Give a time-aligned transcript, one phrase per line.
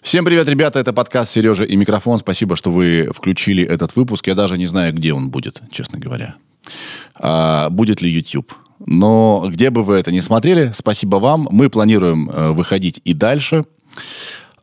[0.00, 2.18] Всем привет, ребята, это подкаст «Сережа и микрофон».
[2.18, 4.26] Спасибо, что вы включили этот выпуск.
[4.26, 6.36] Я даже не знаю, где он будет, честно говоря.
[7.14, 8.54] А, будет ли YouTube.
[8.86, 11.46] Но где бы вы это ни смотрели, спасибо вам.
[11.50, 13.66] Мы планируем э, выходить и дальше.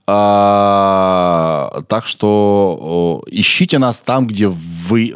[0.08, 5.16] А, так что о, ищите нас там, где вы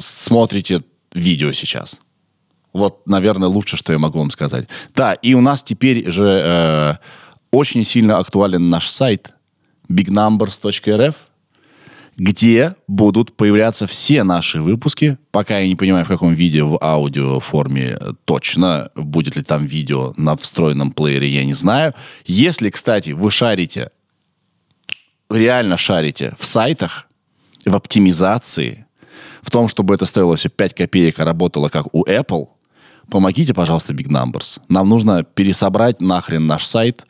[0.00, 0.82] смотрите
[1.14, 1.96] видео сейчас.
[2.74, 4.68] Вот, наверное, лучше, что я могу вам сказать.
[4.94, 6.94] Да, и у нас теперь же э,
[7.50, 9.34] очень сильно актуален наш сайт
[9.88, 11.14] bignumbers.rf,
[12.16, 15.18] где будут появляться все наши выпуски.
[15.30, 18.90] Пока я не понимаю, в каком виде, в аудиоформе точно.
[18.94, 21.94] Будет ли там видео на встроенном плеере, я не знаю.
[22.26, 23.90] Если, кстати, вы шарите,
[25.30, 27.06] реально шарите в сайтах,
[27.64, 28.86] в оптимизации,
[29.42, 32.48] в том, чтобы это стоило все 5 копеек, а работало как у Apple,
[33.10, 34.60] помогите, пожалуйста, Big Numbers.
[34.68, 37.04] Нам нужно пересобрать нахрен наш сайт,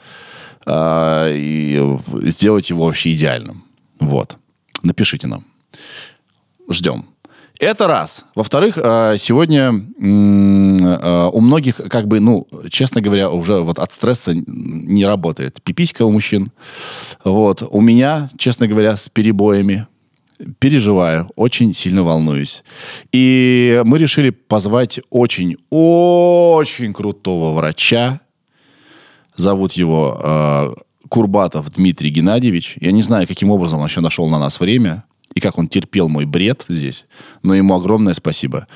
[0.67, 3.65] э, и сделать его вообще идеальным.
[3.99, 4.37] Вот.
[4.83, 5.45] Напишите нам.
[6.71, 7.07] Ждем.
[7.61, 8.25] Это раз.
[8.35, 14.33] Во-вторых, э, сегодня э, у многих, как бы, ну, честно говоря, уже вот от стресса
[14.35, 15.63] не работает.
[15.63, 16.53] Пиписька у мужчин.
[17.23, 17.63] Вот.
[17.71, 19.87] У меня, честно говоря, с перебоями.
[20.59, 22.65] Переживаю, очень сильно волнуюсь.
[23.13, 28.21] И мы решили позвать очень-очень крутого врача,
[29.41, 30.75] Зовут его э,
[31.09, 32.77] Курбатов Дмитрий Геннадьевич.
[32.79, 36.11] Я не знаю, каким образом он еще нашел на нас время и как он терпел
[36.11, 37.07] мой бред здесь,
[37.43, 38.67] но ему огромное спасибо.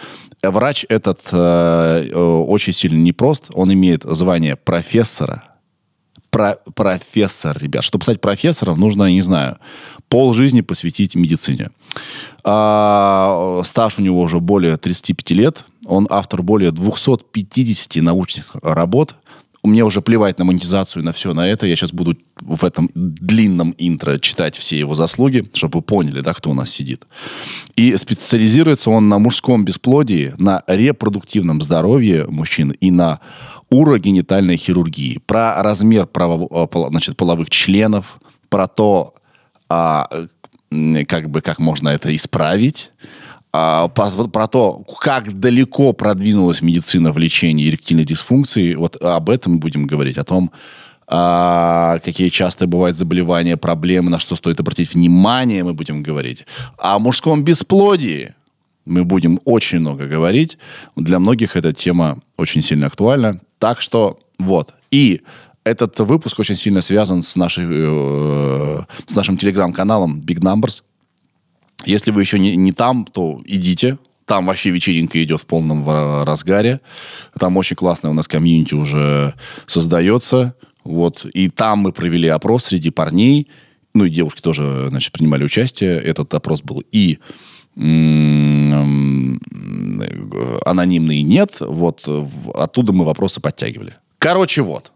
[0.42, 3.50] Врач этот э, э очень сильно непрост.
[3.52, 5.44] Он имеет звание профессора.
[6.30, 7.84] Про профессор, ребят.
[7.84, 9.58] Чтобы стать профессором, нужно, не знаю,
[10.08, 11.70] пол жизни посвятить медицине.
[12.42, 15.64] А, стаж у него уже более 35 лет.
[15.84, 19.14] Он автор более 250 научных работ
[19.64, 21.66] мне уже плевать на монетизацию, на все, на это.
[21.66, 26.34] Я сейчас буду в этом длинном интро читать все его заслуги, чтобы вы поняли, да,
[26.34, 27.06] кто у нас сидит.
[27.74, 33.20] И специализируется он на мужском бесплодии, на репродуктивном здоровье мужчин и на
[33.70, 35.18] урогенитальной хирургии.
[35.26, 38.18] Про размер право, э, значит, половых членов,
[38.50, 39.14] про то,
[39.68, 40.08] а,
[41.08, 42.90] как бы, как можно это исправить,
[43.56, 49.60] а, про, про то, как далеко продвинулась медицина в лечении эректильной дисфункции, вот об этом
[49.60, 50.50] будем говорить, о том,
[51.06, 56.46] а, какие часто бывают заболевания, проблемы, на что стоит обратить внимание, мы будем говорить.
[56.78, 58.34] О мужском бесплодии
[58.86, 60.58] мы будем очень много говорить.
[60.96, 63.40] Для многих эта тема очень сильно актуальна.
[63.60, 64.74] Так что вот.
[64.90, 65.20] И
[65.62, 70.82] этот выпуск очень сильно связан с, нашей, э, с нашим телеграм-каналом Big Numbers.
[71.84, 73.98] Если вы еще не, не там, то идите.
[74.26, 75.86] Там вообще вечеринка идет в полном
[76.24, 76.80] разгаре.
[77.38, 79.34] Там очень классная у нас комьюнити уже
[79.66, 80.54] создается.
[80.82, 81.26] Вот.
[81.26, 83.48] И там мы провели опрос среди парней.
[83.92, 86.00] Ну и девушки тоже, значит, принимали участие.
[86.00, 87.18] Этот опрос был и
[90.64, 91.56] анонимный нет.
[91.60, 92.08] Вот
[92.54, 93.96] оттуда мы вопросы подтягивали.
[94.18, 94.92] Короче, вот.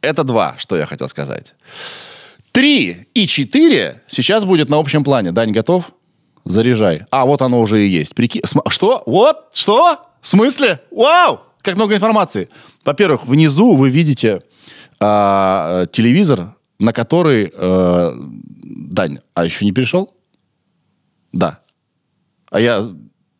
[0.00, 1.54] Это два, что я хотел сказать.
[2.58, 5.30] Три и четыре сейчас будет на общем плане.
[5.30, 5.92] Дань, готов?
[6.44, 7.02] Заряжай.
[7.12, 8.16] А, вот оно уже и есть.
[8.16, 8.42] Прики...
[8.66, 9.04] Что?
[9.06, 9.36] Вот?
[9.52, 10.00] Что?
[10.20, 10.80] В смысле?
[10.90, 11.38] Вау!
[11.62, 12.48] Как много информации.
[12.84, 14.42] Во-первых, внизу вы видите
[14.98, 17.52] а, телевизор, на который...
[17.54, 20.12] А, Дань, а еще не перешел?
[21.32, 21.60] Да.
[22.50, 22.90] А я...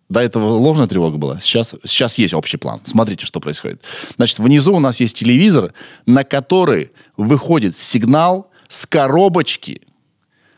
[0.09, 1.41] До этого ложная тревога была.
[1.41, 2.83] Сейчас, сейчас есть общий план.
[2.85, 3.83] Смотрите, что происходит.
[4.15, 5.75] Значит, внизу у нас есть телевизор,
[6.07, 9.83] на который выходит сигнал с коробочки,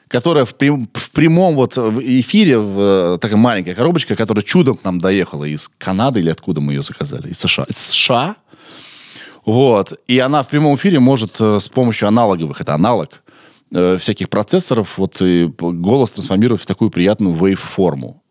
[0.09, 5.01] которая в, прям, в прямом вот эфире, в, такая маленькая коробочка, которая чудом к нам
[5.01, 7.31] доехала из Канады или откуда мы ее заказали?
[7.31, 7.65] Из США.
[7.69, 8.37] Из США.
[9.47, 9.99] Вот.
[10.07, 13.23] И она в прямом эфире может э, с помощью аналоговых, это аналог,
[13.73, 18.23] э, всяких процессоров, вот и голос трансформировать в такую приятную wave-форму.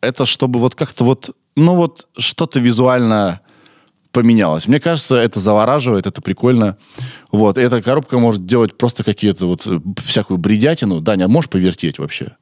[0.00, 3.40] Это чтобы вот как-то вот, ну вот что-то визуально
[4.16, 4.66] поменялось.
[4.66, 6.78] Мне кажется, это завораживает, это прикольно.
[7.30, 11.02] Вот, эта коробка может делать просто какие-то вот э, всякую бредятину.
[11.02, 12.32] Даня, можешь повертеть вообще?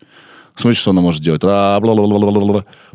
[0.55, 1.43] Смотрите, что она может делать.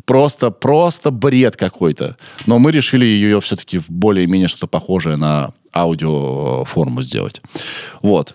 [0.06, 2.16] Просто, просто бред какой-то.
[2.46, 7.42] Но мы решили ее все-таки в более-менее что-то похожее на аудиоформу сделать.
[8.00, 8.34] Вот.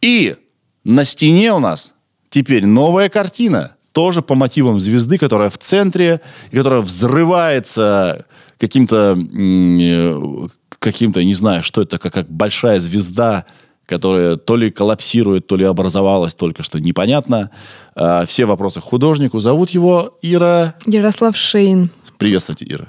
[0.00, 0.36] И
[0.84, 1.92] на стене у нас
[2.30, 3.72] теперь новая картина.
[3.92, 8.24] Тоже по мотивам звезды, которая в центре, которая взрывается
[8.62, 10.46] каким-то, э,
[10.78, 13.44] каким-то, не знаю, что это, как, как большая звезда,
[13.86, 17.50] которая то ли коллапсирует, то ли образовалась только что, непонятно.
[17.96, 19.40] А, все вопросы к художнику.
[19.40, 20.74] Зовут его Ира...
[20.86, 21.90] Ярослав Шейн.
[22.18, 22.86] Приветствуйте, Ира.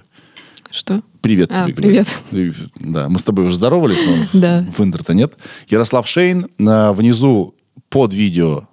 [0.69, 1.01] Что?
[1.21, 1.73] Привет А, тебе.
[1.73, 2.07] привет.
[2.31, 2.53] говорю.
[2.79, 4.65] Да, мы с тобой уже здоровались, но Да.
[4.77, 5.33] в интернете нет.
[5.67, 7.55] Ярослав Шейн на- внизу
[7.89, 8.67] под видео,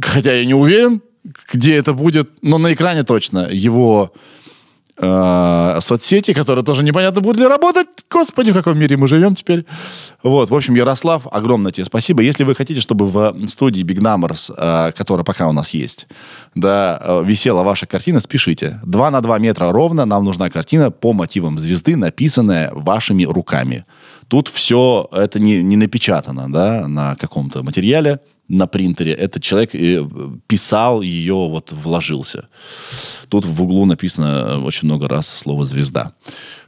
[0.00, 1.02] хотя я не уверен,
[1.52, 4.12] где это будет, но на экране точно его
[4.96, 7.88] э, соцсети, которые тоже непонятно будут ли работать.
[8.10, 9.64] Господи, в каком мире мы живем теперь.
[10.22, 12.22] Вот, в общем, Ярослав, огромное тебе спасибо.
[12.22, 16.06] Если вы хотите, чтобы в студии Big Numbers, э, которая пока у нас есть,
[16.54, 18.80] да, э, висела ваша картина, спешите.
[18.84, 23.84] 2 на 2 метра ровно нам нужна картина по мотивам звезды, написанная вашими руками.
[24.28, 29.12] Тут все это не, не напечатано, да, на каком-то материале, на принтере.
[29.12, 30.04] Этот человек э,
[30.46, 32.48] писал ее, вот вложился.
[33.28, 36.12] Тут в углу написано очень много раз слово «звезда».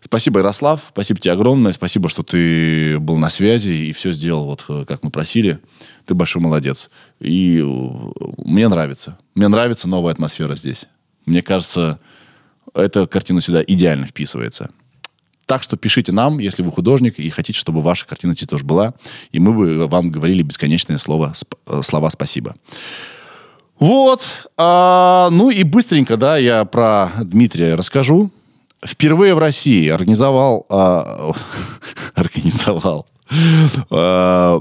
[0.01, 0.83] Спасибо, Ярослав.
[0.91, 1.73] Спасибо тебе огромное.
[1.73, 5.59] Спасибо, что ты был на связи и все сделал, вот э, как мы просили.
[6.07, 6.91] Ты большой молодец.
[7.21, 9.19] И э, мне нравится.
[9.35, 10.87] Мне нравится новая атмосфера здесь.
[11.27, 11.99] Мне кажется,
[12.75, 14.71] эта картина сюда идеально вписывается.
[15.47, 18.95] Так что пишите нам, если вы художник и хотите, чтобы ваша картина здесь тоже была.
[19.31, 22.57] И мы бы вам говорили бесконечное слово, сп- э, слова «спасибо».
[23.79, 24.23] Вот.
[24.57, 28.31] А, ну и быстренько, да, я про Дмитрия расскажу.
[28.85, 30.67] Впервые в России организовал...
[30.69, 31.33] а,
[32.15, 33.07] организовал...
[33.91, 34.61] а,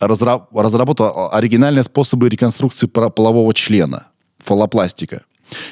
[0.00, 4.06] разра- разработал оригинальные способы реконструкции полового члена.
[4.38, 5.22] Фалопластика.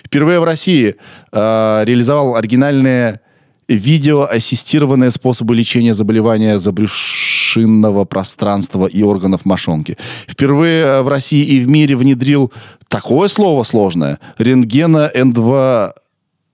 [0.06, 0.96] Впервые в России
[1.32, 3.21] а, реализовал оригинальные
[3.68, 9.96] видеоассистированные способы лечения заболевания забрюшинного пространства и органов мошонки.
[10.28, 12.52] Впервые э, в России и в мире внедрил
[12.88, 15.94] такое слово сложное– рентгено-эндво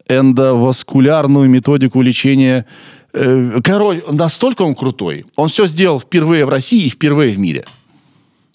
[0.09, 2.67] эндоваскулярную методику лечения.
[3.13, 5.27] Э, Король, настолько он крутой.
[5.37, 7.65] Он все сделал впервые в России и впервые в мире.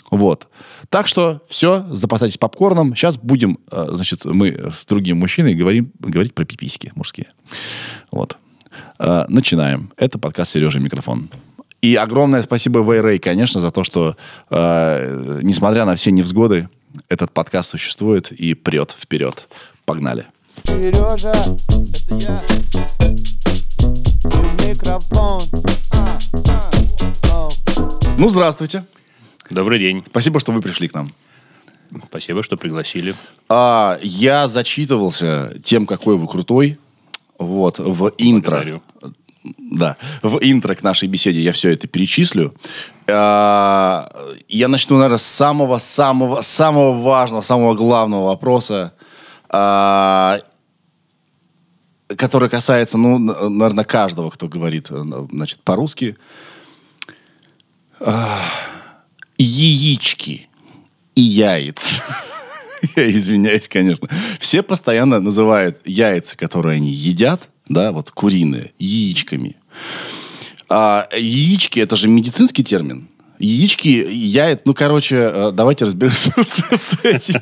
[0.10, 0.48] Вот.
[0.90, 2.96] Так что все, запасайтесь попкорном.
[2.96, 7.28] Сейчас будем, э, значит, мы с другим мужчиной говорим, говорить про пиписьки мужские.
[8.12, 8.38] Вот.
[9.00, 9.92] Э, Начинаем.
[9.98, 11.30] Это подкаст «Сережа микрофон».
[11.82, 14.16] И огромное спасибо Вейрей, конечно, за то, что,
[14.50, 16.70] э, несмотря на все невзгоды,
[17.10, 19.50] этот подкаст существует и прет вперед.
[19.86, 20.26] Погнали.
[20.64, 22.42] Сережа, это я.
[24.66, 25.42] Микрофон.
[25.92, 26.20] А,
[27.30, 27.50] а.
[28.18, 28.86] Ну, здравствуйте.
[29.50, 30.04] Добрый день.
[30.08, 31.10] Спасибо, что вы пришли к нам.
[32.08, 33.14] Спасибо, что пригласили.
[33.50, 36.80] А, я зачитывался тем, какой вы крутой.
[37.46, 38.58] Вот, в интро.
[38.58, 38.82] Благодарю.
[39.58, 42.54] Да, в интро к нашей беседе я все это перечислю.
[43.08, 44.10] А,
[44.48, 48.94] я начну, наверное, с самого-самого-самого важного, самого главного вопроса,
[49.50, 50.40] а,
[52.16, 56.16] который касается, ну, наверное, каждого, кто говорит, э, значит, по-русски.
[58.00, 58.40] А,
[59.38, 60.48] яички
[61.16, 62.02] и яиц.
[62.96, 64.10] Я извиняюсь, конечно.
[64.40, 69.56] Все постоянно называют яйца, которые они едят, да, вот куриные, яичками.
[70.70, 73.08] А яички это же медицинский термин.
[73.40, 77.42] Яички, яйца, ну, короче, э, давайте разберемся с этим.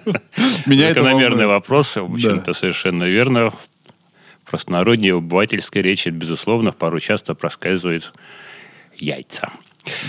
[0.65, 1.47] Меня волнует.
[1.47, 3.51] вопрос, в общем-то, совершенно верно.
[3.51, 8.11] В простонародье, в обывательской речи, безусловно, пару часто проскальзывает
[8.97, 9.51] яйца.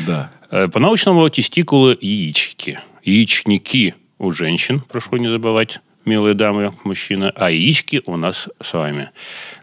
[0.06, 0.30] Да.
[0.50, 2.80] Э, По-научному тестикулы яички.
[3.04, 9.10] Яичники у женщин, прошу не забывать, милые дамы, мужчины, а яички у нас с вами.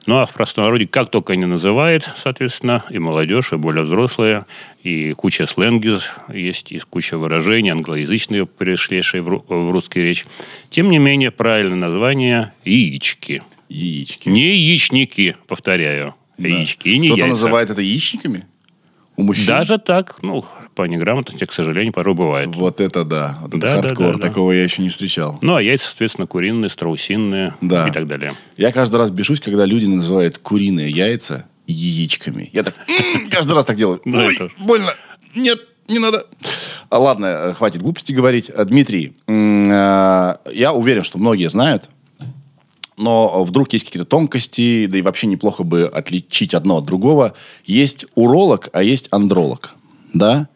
[0.05, 4.45] Ну, а в простонародье, как только они называют, соответственно, и молодежь, и более взрослые,
[4.83, 5.97] и куча сленги
[6.33, 10.25] есть, и куча выражений, англоязычные, пришедшие в, ру- в русскую речь.
[10.69, 13.41] Тем не менее, правильное название– яички.
[13.69, 14.29] Яички.
[14.29, 16.15] Не яичники, повторяю.
[16.37, 18.45] Яички и не Кто-то называет это яичниками?
[19.15, 19.45] У мужчин?
[19.45, 20.45] Даже так, ну,
[20.79, 22.55] по неграмотности, к сожалению, порой бывает.
[22.55, 23.37] Вот это да.
[23.41, 24.15] Вот это Да, да, хардкор.
[24.15, 24.27] да, да.
[24.29, 25.37] Такого я еще не встречал.
[25.41, 27.85] Ну, а яйца, соответственно, куриные, страусиные Да.
[27.89, 28.31] и так далее.
[28.55, 32.49] Я каждый раз бешусь, когда люди называют куриные яйца яичками.
[32.53, 33.99] Я так «М, каждый раз так делаю.
[34.05, 34.93] Да, Ой, это- больно.
[35.35, 35.59] Нет,
[35.89, 36.25] не надо.
[36.89, 38.49] А, Ладно, э, хватит глупости говорить.
[38.49, 41.89] А, Дмитрий, э, я уверен, что многие знают,
[42.95, 47.33] но вдруг есть какие-то тонкости, да и вообще неплохо бы отличить одно от другого.
[47.65, 49.75] Есть уролог, а есть андролог.
[50.13, 50.47] Да?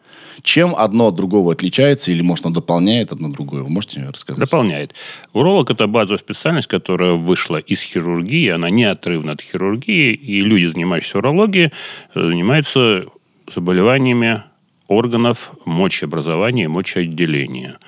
[0.44, 3.62] Чем одно от другого отличается или, может, оно дополняет одно другое?
[3.62, 4.38] Вы можете рассказать?
[4.38, 4.94] Дополняет.
[5.32, 11.18] Уролог– это базовая специальность, которая вышла из хирургии, она неотрывна от хирургии, и люди, занимающиеся
[11.18, 11.72] урологией,
[12.14, 13.06] э, занимаются
[13.52, 14.42] заболеваниями
[14.86, 17.78] органов мочеобразования и мочеотделения.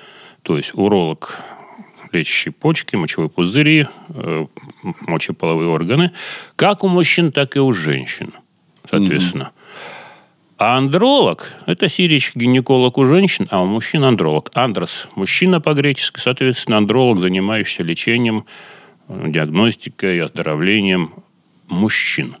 [0.41, 1.39] То есть уролог
[2.11, 4.45] лечащий почки, мочевые пузыри, э,
[5.01, 6.09] мочеполовые органы,
[6.55, 8.33] как у мужчин, так и у женщин,
[8.89, 9.51] соответственно.
[10.57, 14.49] А андролог– это сирич-гинеколог у женщин, а у мужчин андролог.
[14.55, 18.45] Андрос– мужчина по-гречески, соответственно, андролог, занимающийся лечением,
[19.07, 21.13] диагностикой и оздоровлением
[21.67, 22.37] мужчин.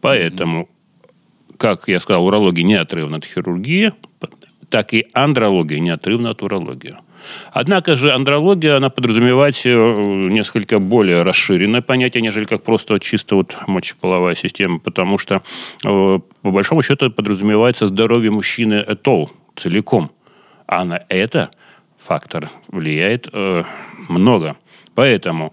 [0.00, 0.70] Поэтому,
[1.58, 3.92] как я сказал, урология неотрывна от хирургии,
[4.70, 6.94] так и андрология неотрывна от урологии.
[7.52, 9.68] Однако же андрология, она подразумевает э,
[10.30, 15.42] несколько более расширенное понятие, нежели как просто чисто вот мочеполовая система, потому что,
[15.84, 20.10] э, по большому счету, подразумевается здоровье мужчины этол целиком.
[20.66, 21.50] А на это
[21.98, 23.62] фактор влияет э,
[24.08, 24.56] много.
[24.94, 25.52] Поэтому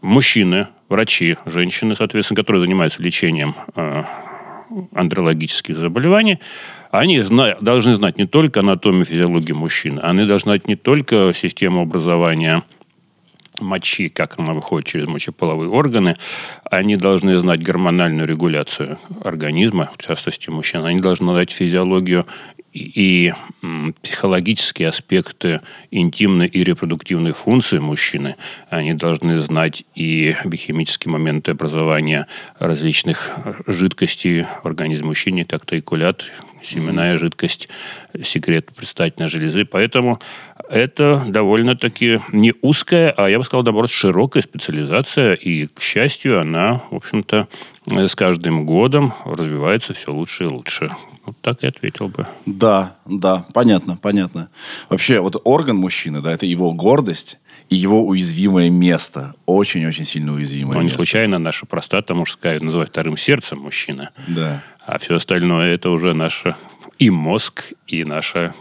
[0.00, 4.04] мужчины, врачи, женщины, соответственно, которые занимаются лечением э,
[4.94, 6.38] андрологических заболеваний,
[6.92, 11.80] они зна- должны знать не только анатомию, физиологию мужчины, они должны знать не только систему
[11.80, 12.62] образования
[13.60, 16.16] мочи, как она выходит через мочеполовые органы,
[16.70, 22.26] они должны знать гормональную регуляцию организма, в частности мужчин, они должны знать физиологию
[22.72, 23.34] и, и
[24.02, 28.36] психологические аспекты интимной и репродуктивной функции мужчины.
[28.68, 32.26] Они должны знать и биохимические моменты образования
[32.58, 33.30] различных
[33.66, 36.24] жидкостей в организме мужчины, как тайкулят,
[36.62, 37.68] семенная жидкость,
[38.22, 39.64] секрет предстательной железы.
[39.64, 40.20] Поэтому
[40.68, 45.34] это довольно-таки не узкая, а я бы сказал, наоборот, широкая специализация.
[45.34, 47.48] И, к счастью, она, в общем-то,
[47.90, 50.90] э, с каждым годом развивается все лучше и лучше.
[51.24, 52.26] Вот так и ответил бы.
[52.46, 54.48] Да, да, понятно, понятно.
[54.88, 57.38] Вообще, вот орган мужчины, да, это его гордость
[57.68, 59.34] и его уязвимое место.
[59.46, 60.98] Очень-очень сильно уязвимое Но не место.
[60.98, 64.10] случайно наша простата мужская называют вторым сердцем мужчина.
[64.26, 64.62] Да.
[64.86, 66.56] А все остальное это уже наше
[66.98, 68.54] и мозг, и наша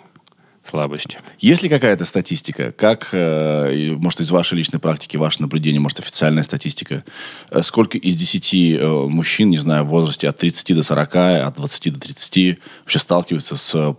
[0.63, 1.17] слабость.
[1.39, 2.71] Есть ли какая-то статистика?
[2.71, 7.03] Как, э, может, из вашей личной практики, ваше наблюдение, может, официальная статистика?
[7.49, 11.55] э, Сколько из 10 э, мужчин, не знаю, в возрасте от 30 до 40, от
[11.55, 13.95] 20 до 30 вообще сталкиваются с,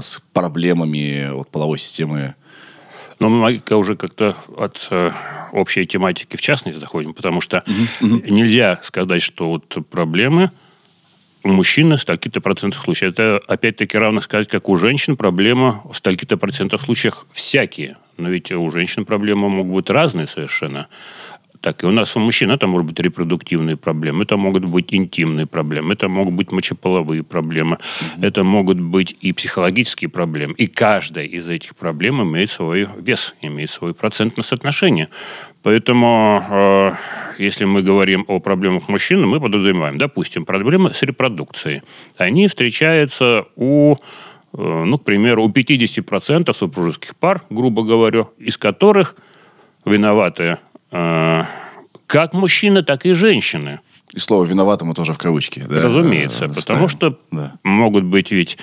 [0.00, 2.36] с проблемами вот, половой системы?
[3.18, 5.10] Но мы уже как-то от э,
[5.52, 7.64] общей тематики в частности заходим, потому что
[8.00, 10.52] нельзя сказать, что вот проблемы
[11.44, 13.12] у мужчины в стольки-то процентов случаев.
[13.12, 17.96] Это опять-таки равно сказать, как у женщин проблема в стольки-то процентов случаях всякие.
[18.16, 20.88] Но ведь у женщин проблемы могут быть разные совершенно.
[21.60, 25.46] Так и у нас у мужчин это могут быть репродуктивные проблемы, это могут быть интимные
[25.46, 27.78] проблемы, это могут быть мочеполовые проблемы,
[28.22, 30.54] это могут быть и психологические проблемы.
[30.56, 35.08] И каждая из этих проблем имеет свой вес, имеет свое процентное соотношение.
[35.62, 36.92] Поэтому, э,
[37.38, 41.82] если мы говорим о проблемах мужчин, мы подразумеваем, допустим, проблемы с репродукцией.
[42.16, 43.96] Они встречаются у
[44.52, 49.16] э, ну, к примеру, у 50% супружеских пар, грубо говоря, из которых
[49.84, 50.58] виноваты
[50.90, 53.80] как мужчины, так и женщины.
[54.14, 55.66] И слово «виноваты» мы тоже в кавычки.
[55.68, 56.88] да, Разумеется, э, потому ставим.
[56.88, 57.52] что Да.
[57.62, 58.56] могут быть ведь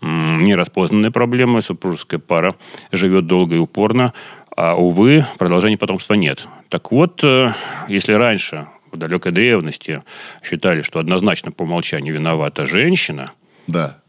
[0.00, 2.54] нераспознанные проблемы, супружеская пара
[2.90, 4.12] живет долго и упорно,
[4.56, 6.46] а, увы, продолжения потомства нет.
[6.68, 7.52] Так вот, э,
[7.88, 10.02] если раньше, в далекой древности,
[10.42, 13.30] считали, что однозначно по умолчанию виновата женщина,
[13.66, 14.01] Да.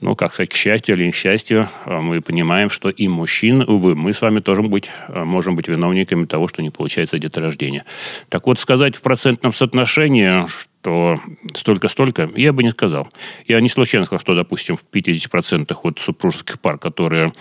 [0.00, 3.62] Ну, как сказать, к счастью или не к счастью, э, мы понимаем, что и мужчин,
[3.62, 7.84] увы, мы с вами тоже быть, э, можем быть виновниками того, что не получается деторождение.
[8.28, 10.46] Так вот, сказать в процентном соотношении,
[10.86, 11.20] что
[11.54, 13.08] столько-столько, я бы не сказал.
[13.48, 17.32] Я не случайно сказал, что, допустим, в 50% от супружеских пар, которые,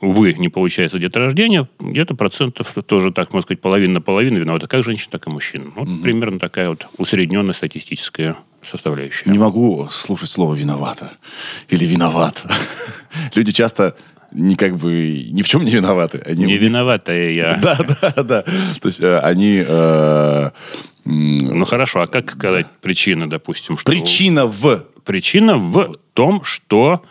[0.00, 4.82] увы, не получается деторождение, где-то процентов тоже, так можно сказать, половина на половину виновата как
[4.84, 5.72] женщина, так и мужчина.
[5.74, 9.30] Вот примерно такая вот усредненная статистическая составляющая.
[9.30, 11.12] Не могу слушать слово «виновата»
[11.68, 12.42] или «виноват».
[13.34, 13.96] Люди часто
[14.32, 16.22] не как бы ни в чем не виноваты.
[16.24, 17.56] Они, Не виноватая я.
[17.62, 18.42] Да, да, да.
[18.42, 19.64] То есть э, они...
[19.66, 20.50] э,
[21.04, 23.76] Ну хорошо, а как сказать причина, допустим?
[23.76, 24.84] Что Причина в...
[25.04, 27.02] Причина в том, что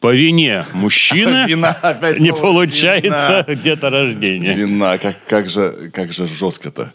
[0.00, 1.74] по вине мужчины Вина,
[2.18, 4.54] не получается где-то рождение.
[4.54, 6.92] Вина, как, как же, как же жестко-то.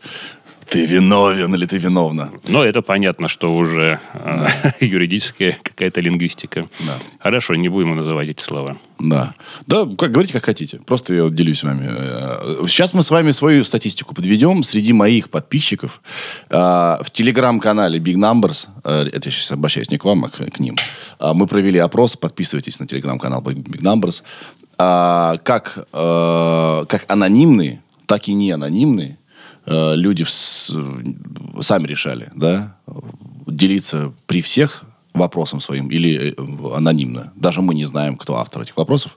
[0.73, 2.31] Ты виновен или ты виновна?
[2.47, 4.47] Но это понятно, что уже э,
[4.79, 6.65] юридическая какая-то лингвистика.
[6.79, 6.97] Да.
[7.19, 8.77] Хорошо, не будем называть эти слова.
[8.97, 9.35] Да.
[9.67, 10.79] Да, как говорите, как хотите.
[10.79, 11.85] Просто я делюсь с вами.
[11.87, 14.63] Э, Сейчас мы с вами свою статистику подведем.
[14.63, 16.01] Среди моих подписчиков
[16.49, 20.75] э, в телеграм-канале Big Numbers, это я сейчас обращаюсь не к вам, а к, ним,
[21.19, 22.17] мы провели опрос.
[22.17, 24.23] Подписывайтесь на телеграм-канал Big Numbers.
[24.75, 29.19] Как, как анонимные, так и не анонимные
[29.65, 32.75] люди вс- сами решали, да,
[33.47, 37.31] делиться при всех вопросом своим или э, анонимно.
[37.35, 39.15] Даже мы не знаем, кто автор этих вопросов.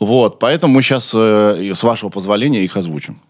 [0.00, 3.20] Вот, поэтому мы сейчас, с вашего позволения, их озвучим.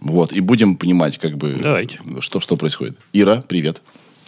[0.00, 1.98] Вот, и будем понимать, как бы, Давайте.
[2.20, 2.98] что, что происходит.
[3.12, 3.82] Ира, привет.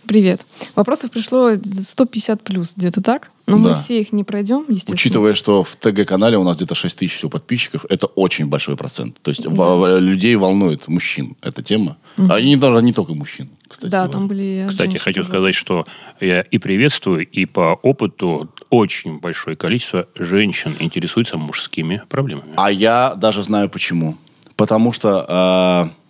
[0.06, 0.46] Привет.
[0.74, 3.30] Вопросов пришло 150 плюс, где-то так.
[3.46, 3.74] Но мы Да.
[3.76, 4.94] все их не пройдем, естественно.
[4.94, 9.18] Учитывая, что в ТГ-канале у нас где-то 6 тысяч всего подписчиков, это очень большой процент.
[9.22, 11.96] То есть во- людей волнует мужчин эта тема.
[12.16, 13.90] А и не, даже не только мужчин, кстати.
[13.90, 14.12] Да, говоря.
[14.12, 14.66] там были...
[14.68, 15.28] Кстати, хочу тоже.
[15.28, 15.84] сказать, что
[16.20, 22.54] я и приветствую, и по опыту очень большое количество женщин интересуется мужскими проблемами.
[22.56, 24.16] А я даже знаю почему.
[24.56, 26.05] Потому что э,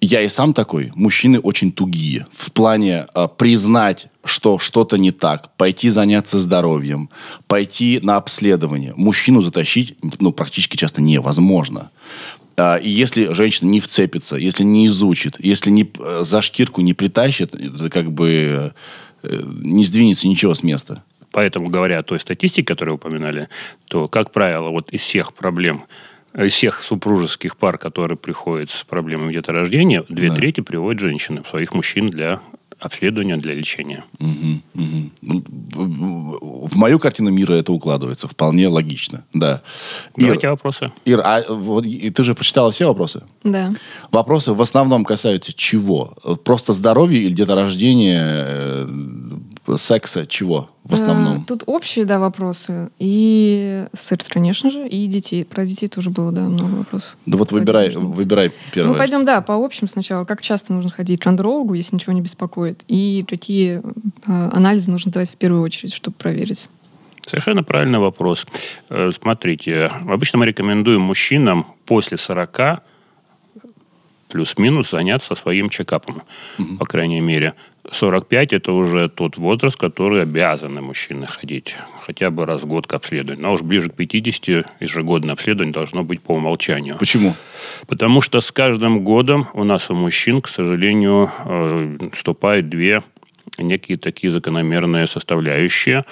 [0.00, 0.92] я и сам такой.
[0.94, 2.26] Мужчины очень тугие.
[2.32, 7.10] В плане э, признать, что что-то не так, пойти заняться здоровьем,
[7.46, 8.94] пойти на обследование.
[8.96, 11.90] Мужчину затащить ну, практически часто невозможно.
[12.56, 16.94] А, И если женщина не вцепится, если не изучит, если не, э, за шкирку не
[16.94, 18.72] притащит, это как бы
[19.22, 21.02] э, не сдвинется ничего с места.
[21.30, 23.48] Поэтому, говоря о той статистике, которую упоминали,
[23.88, 28.84] то, как правило, вот из всех проблем, э, из всех супружеских пар, которые приходят с
[28.84, 30.36] проблемами деторождения, две Да.
[30.36, 32.40] трети приводят женщины, своих мужчин для
[32.78, 34.04] обследования, для лечения.
[34.18, 34.62] Мгм.
[35.20, 35.44] Ну,
[35.74, 39.60] в- мою картину мира это укладывается вполне логично, да.
[40.16, 40.86] Давайте Ир, вопросы.
[41.04, 43.22] Ир, а вот и ты же прочитала все вопросы?
[43.44, 43.74] Да.
[44.12, 46.14] Вопросы в основном касаются чего?
[46.42, 48.88] Просто здоровья или деторождения, э,
[49.76, 51.42] секса, чего в основном?
[51.42, 52.90] Э, Тут общие, да, вопросы.
[52.98, 55.44] И секс, конечно же, и детей.
[55.44, 57.16] Про детей тоже было, да, много вопросов.
[57.26, 58.16] Да вот выбирай, деторождение.
[58.16, 58.92] выбирай первое.
[58.92, 60.24] Ну, пойдем, да, по общим сначала.
[60.24, 62.82] Как часто нужно ходить к андрологу, если ничего не беспокоит?
[62.88, 63.82] И какие э,
[64.26, 66.68] анализы нужно давать в первую очередь, чтобы проверить?
[67.26, 68.46] Совершенно правильный вопрос.
[68.88, 72.82] Э, Смотрите, обычно мы рекомендуем мужчинам после 40
[74.28, 76.22] плюс-минус заняться своим чекапом.
[76.78, 77.54] По крайней мере,
[77.90, 82.92] 45 это уже тот возраст, который обязаны мужчины ходить хотя бы раз в год к
[82.94, 83.42] обследованию.
[83.42, 86.96] Но уж ближе к 50 ежегодное обследование должно быть по умолчанию.
[86.98, 87.34] Почему?
[87.86, 93.02] Потому что с каждым годом у нас у мужчин, к сожалению, э, вступают две
[93.58, 96.04] некие такие закономерные составляющие.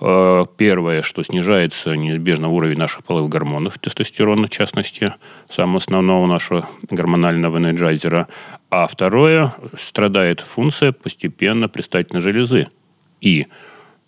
[0.00, 5.14] Э, Первое, что снижается неизбежно уровень наших половых гормонов, тестостерона в частности,
[5.50, 8.28] самого основного нашего гормонального энерджайзера.
[8.70, 12.68] А второе, страдает функция постепенно предстательной железы.
[13.20, 13.46] И,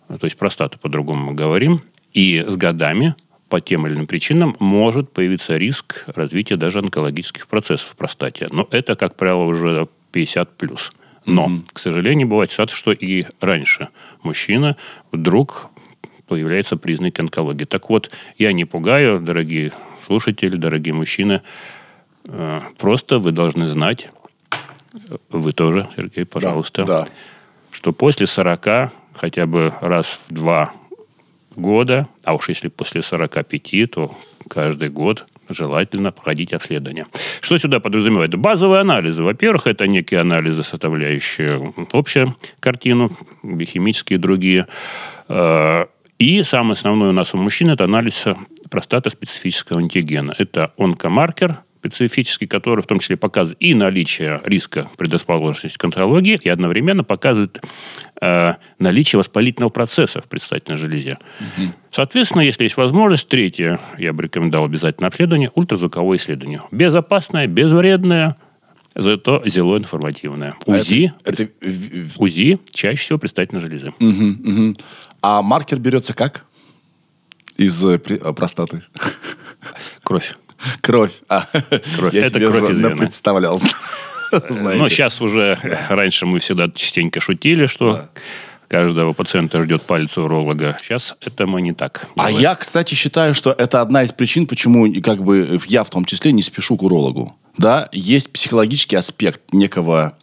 [0.07, 1.79] то есть простата по-другому мы говорим,
[2.13, 3.15] и с годами
[3.49, 8.47] по тем или иным причинам может появиться риск развития даже онкологических процессов в простате.
[8.51, 10.91] Но это, как правило, уже 50 плюс.
[11.25, 13.89] Но, к сожалению, бывает ситуация, что и раньше
[14.23, 14.77] мужчина
[15.11, 15.69] вдруг
[16.29, 17.65] появляются признаки онкологии.
[17.65, 21.41] Так вот, я не пугаю, дорогие слушатели, дорогие мужчины.
[22.27, 24.09] Э, Просто вы должны знать,
[24.93, 27.07] э, вы тоже, Сергей, пожалуйста, Да.
[27.71, 30.71] что после 40 хотя бы раз в два
[31.55, 34.15] года, а уж если после 45, то
[34.47, 37.05] каждый год желательно проходить обследование.
[37.41, 38.35] Что сюда подразумевает?
[38.35, 39.23] Базовые анализы.
[39.23, 43.09] Во-первых, это некие анализы, составляющие общую картину,
[43.43, 44.67] биохимические и другие.
[46.19, 48.25] И самый основной у нас у мужчин– это анализ
[48.69, 50.35] простаты специфического антигена.
[50.37, 56.49] Это онкомаркер, специфический, который в том числе показывает и наличие риска предрасположенности к онкологии, и
[56.49, 57.61] одновременно показывает
[58.21, 61.17] э, наличие воспалительного процесса в предстательной железе.
[61.89, 66.61] Соответственно, если есть возможность, третье, я бы рекомендовал обязательно обследование, ультразвуковое исследование.
[66.71, 68.35] Безопасное, безвредное,
[68.93, 70.55] зато зело информативное.
[70.67, 73.93] А УЗИ, Это, это в- УЗИ чаще всего предстательной железы.
[73.99, 74.77] Мгм, мгм.
[75.21, 76.45] А маркер берется как?
[77.57, 78.83] Из э, э, простаты.
[80.03, 80.33] Кровь.
[80.81, 81.21] Кровь.
[81.27, 81.45] А,
[81.97, 82.13] Кровь.
[82.13, 82.95] Я Это себе кровь вены.
[82.95, 83.59] представлял.
[84.49, 84.79] Знаете.
[84.81, 85.57] Но сейчас уже,
[85.89, 88.09] раньше мы всегда частенько шутили, что
[88.67, 90.77] каждого пациента ждет палец уролога.
[90.79, 92.07] Сейчас это мы не так.
[92.15, 92.41] А делаем.
[92.41, 96.31] я, кстати, считаю, что это одна из причин, почему как бы я в том числе
[96.31, 97.35] не спешу к урологу.
[97.57, 100.15] Да, есть психологический аспект некого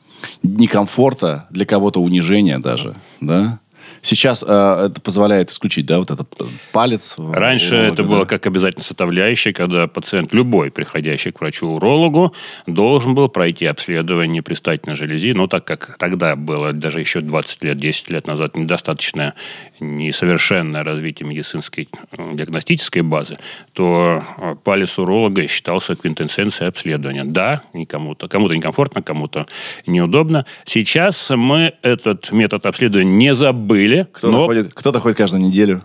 [0.43, 3.59] некомфорта, для кого-то унижения даже, да.
[4.03, 7.15] Сейчас э, это позволяет исключить, да, вот этот э, палец.
[7.19, 8.09] Раньше уролога, это да.
[8.09, 12.35] было как обязательно составляющее, когда пациент, любой приходящий к врачу-урологу,
[12.67, 15.35] должен был пройти обследование предстательной железы.
[15.35, 19.35] Но так как тогда было даже еще 20 лет, 10 лет назад недостаточное,
[19.81, 23.37] несовершенное развитие медицинской диагностической базы,
[23.73, 27.25] то э, палец уролога считался квинтэссенцией обследования.
[27.25, 29.47] Да, и кому-то, кому-то некомфортно, кому-то
[29.87, 30.47] неудобно.
[30.65, 33.96] Сейчас мы этот метод обследования не забыли.
[34.05, 35.83] Кто-то, но ходит, кто-то ходит каждую неделю.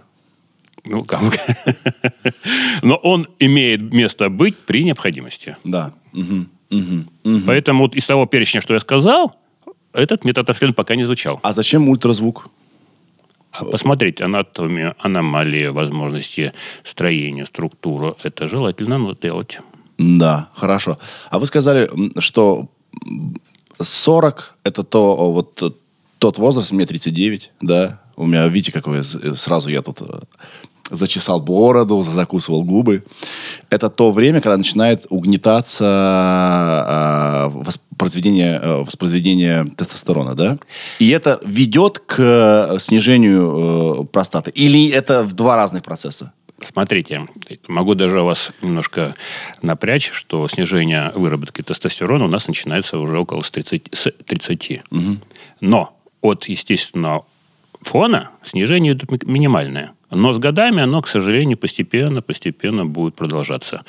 [0.86, 1.21] ну, как-
[2.84, 5.56] Но он имеет место быть при необходимости.
[5.63, 5.93] Да.
[7.45, 9.36] Поэтому вот из того перечня, что я сказал,
[9.93, 11.39] этот обследования пока не звучал.
[11.43, 12.47] А зачем ультразвук?
[13.52, 16.54] А посмотреть анатомию, аномалии, возможности
[16.86, 19.60] строения, структуру, это желательно делать.
[19.97, 20.97] Да, хорошо.
[21.30, 22.69] А вы сказали, что
[23.06, 23.36] м,
[23.82, 25.81] 40 это то, вот,
[26.21, 30.05] тот возраст, мне 39, да, у меня, видите, какой с- сразу я тут э,
[30.91, 33.03] зачесал бороду, закусывал губы.
[33.71, 35.84] Это то время, когда начинает угнетаться
[36.86, 40.60] э, воспроизведение, э, воспроизведение тестостерона, да?
[40.99, 44.51] И это ведет к э, снижению э, простаты?
[44.51, 46.34] Или это в два разных процесса?
[46.63, 47.27] Смотрите,
[47.67, 49.15] могу даже вас немножко
[49.63, 53.89] напрячь, что снижение выработки тестостерона у нас начинается уже около с 30.
[53.91, 54.84] с 30.
[55.62, 57.25] Но от естественного
[57.81, 59.91] фона снижение идет ми- минимальное.
[60.10, 63.84] Но с годами оно, к сожалению, постепенно, постепенно будет продолжаться.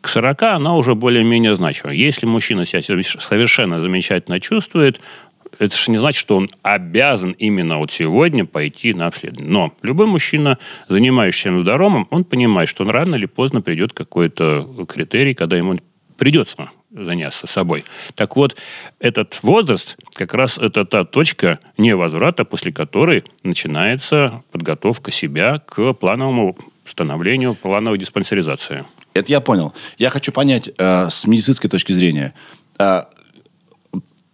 [0.00, 1.92] К 40 оно уже более-менее значимо.
[1.92, 5.00] Если мужчина себя совершенно замечательно чувствует,
[5.58, 9.50] это же не значит, что он обязан именно вот сегодня пойти на обследование.
[9.50, 10.58] Но любой мужчина,
[10.88, 15.76] занимающийся здоровьем, он понимает, что он рано или поздно придет какой-то критерий, когда ему
[16.16, 17.84] придется заняться собой.
[18.14, 18.56] Так вот,
[19.00, 26.56] этот возраст как раз это та точка невозврата, после которой начинается подготовка себя к плановому
[26.84, 28.84] становлению, плановой диспансеризации.
[29.14, 29.74] Это я понял.
[29.98, 32.32] Я хочу понять э, с медицинской точки зрения
[32.78, 33.02] э,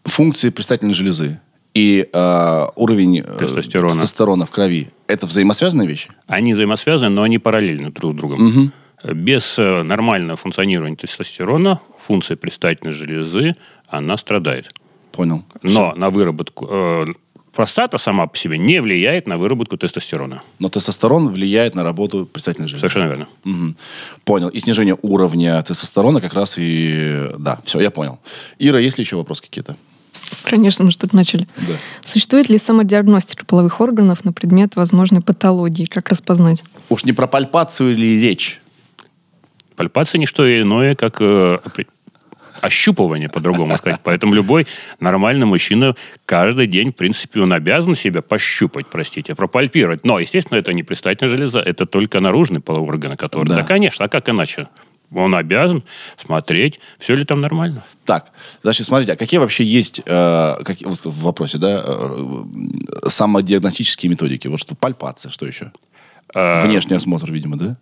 [0.05, 1.41] функции предстательной железы
[1.75, 3.95] и э, уровень э, Тестостерона.
[3.95, 4.91] тестостерона в крови.
[5.07, 6.11] Это взаимосвязанные вещи?
[6.27, 8.73] Они взаимосвязаны, но они параллельны друг с другом.
[9.05, 13.57] Без э, нормального функционирования тестостерона функция предстательной железы,
[13.89, 14.71] она страдает.
[15.11, 15.45] Понял.
[15.63, 16.69] Но на выработку...
[16.71, 17.07] э,
[17.53, 20.43] простата сама по себе не влияет на выработку тестостерона.
[20.59, 22.81] Но тестостерон влияет на работу предстательной железы.
[22.81, 23.29] Совершенно верно.
[23.45, 23.77] Мгм.
[24.25, 24.49] Понял.
[24.49, 27.29] И снижение уровня тестостерона как раз и...
[27.39, 28.21] Да, все, я понял.
[28.59, 29.77] Ира, есть ли еще вопросы какие-то?
[30.45, 31.47] Конечно, мы же только начали.
[31.57, 31.75] Да.
[32.03, 35.85] Существует ли самодиагностика половых органов на предмет возможной патологии?
[35.85, 36.65] Как распознать?
[36.89, 38.62] Уж не про пальпацию ли речь?
[39.83, 41.59] Пальпация не что иное, как э,
[42.63, 44.01] ощупывание, по-другому сказать.
[44.03, 44.67] Поэтому любой
[45.01, 50.05] нормальный мужчина каждый день, в принципе, он обязан себя пощупать, простите, пропальпировать.
[50.05, 53.49] Но, естественно, это не предстательная железа, это только наружный половой орган, который...
[53.49, 53.57] Да.
[53.57, 54.69] Да, конечно, а как иначе?
[55.15, 55.83] Он обязан
[56.17, 57.85] смотреть, все ли там нормально.
[58.07, 58.31] Так,
[58.63, 62.45] значит, смотрите, а какие вообще есть, э, какие, вот в вопросе, да, э,
[63.09, 64.47] самодиагностические методики?
[64.47, 65.71] Вот что, пальпация, что еще?
[66.35, 67.77] Э, Внешний осмотр, видимо, да?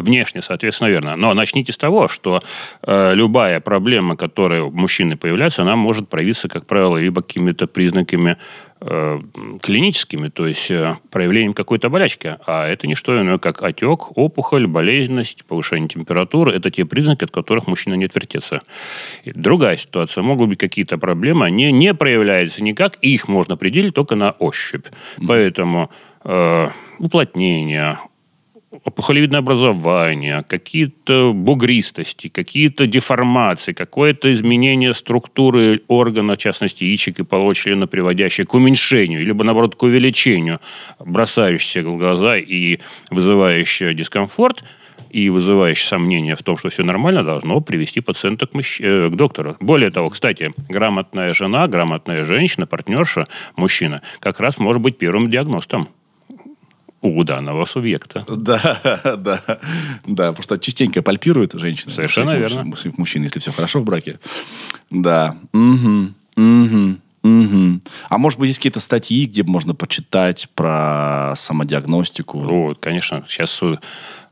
[0.00, 1.16] Внешне, соответственно, верно.
[1.16, 2.42] Но начните с того, что
[2.82, 8.36] э, любая проблема, которая у мужчины появляется, она может проявиться, как правило, либо какими-то признаками
[8.80, 9.20] э,
[9.62, 12.36] клиническими, то есть э, проявлением какой-то болячки.
[12.46, 16.52] А это не что иное, как отек, опухоль, болезненность, повышение температуры.
[16.52, 18.60] Это те признаки, от которых мужчина не отвертится.
[19.24, 20.22] И другая ситуация.
[20.22, 24.86] Могут быть какие-то проблемы, они не проявляются никак, и их можно определить только на ощупь.
[25.26, 25.90] Поэтому
[26.24, 27.98] э, уплотнение,
[28.84, 37.54] опухолевидное образование, какие-то бугристости, какие-то деформации, какое-то изменение структуры органа, в частности, яичек и полового
[37.54, 40.60] члена, приводящее к уменьшению, либо, наоборот, к увеличению,
[40.98, 42.78] бросающееся в глаза и
[43.10, 44.62] вызывающее дискомфорт,
[45.10, 49.16] и вызывающее сомнение в том, что все нормально, должно привести пациента к, мужч- э, к
[49.16, 49.56] доктору.
[49.60, 53.26] Более того, кстати, грамотная жена, грамотная женщина, партнерша,
[53.56, 55.88] мужчина, как раз может быть первым диагностом
[57.02, 58.24] у данного субъекта.
[58.36, 59.42] Да, да,
[60.06, 61.90] да, потому что частенько пальпируют женщины.
[61.92, 62.62] Совершенно верно.
[62.64, 64.18] мужчин- всех мужчин, если все хорошо в браке.
[64.90, 65.36] Да.
[65.52, 66.14] Мгм.
[68.08, 72.38] А может быть, есть какие-то статьи, где можно почитать про самодиагностику?
[72.38, 73.74] Вот, конечно, сейчас э,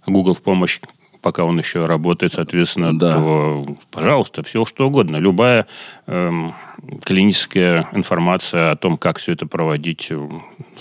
[0.07, 0.81] Google в помощь,
[1.27, 3.17] пока он еще работает, соответственно, Да.
[3.17, 5.17] то, пожалуйста, все что угодно.
[5.17, 5.67] Любая
[6.07, 6.55] эм,
[7.05, 10.13] клиническая информация о том, как все это проводить,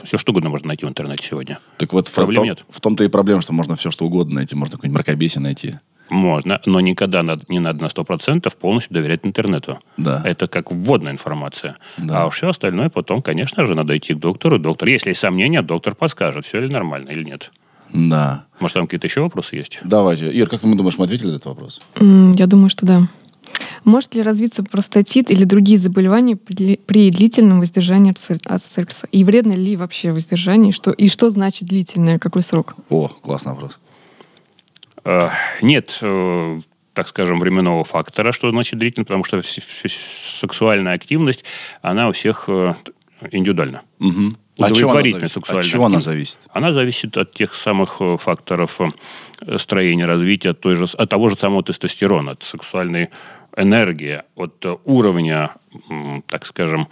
[0.03, 1.58] все что угодно можно найти в интернете сегодня.
[1.79, 2.63] Так вот, в, Проблем том, нет.
[2.69, 4.55] в том-то и проблема, что можно все что угодно найти.
[4.55, 5.79] Можно какой-нибудь мракобесие найти.
[6.10, 9.79] Можно, но никогда не надо на 100% полностью доверять интернету.
[9.97, 10.21] Да.
[10.23, 11.77] Это как вводная информация.
[11.97, 12.25] Да.
[12.25, 14.60] А все остальное потом, конечно же, надо идти к доктору.
[14.60, 17.51] Доктор, если есть сомнения, доктор подскажет, все ли нормально или нет.
[17.95, 18.45] Да.
[18.60, 19.79] Может, там какие-то еще вопросы есть?
[19.84, 20.31] Давайте.
[20.31, 21.79] Ир, как ты думаешь, мы ответили на этот вопрос?
[21.99, 23.08] М, Я думаю, что да.
[23.86, 29.08] Может ли развиться простатит или другие заболевания при при длительном воздержании от сек- от секса?
[29.12, 30.73] И вредно ли вообще воздержание?
[30.73, 32.19] Что, и что значит длительное?
[32.19, 32.75] Какой срок?
[32.89, 33.79] О, классный вопрос.
[35.05, 35.29] Э,
[35.62, 36.60] Нет, э,
[36.93, 41.43] так скажем, временного фактора, что значит длительно, потому что сексуальная активность,
[41.81, 42.73] она у всех э,
[43.31, 43.81] индивидуальна.
[43.99, 44.31] Мгм.
[44.57, 45.31] Зависит?
[45.31, 46.39] сексуальная От чего она зависит?
[46.53, 51.29] Она зависит от тех самых э, факторов э, строения, развития, от, той же, от того
[51.29, 53.09] же самого тестостерона, от сексуальной
[53.57, 55.55] энергии, от э, уровня,
[56.27, 56.87] так скажем,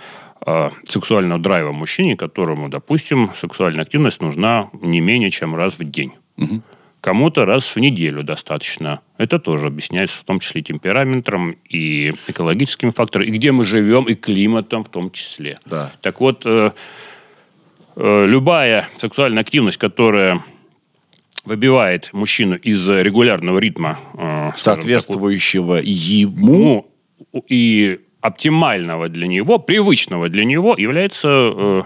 [0.84, 6.12] сексуального драйва мужчине, которому, допустим, сексуальная активность нужна не менее чем раз в день.
[6.36, 6.63] Мгм.
[6.99, 8.99] Кому-то раз в неделю достаточно.
[9.17, 14.04] Это тоже объясняется в том числе и темпераментом, и экологическими факторами, и где мы живем,
[14.04, 15.60] и климатом в том числе.
[15.65, 15.93] Да.
[16.02, 16.45] Так вот,
[17.95, 20.41] любая сексуальная активность, которая
[21.45, 26.86] выбивает мужчину из регулярного ритма, э, скажем так, Соответствующего ему.
[27.34, 31.84] ему и оптимального для него, привычного для него, является э,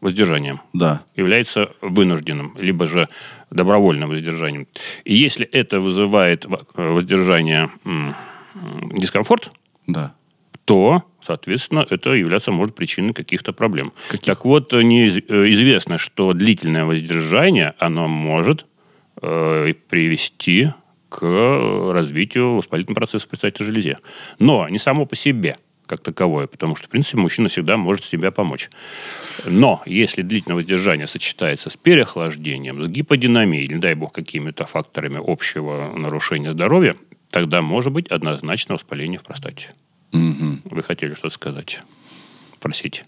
[0.00, 1.02] воздержанием Да.
[1.14, 3.08] является вынужденным, либо же
[3.50, 4.66] добровольным воздержанием.
[5.04, 6.48] И если это вызывает э,
[6.90, 8.14] воздержание м,
[8.92, 9.50] дискомфорт,
[9.86, 10.14] Да.
[10.64, 13.92] то, соответственно, это являться может причиной каких-то проблем.
[14.08, 14.24] Каких?
[14.34, 18.66] Так вот, э, неиз- э, известно, что длительное воздержание, оно может
[19.22, 20.68] э, привести
[21.08, 23.98] к э, развитию воспалительного процесса в предстательной железе.
[24.38, 28.30] Но не само по себе как таковое, потому что, в принципе, мужчина всегда может себя
[28.32, 28.70] помочь.
[29.44, 35.94] Но если длительное воздержание сочетается с переохлаждением, с гиподинамией, не дай бог, какими-то факторами общего
[35.96, 36.94] нарушения здоровья,
[37.30, 39.70] тогда может быть однозначно воспаление в простате.
[40.16, 40.62] Мгм.
[40.70, 41.80] Вы хотели что-то сказать?
[42.60, 43.02] Просите.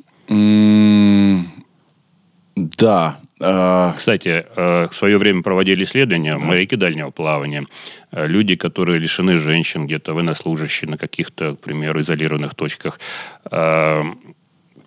[2.56, 3.20] Да.
[3.40, 7.66] э, Кстати, э, в свое время проводили исследования моряки дальнего плавания.
[8.12, 12.98] Э, Люди, которые лишены женщин, где-то военнослужащие на каких-то, к примеру, изолированных точках.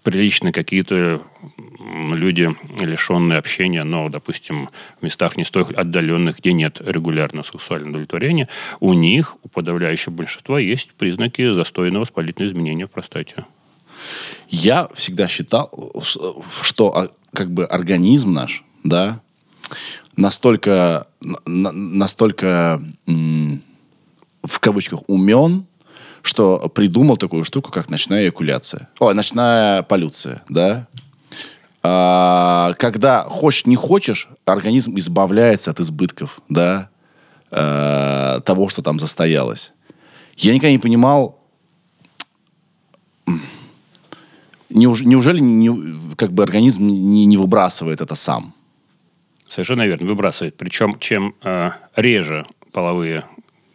[0.04, 1.22] Приличные какие-то
[1.80, 8.48] люди, лишенные общения, но, допустим, в местах не столь отдаленных, где нет регулярного сексуального удовлетворения,
[8.80, 13.46] у них, у подавляющего большинства, есть признаки застойного воспалительного изменения в простате.
[14.50, 15.70] Я всегда считал,
[16.62, 19.22] что а, как бы организм наш, да,
[20.16, 25.68] настолько, на- на- настолько в кавычках умен,
[26.22, 28.90] что придумал такую штуку, как ночная эякуляция.
[29.00, 30.88] Ой, ночная полюция, да.
[31.84, 36.90] А, когда хочешь, не хочешь, организм избавляется от избытков, да,
[37.50, 39.74] э, того, что там застоялось.
[40.38, 41.40] Я никогда не понимал,
[44.70, 48.54] Неуж- неужели не- как бы организм не, не выбрасывает это сам?
[49.50, 50.56] Совершенно верно, выбрасывает.
[50.56, 53.26] Причем чем э, реже половые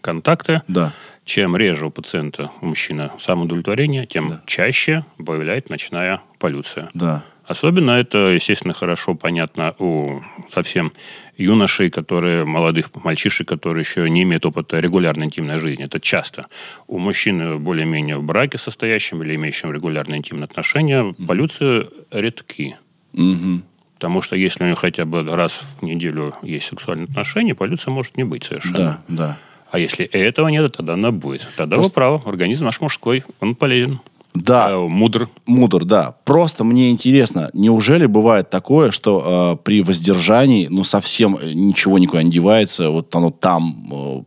[0.01, 0.93] контакты, Да.
[1.27, 6.89] Чем реже у пациента, у мужчины самоудовлетворение, тем чаще появляется ночная полюция.
[6.95, 7.25] Да.
[7.45, 10.93] Особенно это, естественно, хорошо понятно у совсем
[11.37, 15.85] юношей, которые, молодых мальчишек, которые еще не имеют опыта регулярной интимной жизни.
[15.85, 16.47] Это часто.
[16.87, 22.77] У мужчины более-менее в браке состоящем или имеющим регулярные интимные отношения полюции редки.
[23.13, 23.65] Мгм.
[23.95, 28.17] Потому что если у него хотя бы раз в неделю есть сексуальные отношения, полюция может
[28.17, 29.03] не быть совершенно.
[29.09, 29.39] Да, да.
[29.77, 31.47] А если этого нет, тогда она будет.
[31.57, 32.21] Тогда Просто- вы правы.
[32.25, 34.01] Организм наш мужской, он полезен.
[34.35, 35.29] Да, Э, мудр.
[35.47, 36.15] мудр, да.
[36.25, 42.23] Просто мне интересно, неужели бывает такое, что э, при воздержании, ну, совсем э, ничего никуда
[42.23, 44.23] не девается, вот оно там, э,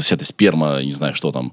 [0.00, 1.52] вся эта сперма, не знаю, что там,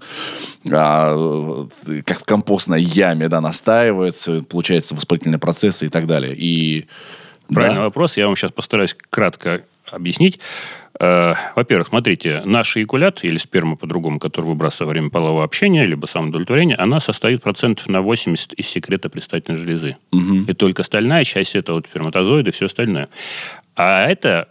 [0.71, 6.35] а, э, как в компостной яме, да, настаивается, получается воспалительные процессы и так далее.
[6.35, 6.85] И
[7.53, 8.17] Правильный да, вопрос.
[8.17, 10.39] Я вам сейчас постараюсь кратко объяснить.
[11.01, 16.05] Э, Во-первых, смотрите, наш эякулят, или сперма по-другому, который выбрасывается во время полового общения, либо
[16.05, 19.95] самоудовлетворения, она состоит процентов на 80 из секрета предстательной железы.
[20.47, 23.09] И только остальная часть это вот сперматозоиды и все остальное.
[23.75, 24.49] А это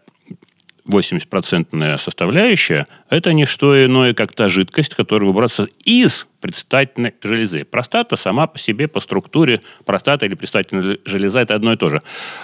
[0.87, 7.65] 80-процентная составляющая– это не что иное, как та жидкость, которая выбрасывается из предстательной железы.
[7.65, 12.03] Простата сама по себе, по структуре, простата или предстательная железа– это одно и то же.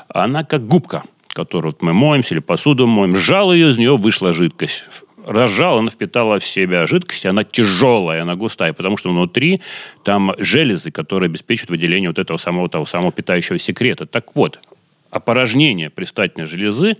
[0.08, 1.02] Она как губка,
[1.36, 3.14] которую вот мы моемся или посуду моем.
[3.14, 4.86] Сжал ее, из нее вышла жидкость.
[5.26, 9.60] Разжал, она впитала в себя жидкость, она тяжелая, она густая, потому что внутри
[10.02, 14.06] там железы, которые обеспечивают выделение вот этого самого, того самого питающего секрета.
[14.06, 14.60] Так вот,
[15.10, 16.96] опорожнение предстательной железы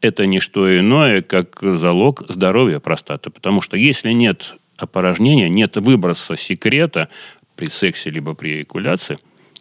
[0.00, 3.30] это не что иное, как залог здоровья простаты.
[3.30, 7.08] Потому что если нет опорожнения, нет выброса секрета
[7.56, 9.16] при сексе либо при эякуляции,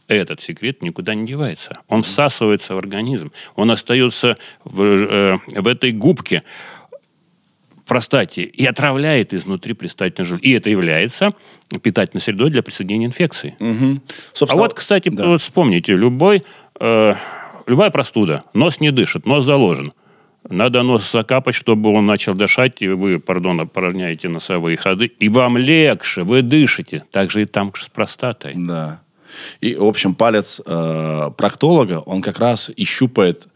[0.08, 1.80] этот секрет никуда не девается.
[1.88, 3.32] Он всасывается в организм.
[3.56, 6.44] Он остается в, э, в этой губке
[7.86, 10.46] простате и отравляет изнутри предстательной железы.
[10.46, 11.32] И это является
[11.82, 13.56] питательной средой для присоединения инфекции.
[13.60, 14.02] Мгм.
[14.42, 15.28] А вот, кстати, да.
[15.28, 16.44] вот вспомните, любой,
[16.80, 17.14] э,
[17.66, 19.94] любая простуда, нос не дышит, нос заложен.
[20.50, 25.58] Надо нос закапать, чтобы он начал дышать, и вы, пардон, опорожняете носовые ходы, и вам
[25.58, 27.06] легче, вы дышите.
[27.12, 28.54] Так же и там с простатой.
[28.56, 29.03] Да.
[29.62, 33.48] И, в общем, палец э, проктолога, он как раз и щупает,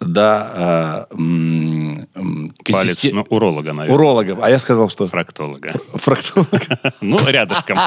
[0.00, 3.94] да, э, м, м, Палец, консистен- ну, уролога, наверное.
[3.94, 4.38] Уролога.
[4.42, 5.08] А я сказал, что...
[5.08, 5.72] Фрактолога.
[5.94, 6.48] Фрактолог.
[7.00, 7.78] Ну, рядышком.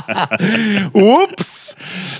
[0.94, 1.76] Упс!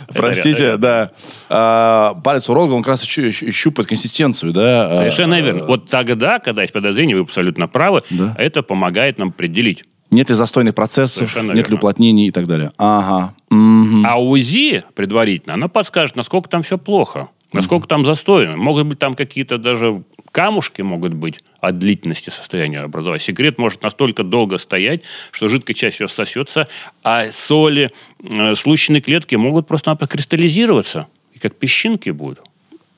[0.08, 1.12] Простите, да.
[1.50, 4.94] А, Палец уролога, он как раз щу- щу- щупает консистенцию, да?
[4.94, 5.66] Совершенно А, верно.
[5.66, 8.04] Вот тогда, когда есть подозрение, вы абсолютно правы,
[8.38, 9.84] это помогает нам определить.
[10.12, 11.76] Нет ли застойных процессов, Совершенно нет ли верно.
[11.78, 12.72] уплотнений и так далее.
[12.78, 13.34] Ага.
[13.50, 14.06] Мгм.
[14.06, 18.56] А УЗИ предварительно, она подскажет, насколько там все плохо, насколько там застой.
[18.56, 23.22] Могут быть там какие-то даже камушки могут быть от длительности состояния образования.
[23.22, 26.68] Секрет может настолько долго стоять, что жидкая часть все сосется,
[27.04, 28.54] а соли, э,
[29.02, 32.42] клетки могут просто-напросто кристаллизироваться, и как песчинки будут.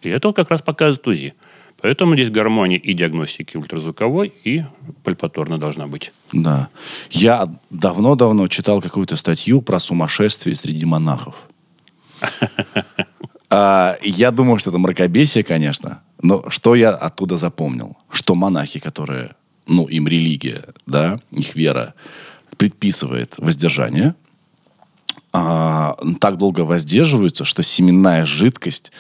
[0.02, 1.34] И это как раз показывает УЗИ.
[1.84, 4.64] Поэтому здесь гармония и диагностики ультразвуковой, и
[5.04, 6.14] пальпаторно должна быть.
[6.32, 6.70] Да.
[7.10, 11.36] Я давно-давно читал какую-то статью про сумасшествие среди монахов.
[13.56, 16.02] А, Я думаю, что это мракобесие, конечно.
[16.24, 17.98] Но что я оттуда запомнил?
[18.10, 19.36] Что монахи, которые,
[19.68, 21.94] ну, им религия, да, их вера
[22.58, 24.16] предписывает воздержание,
[25.34, 28.92] а, так долго воздерживаются, что семенная жидкость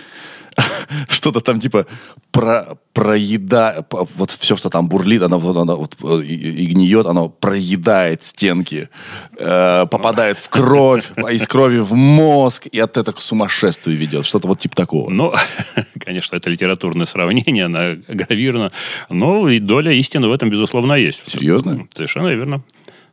[1.07, 1.85] что-то там типа
[2.31, 3.85] про, проеда,
[4.15, 8.89] вот все, что там бурлит, оно, оно вот, э, и, и гниет, оно проедает стенки,
[9.37, 14.25] э, попадает в кровь, а из крови в мозг, и от этого к сумасшествию ведет.
[14.25, 15.09] Что-то вот типа такого.
[15.09, 15.33] Ну,
[15.99, 18.71] конечно, это литературное сравнение, она гравирована.
[19.09, 21.29] Но и доля истины в этом, безусловно, есть.
[21.29, 21.87] Серьезно?
[21.93, 22.63] Совершенно верно.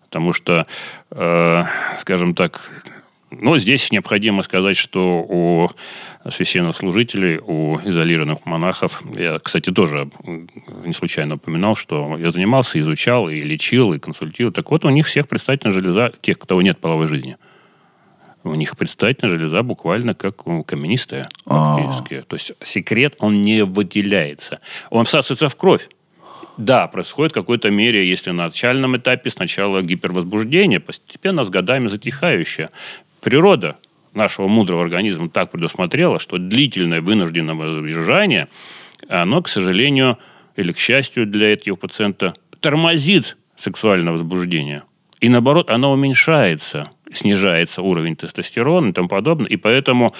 [0.04, 0.66] Потому что,
[1.12, 1.62] э,
[2.00, 2.60] скажем так,
[3.30, 5.70] ну, здесь необходимо сказать, что у
[6.28, 10.10] священнослужителей, у изолированных монахов, я, кстати, тоже
[10.84, 14.52] не случайно упоминал, что я занимался, изучал и лечил, и консультировал.
[14.52, 17.36] Так вот, у них всех предстательная железа, тех, у кого нет половой жизни,
[18.42, 21.28] у них предстательная железа буквально как у каменистая.
[21.46, 21.78] А.
[22.08, 24.60] То есть секрет, он не выделяется.
[24.90, 25.88] Он всасывается в кровь.
[26.56, 32.68] Да, происходит в какой-то мере, если на начальном этапе сначала гипервозбуждение, постепенно с годами затихающее.
[33.20, 33.76] Природа
[34.14, 38.48] нашего мудрого организма так предусмотрела, что длительное вынужденное воздержание,
[39.08, 40.18] оно, к сожалению,
[40.56, 44.82] или к счастью для этого пациента, тормозит сексуальное возбуждение.
[45.20, 49.48] И наоборот, оно уменьшается, снижается уровень тестостерона и тому подобное.
[49.48, 50.14] И поэтому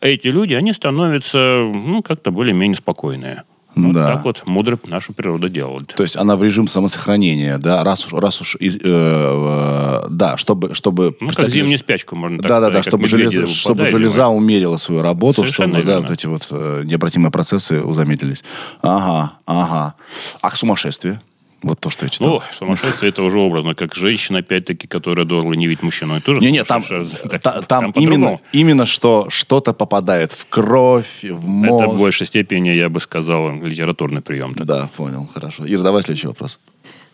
[0.00, 3.42] эти люди, они становятся ну, как-то более-менее спокойные.
[3.74, 4.06] Вот Да.
[4.06, 5.88] так вот мудро наша природа делает.
[5.96, 10.74] То есть она в режим самосохранения, да, раз уж, раз уж, э, э, да, чтобы,
[10.74, 11.16] чтобы...
[11.20, 15.02] Ну, как зимнюю спячку, можно так Да, да, да, чтобы, железа, чтобы железа умерила свою
[15.02, 16.08] работу, Совершенно чтобы да, верно.
[16.08, 18.44] вот эти вот э, необратимые процессы замедлились.
[18.82, 19.94] Ага, ага.
[20.40, 21.20] А к сумасшествию?
[21.64, 22.28] Вот то, что я читал.
[22.28, 26.14] Ну, сумасшествие это уже образно, как женщина, опять-таки, которая должна не видеть мужчину.
[26.14, 27.38] Это тоже там, сумасшедшая.
[27.38, 28.14] Та- что там, по-другому.
[28.14, 31.82] именно, именно что что-то попадает в кровь, в мозг.
[31.82, 34.54] Это в большей степени, я бы сказал, литературный прием.
[34.54, 35.64] Да, понял, хорошо.
[35.66, 36.58] Ира, давай следующий вопрос.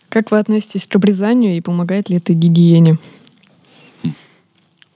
[0.09, 2.97] Как вы относитесь к обрезанию и помогает ли это гигиене?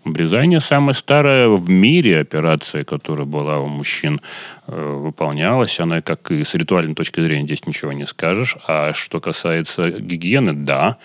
[0.06, 4.22] Обрезание самая старая в мире операция, которая была у мужчин,
[4.68, 5.80] э, выполнялась.
[5.80, 8.56] Она, как и с ритуальной точки зрения, здесь ничего не скажешь.
[8.68, 10.98] А что касается гигиены, да,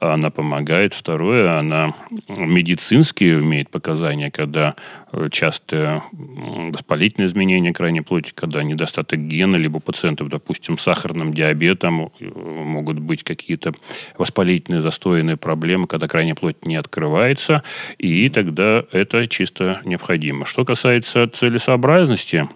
[0.00, 0.94] она помогает.
[0.94, 1.94] Второе, она
[2.28, 4.74] медицински имеет показания, когда
[5.12, 11.32] э, частые м, воспалительные изменения крайней плоти, когда недостаток гена, либо пациентов, допустим, с сахарным
[11.34, 13.72] диабетом э, могут быть какие-то
[14.16, 17.62] воспалительные, застойные проблемы, когда крайняя плоть не открывается,
[17.98, 20.46] и тогда это чисто необходимо.
[20.46, 22.48] Что касается целесообразности,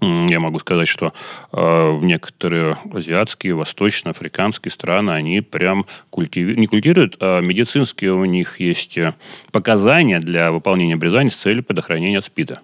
[0.00, 1.12] я могу сказать, что
[1.52, 8.98] э, некоторые азиатские, восточно-африканские страны, они прям культиви- не культивируют, а медицинские у них есть
[8.98, 9.14] э,
[9.52, 12.60] показания для выполнения обрезания с целью предохранения от СПИДа.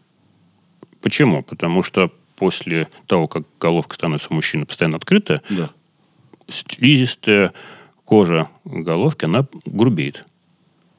[1.00, 1.42] Почему?
[1.42, 5.70] Потому что после того, как головка становится у мужчины постоянно открытая, Да.
[6.48, 7.52] слизистая
[8.04, 10.24] кожа головки, она грубеет.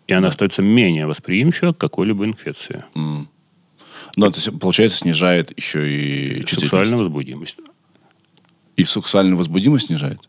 [0.07, 2.83] И она остается менее восприимчива к какой-либо инфекции.
[2.95, 3.27] Ну,
[4.29, 6.45] то есть, получается, снижает еще и.
[6.47, 7.57] Сексуальная возбудимость.
[8.75, 10.19] И сексуальную возбудимость снижает?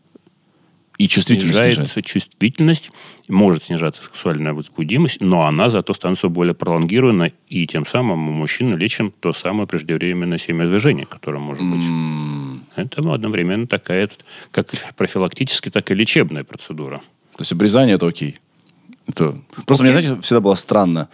[0.97, 1.73] И чувствительность снижает?
[1.73, 2.91] Снижается чувствительность,
[3.27, 8.75] может снижаться сексуальная возбудимость, но она зато становится более пролонгированной, и тем самым у мужчины
[8.75, 11.83] лечим то самое преждевременное семяизвержение, которое может быть.
[11.83, 14.09] М, Это одновременно такая,
[14.51, 16.97] как профилактически, так и лечебная процедура.
[17.35, 18.39] То есть обрезание это окей.
[19.07, 19.37] Это...
[19.65, 21.09] Просто мне, знаете, всегда было странно.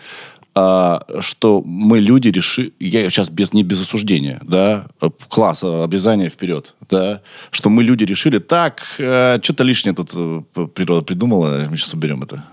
[0.54, 5.84] А, что мы люди решили, я сейчас без, не без осуждения, да, э, класс, э,
[5.84, 10.10] обрезание вперед, да, что мы люди решили, так, э, что-то лишнее тут
[10.74, 12.44] природа придумала, мы сейчас уберем это.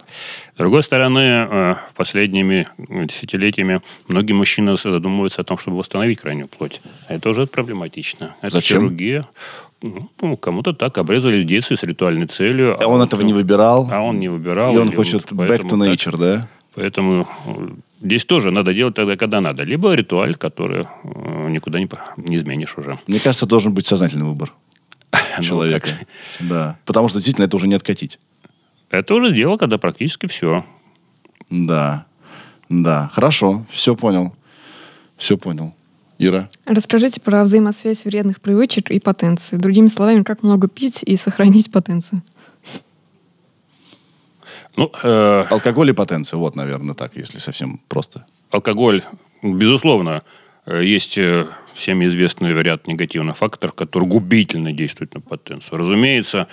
[0.55, 6.81] С другой стороны, последними десятилетиями многие мужчины задумываются о том, чтобы восстановить крайнюю плоть.
[7.09, 8.37] А Это уже проблематично.
[8.43, 8.79] Это Зачем?
[8.79, 9.25] хирургия.
[9.83, 12.77] Ну, кому-то так обрезали в детстве с ритуальной целью.
[12.83, 14.75] А он этого не выбирал, А он не выбирал.
[14.75, 15.95] и он хочет back to поэтому так.
[15.95, 16.49] nature, да?
[16.75, 17.29] Поэтому
[18.01, 19.64] здесь тоже надо делать тогда, когда надо.
[19.64, 22.99] Либо ритуаль, который э, никуда не, не изменишь уже.
[23.07, 24.53] Мне кажется, должен быть сознательный выбор
[25.38, 25.88] Ну, человека.
[26.40, 26.78] Да.
[26.84, 28.18] Потому что действительно это уже не откатить.
[28.90, 30.64] Это уже дело, когда практически все.
[31.51, 32.07] Да.
[32.68, 33.11] Да.
[33.12, 33.66] Хорошо.
[33.70, 34.34] Все понял.
[35.16, 35.74] Все понял.
[36.20, 36.49] Ира.
[36.66, 39.57] Расскажите про взаимосвязь вредных привычек и потенции.
[39.57, 42.22] Другими словами, как много пить и сохранить потенцию.
[44.79, 46.39] Ну, э, Алкоголь и потенция.
[46.39, 48.24] Вот, наверное, так, если совсем просто.
[48.51, 49.03] алкоголь,
[49.43, 50.22] безусловно,
[50.66, 55.79] э, есть э, всем известный ряд негативных факторов, которые губительно действуют на потенцию.
[55.79, 56.47] Разумеется,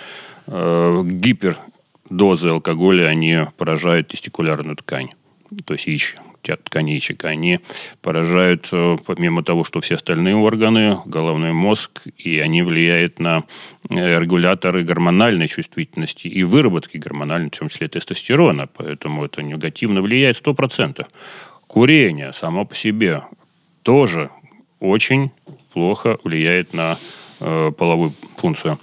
[0.48, 5.10] э, гипердозы алкоголя, они поражают тестикулярную ткань,
[5.64, 6.16] то есть яич,
[6.48, 7.24] яичек.
[7.24, 7.60] Они
[8.02, 13.44] поражают, э, помимо того, что все остальные органы, головной мозг, и они влияют на
[13.90, 18.66] э, регуляторы гормональной чувствительности и выработки гормональной, в том числе тестостерона.
[18.66, 21.06] Поэтому это негативно влияет 100%.
[21.66, 23.22] Курение само по себе
[23.82, 24.30] тоже
[24.80, 25.30] очень
[25.72, 26.96] плохо влияет на
[27.40, 28.78] э, половую функцию.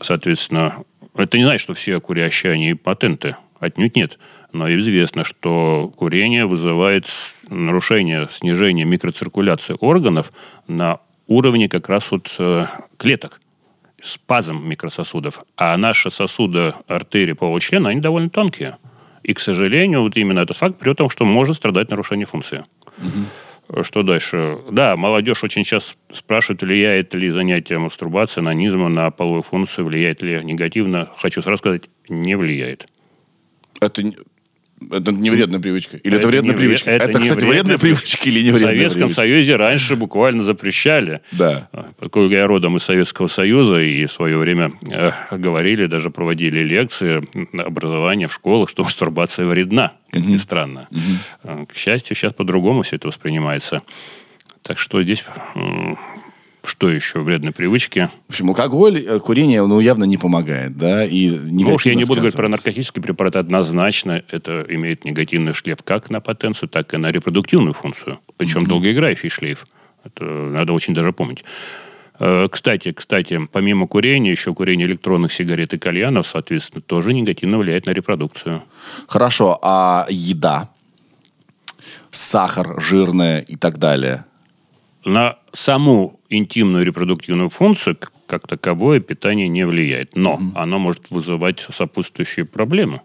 [0.00, 0.84] Соответственно,
[1.14, 3.36] это не значит, что все курящие, они патенты.
[3.58, 4.18] Отнюдь нет.
[4.52, 7.06] Но известно, что курение вызывает
[7.48, 10.32] нарушение, снижение микроциркуляции органов
[10.66, 13.40] на уровне как раз вот э, клеток
[14.02, 15.40] спазм микрососудов.
[15.56, 18.78] А наши сосуды, артерии полового члена, они довольно тонкие.
[19.22, 22.62] И, к сожалению, вот именно этот факт при том, что может страдать нарушение функции.
[23.82, 24.58] Что дальше?
[24.72, 30.42] Да, молодежь очень часто спрашивает, влияет ли занятие мастурбацией, анонизмом на половую функцию, влияет ли
[30.42, 31.08] негативно.
[31.16, 32.86] Хочу сразу сказать, не влияет.
[33.80, 34.02] Это,
[34.90, 35.96] это не вредная привычка.
[35.96, 36.90] Или это, Это вредная привычка?
[36.90, 39.20] это Это, кстати, вредная вредная привычка или не В вредная Советском привычка?
[39.20, 41.20] Союзе раньше буквально запрещали.
[41.32, 41.68] Да.
[41.98, 47.22] Поскольку я родом из Советского Союза, и в свое время э, говорили, даже проводили лекции
[47.52, 50.88] на образование в школах, что мастурбация вредна, как ни странно.
[51.44, 53.82] Э, К счастью, сейчас по-другому все это воспринимается.
[54.62, 55.24] Так что здесь...
[56.64, 57.20] Что еще?
[57.20, 58.10] Вредные привычки.
[58.28, 62.04] В общем, алкоголь, э, курение, ну, явно не помогает, да, и Ну уж я не
[62.04, 63.38] буду говорить про наркотические препараты.
[63.38, 68.20] Однозначно это имеет негативный шлейф как на потенцию, так и на репродуктивную функцию.
[68.36, 69.64] Причем долгоиграющий шлейф.
[70.04, 71.44] Это надо очень даже помнить.
[72.18, 77.86] Э, Кстати, кстати, помимо курения, еще курение электронных сигарет и кальянов, соответственно, тоже негативно влияет
[77.86, 78.62] на репродукцию.
[79.08, 80.70] Хорошо, а еда?
[82.10, 84.24] Сахар, жирное и так далее.
[85.04, 87.96] На саму интимную репродуктивную функцию
[88.26, 90.16] как таковое питание не влияет.
[90.16, 93.00] Но оно может вызывать сопутствующие проблемы.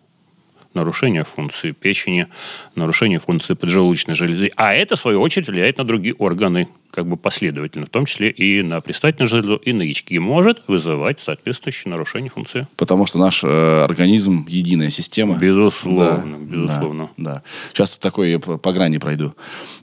[0.75, 2.27] Нарушение функции печени,
[2.75, 4.51] нарушение функции поджелудочной железы.
[4.57, 8.29] А это, в свою очередь, влияет на другие органы, как бы последовательно, в том числе
[8.29, 10.13] и на предстательную железу, и на яички.
[10.13, 12.67] И может вызывать соответствующее нарушение функции.
[12.75, 15.37] Потому что наш э, организм единая система.
[15.37, 17.09] Безусловно, Да, безусловно.
[17.15, 17.43] Да, да.
[17.73, 19.33] Сейчас такой по, грани пройду.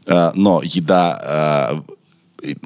[0.04, 1.82] Э, но еда...
[2.42, 2.56] и-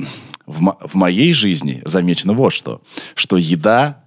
[0.46, 2.80] в, в моей жизни замечено вот что.
[3.14, 3.98] Что еда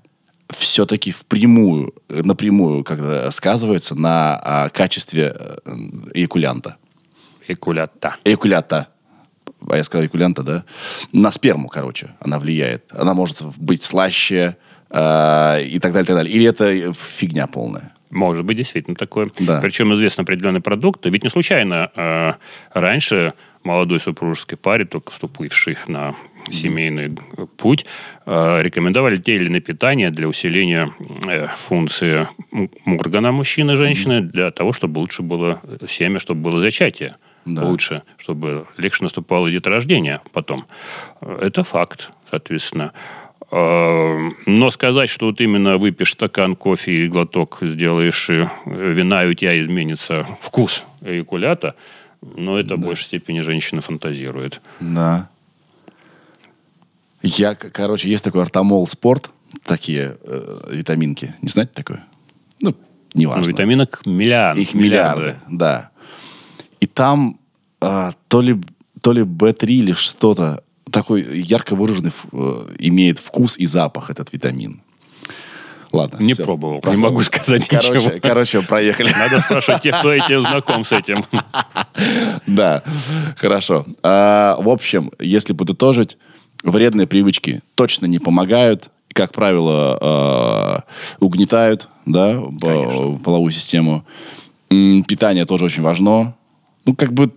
[0.50, 5.58] все-таки впрямую, э, напрямую когда сказывается на а, качестве э,
[6.14, 6.78] эякулянта.
[7.48, 8.16] Экулята.
[8.24, 8.88] Эякулята.
[9.70, 10.64] А я сказал эякулянта, да?
[11.12, 12.86] На сперму, короче, она влияет.
[12.92, 14.56] Она может быть слаще
[14.90, 16.34] э, и так далее, так далее.
[16.34, 17.94] Или это фигня полная?
[18.10, 19.28] Может быть, действительно такое.
[19.40, 19.60] Да.
[19.62, 21.10] Причем известны определенные продукты.
[21.10, 22.34] Ведь не случайно э,
[22.74, 23.34] раньше
[23.64, 26.16] молодой супружеской паре, только вступившей на
[26.52, 27.16] семейный
[27.58, 27.86] путь,
[28.26, 30.92] э, рекомендовали те или иные питания для усиления
[31.28, 32.28] э, функции
[32.86, 37.16] органа мужчины и женщины, для того, чтобы лучше было семя, чтобы было зачатие.
[37.46, 37.64] Да.
[37.64, 40.66] Лучше, чтобы легче наступало деторождение потом.
[41.22, 42.94] Э, Это факт, соответственно.
[43.52, 49.30] Э, Но сказать, что вот именно выпьешь стакан кофе и глоток сделаешь э, вина, и
[49.30, 51.76] у тебя изменится вкус эякулята,
[52.22, 54.62] но это в большей степени женщина фантазирует.
[54.80, 55.30] Да.
[57.22, 59.30] Я, короче, есть такой артамол спорт,
[59.66, 61.36] такие э, витаминки.
[61.42, 62.06] Не знаете такое?
[62.62, 62.76] Ну,
[63.14, 63.44] неважно.
[63.44, 64.58] Ну, витаминок миллиард.
[64.58, 65.92] Их миллиарды, да.
[66.80, 67.40] И там
[67.82, 68.58] а, то ли
[69.02, 74.82] то ли B3 или что-то такой ярко выраженный э, имеет вкус и запах этот витамин.
[75.92, 76.24] Ладно.
[76.24, 76.44] Не всё.
[76.44, 78.12] пробовал, не Просто- могу сказать короче, ничего.
[78.22, 79.12] Короче, проехали.
[79.12, 81.24] Надо спрашивать тех, кто этим знаком с этим.
[82.48, 82.84] Да,
[83.38, 83.86] хорошо.
[84.04, 86.18] А, в общем, если подытожить,
[86.64, 88.90] вредные привычки точно не помогают.
[89.14, 90.84] Как правило, а,
[91.20, 93.20] угнетают да, Конечно.
[93.24, 94.06] половую систему.
[94.70, 96.36] Питание тоже очень важно.
[96.86, 97.32] Ну, как бы...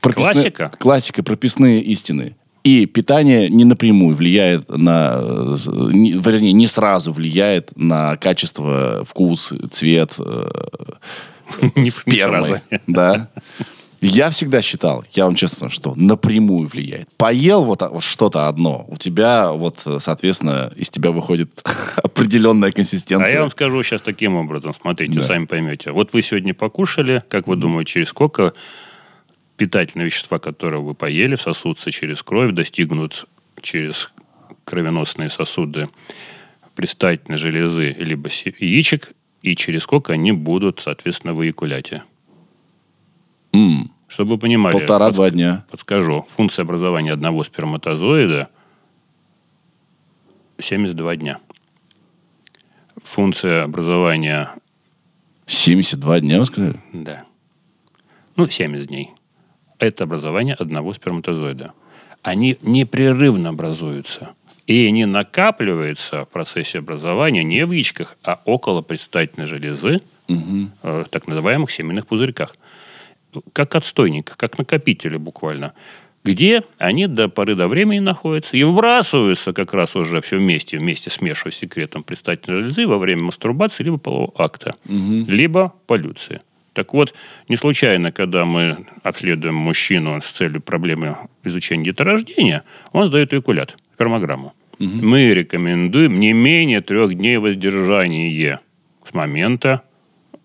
[0.00, 0.70] прописные- Классика.
[0.78, 2.36] Классика, прописные истины.
[2.68, 5.14] И питание не напрямую влияет на...
[5.20, 5.56] э,
[5.92, 10.48] не- вернее, не сразу влияет на качество, вкус, цвет э,
[11.76, 12.60] Не- спермы.
[12.86, 13.28] Да.
[14.02, 17.08] Я всегда считал, я вам честно скажу, что напрямую влияет.
[17.16, 21.48] Поел вот, а- вот что-то одно, у тебя вот, э, соответственно, из тебя выходит
[21.96, 23.32] определенная А консистенция.
[23.34, 25.22] я вам скажу сейчас таким образом, смотрите, Да.
[25.22, 25.90] сами поймете.
[25.90, 28.52] Вот вы сегодня покушали, как вы думаете, через сколько
[29.58, 33.26] питательные вещества, которые вы поели, всосутся через кровь, достигнут
[33.60, 34.10] через
[34.64, 35.86] кровеносные сосуды
[36.74, 42.02] предстательной железы либо яичек, и через сколько они будут, соответственно, в эякуляте.
[43.52, 45.64] М, Чтобы вы понимали, Полтора-два дня.
[45.70, 48.48] подскажу, функция образования одного сперматозоида
[50.60, 51.40] 72 дня.
[53.02, 54.50] Функция образования
[55.46, 56.80] 72 дня, вы сказали?
[56.92, 57.22] Да.
[58.36, 59.10] Ну, 70 дней.
[59.78, 61.72] Это образование одного сперматозоида.
[62.22, 64.30] Они непрерывно образуются.
[64.66, 69.98] И они накапливаются в процессе образования не в яичках, а около предстательной железы,
[70.82, 72.54] э, в так называемых семенных пузырьках.
[73.54, 75.72] Как отстойник, как накопители буквально.
[76.24, 81.08] Где они до поры до времени находятся и выбрасываются как раз уже все вместе, вместе
[81.08, 86.40] смешивая с секретом предстательной железы во время мастурбации либо полового акта, либо полюции.
[86.78, 87.12] Так вот,
[87.48, 92.62] не случайно, когда мы обследуем мужчину с целью проблемы изучения деторождения,
[92.92, 94.54] он сдает эякулят, спермограмму.
[94.78, 98.60] Мы рекомендуем не менее трех дней воздержания
[99.04, 99.82] с момента,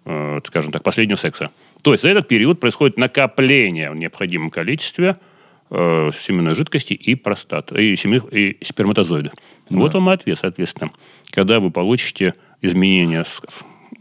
[0.06, 1.52] э, скажем так, последнего секса.
[1.84, 5.16] То есть за этот период происходит накопление в необходимом количестве
[5.70, 9.34] э, семенной жидкости и простат, и, семенных, и сперматозоидов.
[9.70, 10.90] Вот вам и ответ, соответственно.
[11.30, 13.40] Когда вы получите изменение с-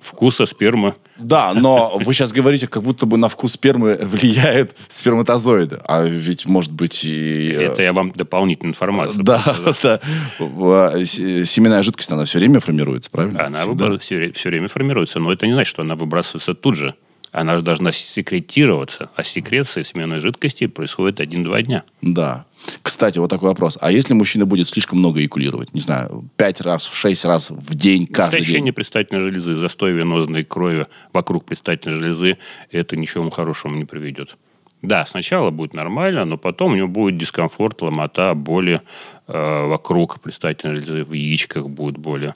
[0.02, 5.80] вкуса спермы, Да, но вы сейчас говорите, как будто бы на вкус спермы влияет сперматозоиды.
[5.86, 7.52] А ведь может быть и...
[7.52, 9.22] э, это я вам дополнительную информацию.
[9.22, 10.00] Да, да.
[10.38, 13.46] В- с- Семенная жидкость, она все время формируется, правильно?
[13.46, 13.98] Она Всегда.
[13.98, 16.94] все, время формируется, но это не значит, что она выбрасывается тут же.
[17.30, 21.82] Она же должна секретироваться, а секреция семенной жидкости происходит 1-2 дня.
[22.02, 22.44] Да.
[22.82, 23.78] Кстати, вот такой вопрос.
[23.80, 27.74] А если мужчина будет слишком много эякулировать, не знаю, пять раз, в шесть раз в
[27.74, 28.72] день, каждый Истощение день?
[28.74, 32.38] предстательной железы, застой венозной крови вокруг предстательной железы,
[32.70, 34.36] это ничего хорошему не приведет.
[34.82, 38.82] Да, сначала будет нормально, но потом у него будет дискомфорт, ломота, боли
[39.28, 42.34] э, вокруг предстательной железы, в яичках будет боли,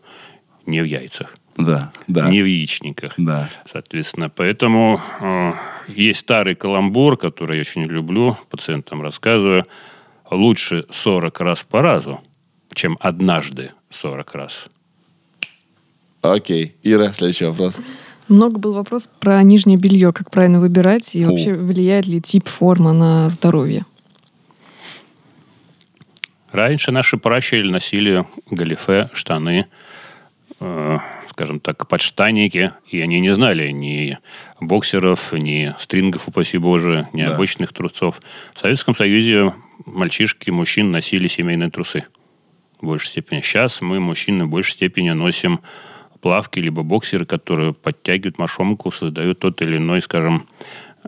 [0.65, 2.31] не в яйцах, Да, да.
[2.31, 3.15] не в яичниках.
[3.17, 3.49] Да.
[3.69, 5.53] Соответственно, поэтому э,
[5.89, 9.65] есть старый каламбур, который я очень люблю, пациентам рассказываю.
[10.31, 12.21] Лучше 40 раз по разу,
[12.75, 14.65] чем однажды 40 раз.
[16.23, 16.77] Окей.
[16.83, 17.79] Ира, следующий вопрос.
[18.29, 21.31] Много был вопрос про нижнее белье, как правильно выбирать, и Фу.
[21.31, 23.85] вообще влияет ли тип форма на здоровье.
[26.51, 29.67] Раньше наши пращели носили галифе, штаны,
[30.59, 30.99] э,
[31.37, 34.19] скажем так, подштанники, и они не знали ни
[34.59, 37.35] боксеров, ни стрингов, упаси боже, ни Да.
[37.35, 38.23] обычных трусцов.
[38.55, 39.53] В Советском Союзе
[39.85, 42.05] мальчишки, мужчин носили семейные трусы
[42.81, 43.43] в большей степени.
[43.43, 45.61] Сейчас мы, мужчины, в большей степени носим
[46.23, 50.49] плавки либо боксеры, которые подтягивают мошонку, создают тот или иной, скажем,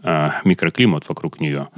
[0.03, 1.68] э, микроклимат вокруг нее.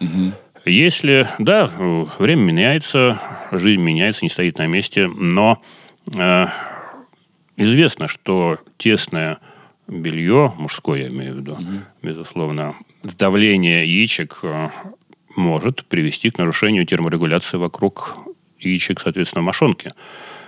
[0.64, 1.70] Если, да,
[2.18, 3.20] время меняется,
[3.53, 5.62] жизнь меняется, не стоит на месте, но
[6.12, 6.46] э,
[7.61, 9.38] известно, что тесное
[9.86, 11.58] белье, мужское я имею в виду,
[12.02, 14.70] безусловно, сдавление яичек э,
[15.36, 18.16] может привести к нарушению терморегуляции вокруг
[18.58, 19.90] яичек, соответственно, мошонки.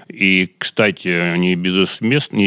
[0.09, 1.55] И, кстати, не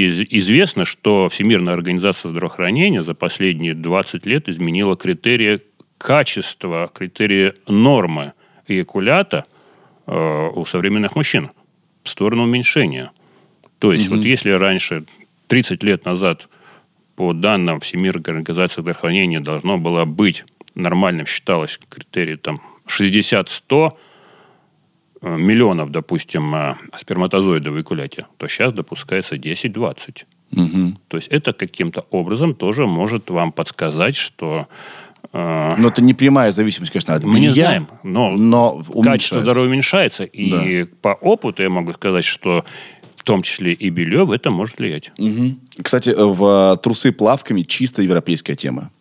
[0.05, 5.61] из- известно, что Всемирная организация здравоохранения за последние 20 лет изменила критерии
[5.97, 8.33] качества, критерии нормы
[8.67, 9.43] эякулята
[10.05, 11.51] э, у современных мужчин
[12.03, 13.11] в сторону уменьшения.
[13.79, 15.05] То есть, вот если раньше,
[15.47, 16.47] 30 лет назад,
[17.15, 20.43] по данным Всемирной организации здравоохранения, должно было быть
[20.75, 22.57] нормальным, считалось критерий там
[22.87, 23.91] 60-100
[25.21, 30.25] э, миллионов, допустим, э, сперматозоидов в эякуляте, то сейчас допускается 10-20.
[30.51, 30.93] Мгм.
[31.07, 34.67] То есть это каким-то образом тоже может вам подсказать, что
[35.33, 39.69] э, Но это не прямая зависимость, конечно, от мы не знаем, но но качество здоровья
[39.69, 40.23] уменьшается.
[40.23, 42.65] И по опыту я могу сказать, что
[43.25, 45.11] том числе и белье, в это может влиять.
[45.17, 45.59] Мгм.
[45.81, 48.91] Кстати, э, в э, трусы плавками чисто европейская тема.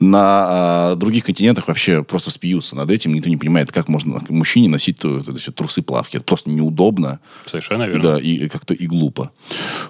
[0.00, 3.14] На э, других континентах вообще просто спьются над этим.
[3.14, 6.16] Никто не понимает, как можно мужчине носить ту- это все трусы плавки.
[6.16, 7.20] Это просто неудобно.
[7.46, 8.02] Совершенно верно.
[8.02, 9.30] Да, и как-то и глупо.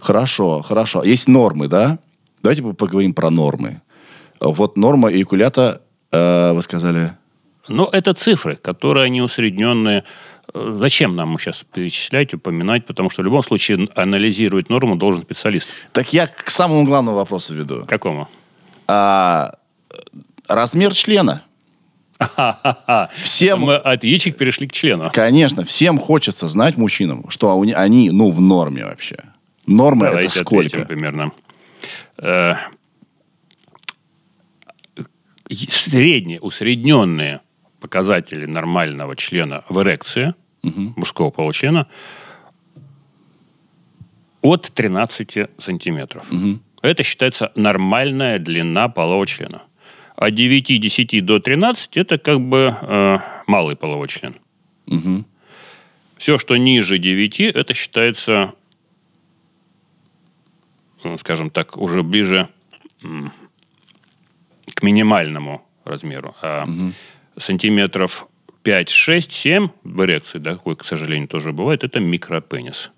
[0.01, 1.03] Хорошо, хорошо.
[1.03, 1.99] Есть нормы, да?
[2.43, 3.81] Давайте по- поговорим про нормы.
[4.41, 5.81] Вот норма эякулята,
[6.13, 7.13] э, вы сказали...
[7.67, 10.05] Но это цифры, которые они усредненные.
[10.53, 12.87] Э, Зачем нам сейчас перечислять, упоминать?
[12.87, 15.69] Потому что в любом случае анализировать норму должен специалист.
[15.93, 17.85] Так я к самому главному вопросу веду.
[17.87, 18.29] Какому?
[18.87, 19.55] А,
[20.49, 21.43] размер члена.
[23.23, 25.11] Всем- Мы от яичек перешли к члену.
[25.13, 29.17] Конечно, всем хочется знать мужчинам, что они- ну, в норме вообще.
[29.67, 30.85] Норма Давайте это сколько?
[30.85, 31.33] примерно.
[32.19, 32.55] Э,
[35.51, 37.41] Средние, усредненные
[37.85, 41.87] показатели нормального члена в эрекции, мужского получена,
[44.41, 46.26] от 13 сантиметров.
[46.80, 49.64] Это считается нормальная длина полового члена.
[50.16, 54.35] От 9-10 до 13 это как бы э, малый половой член.
[54.87, 55.26] Мгм.
[56.16, 58.55] Все, что ниже 9, это считается,
[61.03, 62.49] ну, скажем так, уже ближе
[64.74, 66.35] к минимальному размеру.
[66.41, 66.66] А
[67.37, 68.26] сантиметров
[68.62, 72.91] 5, 6, 7 в эрекции, да, такой, к сожалению, тоже бывает, это микропенис.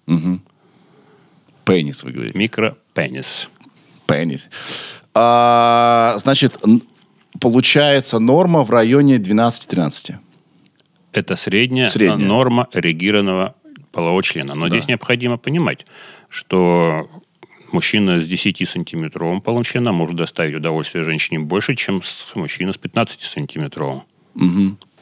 [1.64, 2.38] Пенис, вы говорите.
[2.38, 3.48] Микропенис.
[4.06, 4.48] Пенис.
[5.14, 6.56] А, значит,
[7.40, 10.14] получается норма в районе 12-13.
[11.12, 12.18] Это средняя, Средняя.
[12.28, 13.56] норма эрегированного
[13.90, 14.54] полового члена.
[14.54, 15.86] Но здесь необходимо понимать,
[16.28, 17.08] что
[17.72, 24.02] мужчина с 10-сантиметровым половым членом может доставить удовольствие женщине больше, чем с- мужчина с 15-сантиметровым.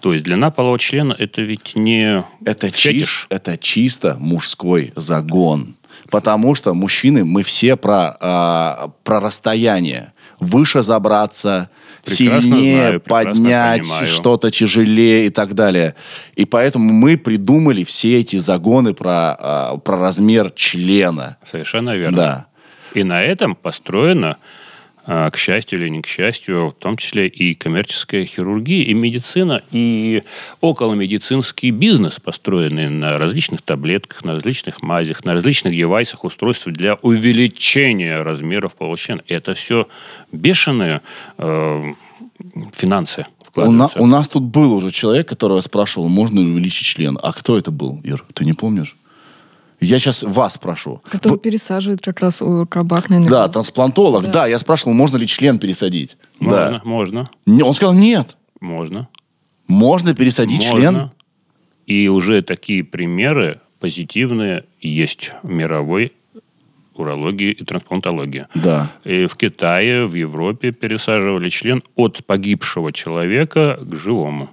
[0.01, 5.77] То есть длина полового члена это ведь не Это, чис- это чисто мужской загон.
[6.11, 10.13] Потому что мужчины, мы все про, а, про расстояние.
[10.41, 11.71] Выше забраться,
[12.05, 15.95] Прекрасно сильнее знаю, поднять что-то тяжелее и так далее.
[16.37, 21.39] И поэтому мы придумали все эти загоны про, а, про размер члена.
[21.45, 22.17] Совершенно верно.
[22.17, 22.47] Да.
[22.93, 24.37] И на этом построена, а,
[25.07, 30.23] к счастью или не к счастью, в том числе и коммерческая хирургия, и медицина, и
[30.61, 38.23] околомедицинский бизнес, построенный на различных таблетках, на различных мазях, на различных девайсах, устройствах для увеличения
[38.23, 39.23] размеров получения.
[39.29, 39.89] Это все
[40.33, 41.03] бешеные
[41.39, 41.93] э,
[42.73, 43.27] финансы
[43.57, 47.19] У, на- у нас тут был уже человек, которого я спрашивал, можно ли увеличить член.
[47.23, 48.25] А кто это был, Ир?
[48.35, 48.97] Ты не помнишь?
[49.81, 51.03] Я сейчас вас спрошу.
[51.11, 53.31] Который пересаживает как раз у кабак, наверное.
[53.31, 54.25] Да, трансплантолог.
[54.25, 54.31] Да.
[54.33, 54.47] Да.
[54.47, 56.17] я спрашивал, можно ли член пересадить.
[56.41, 56.81] Можно, Да.
[56.85, 58.37] можно, Не, Он сказал, нет.
[58.61, 59.09] можно.
[59.67, 60.79] Можно пересадить Можно.
[60.81, 61.11] член.
[61.87, 66.13] И уже такие примеры позитивные есть в мировой
[66.95, 68.47] урологии и трансплантологии.
[68.55, 68.91] Да.
[69.05, 74.49] И в Китае, в Европе пересаживали член от погибшего человека к живому.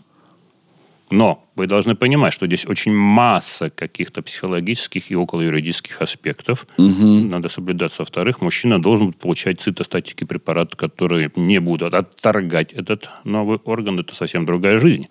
[1.12, 6.66] Но вы должны понимать, что здесь очень масса каких-то психологических и околоюридических аспектов.
[6.78, 7.97] Надо соблюдать.
[7.99, 13.99] Во-вторых, мужчина должен получать цитостатики препараты, которые не будут отторгать этот новый орган.
[13.99, 15.07] Это совсем другая жизнь.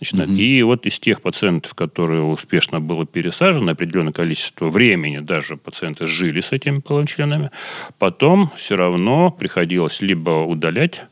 [0.00, 6.06] Значит, И вот из тех пациентов, которые успешно было пересажено, определенное количество времени даже пациенты
[6.06, 7.50] жили с этими половыми членами,
[7.98, 11.02] потом все равно приходилось либо удалять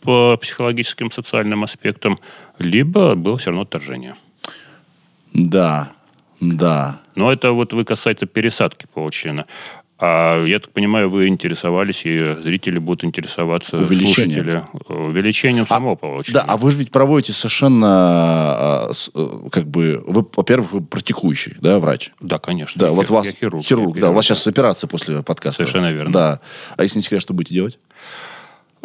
[0.00, 2.18] по психологическим, социальным аспектам,
[2.58, 4.14] либо было все равно отторжение.
[5.32, 5.90] Да.
[6.40, 7.00] Да.
[7.14, 9.46] Но это вот вы касается пересадки получена.
[10.00, 14.44] А я так понимаю, вы интересовались, и зрители будут интересоваться, Увеличением.
[14.44, 16.34] слушатели, э, увеличением самого получения.
[16.38, 21.56] Да, а вы же ведь проводите совершенно, а, э, как бы, вы, во-первых, вы практикующий,
[21.60, 22.12] да, врач?
[22.20, 22.78] Да, конечно.
[22.80, 23.64] Да, Я вот хир- вас я хирург.
[23.66, 25.64] хирург, я да, у вас сейчас операция после подкаста.
[25.64, 26.12] Совершенно верно.
[26.12, 26.40] Да.
[26.76, 27.80] А если не секрет, что будете делать?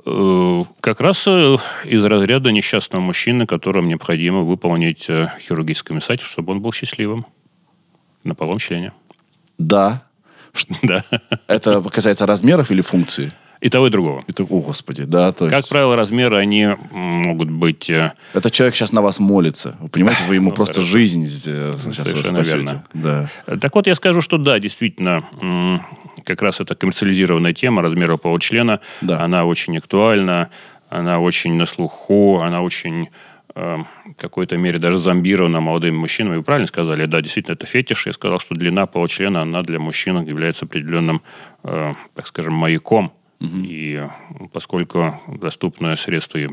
[0.05, 6.51] Э, Как раз э, из разряда несчастного мужчины, которому необходимо выполнить э, хирургическое вмешательство, чтобы
[6.53, 7.25] он был счастливым
[8.23, 8.91] на полом члене.
[9.57, 10.03] Да.
[10.83, 11.03] Да.
[11.47, 13.31] Это касается размеров или функции?
[13.63, 14.21] И того, и другого.
[14.27, 15.69] Это, о, господи, да, то Как есть...
[15.69, 17.89] правило, размеры, они могут быть...
[17.89, 19.77] э, Этот человек сейчас на вас молится.
[19.79, 20.91] Вы понимаете, вы ему просто хорошо.
[20.91, 22.57] жизнь э, сейчас Совершенно спасете.
[22.57, 22.83] верно.
[22.93, 23.29] Да.
[23.57, 25.23] Так вот, я скажу, что да, действительно,
[26.25, 29.21] как раз эта коммерциализированная тема размера получлена, Да.
[29.21, 30.49] она очень актуальна,
[30.89, 33.07] она очень на слуху, она очень
[33.55, 36.35] э, в какой-то мере даже зомбирована молодыми мужчинами.
[36.35, 38.07] Вы правильно сказали, да, действительно, это фетиш.
[38.07, 41.21] Я сказал, что длина получлена, она для мужчин является определенным,
[41.63, 43.13] э, так скажем, маяком
[43.43, 44.01] И
[44.53, 46.47] поскольку доступны средства и,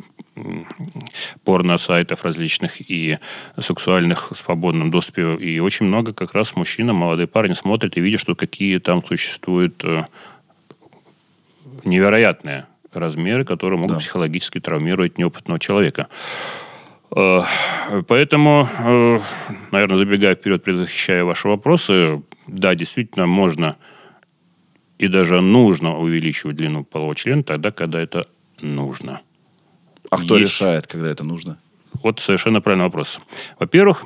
[1.44, 3.16] порно-сайтов различных и
[3.58, 8.20] сексуальных в свободном доступе, и очень много как раз мужчина, молодые парни смотрят и видят,
[8.20, 10.04] что какие там существуют э,
[11.84, 14.00] невероятные размеры, которые могут Да.
[14.00, 16.08] психологически травмировать неопытного человека.
[17.14, 17.42] Э,
[18.08, 19.20] Поэтому, э,
[19.72, 23.76] наверное, забегая вперед, предвосхищая ваши вопросы, да, действительно, можно
[25.00, 28.26] и даже нужно увеличивать длину полового члена тогда, когда это
[28.60, 29.22] нужно.
[30.10, 30.52] А кто Есть.
[30.52, 31.58] решает, когда это нужно?
[32.02, 33.18] Вот совершенно правильный вопрос.
[33.58, 34.04] Во-первых,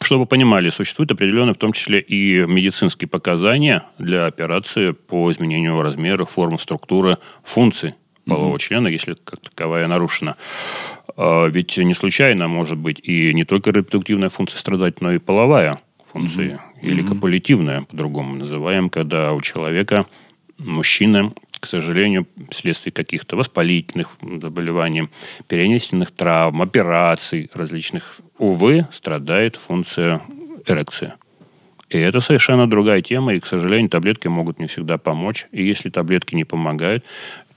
[0.00, 6.24] чтобы понимали, существуют определенные, в том числе и медицинские показания для операции по изменению размера,
[6.24, 7.94] формы, структуры, функций
[8.24, 10.36] полового члена, если как таковая нарушена.
[11.14, 15.82] А, Ведь не случайно может быть и не только репродуктивная функция страдать, но и половая
[16.06, 20.06] функция, или копулятивная, по-другому называем, когда у человека,
[20.58, 25.08] мужчины, к сожалению, вследствие каких-то воспалительных заболеваний,
[25.46, 30.22] перенесенных травм, операций различных, увы, страдает функция
[30.66, 31.12] эрекции.
[31.90, 35.46] И это совершенно другая тема, и, к сожалению, таблетки могут не всегда помочь.
[35.50, 37.04] И если таблетки не помогают,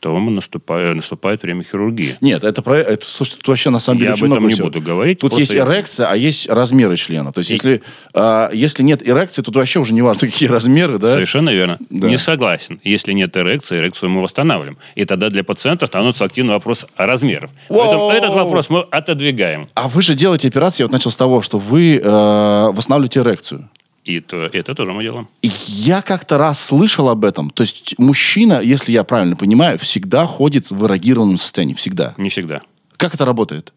[0.03, 2.17] то наступает, наступает время хирургии.
[2.19, 4.67] Нет, это, про, это слушай, тут вообще на самом деле Я об этом не всего.
[4.67, 5.19] буду говорить.
[5.19, 7.31] Тут есть я- эрекция, а есть размеры члена.
[7.31, 7.81] То есть, И- если,
[8.13, 11.07] а, если нет эрекции, тут вообще уже не важно, какие размеры, да?
[11.13, 11.77] Совершенно верно.
[11.89, 12.09] Да.
[12.09, 12.81] Не согласен.
[12.83, 14.77] Если нет эрекции, эрекцию мы восстанавливаем.
[14.95, 17.49] И тогда для пациента становится активный вопрос о размерах.
[17.69, 19.69] Поэтому этот вопрос мы отодвигаем.
[19.73, 23.69] А вы же делаете операции, я вот начал с того, что вы э, восстанавливаете эрекцию.
[24.05, 25.27] И то- это тоже мы делаем.
[25.41, 27.49] И Я как-то раз слышал об этом.
[27.49, 31.73] То есть мужчина, если я правильно понимаю, всегда ходит в эрогированном состоянии.
[31.73, 32.13] Всегда.
[32.17, 32.61] Не всегда.
[32.97, 33.73] Как это работает?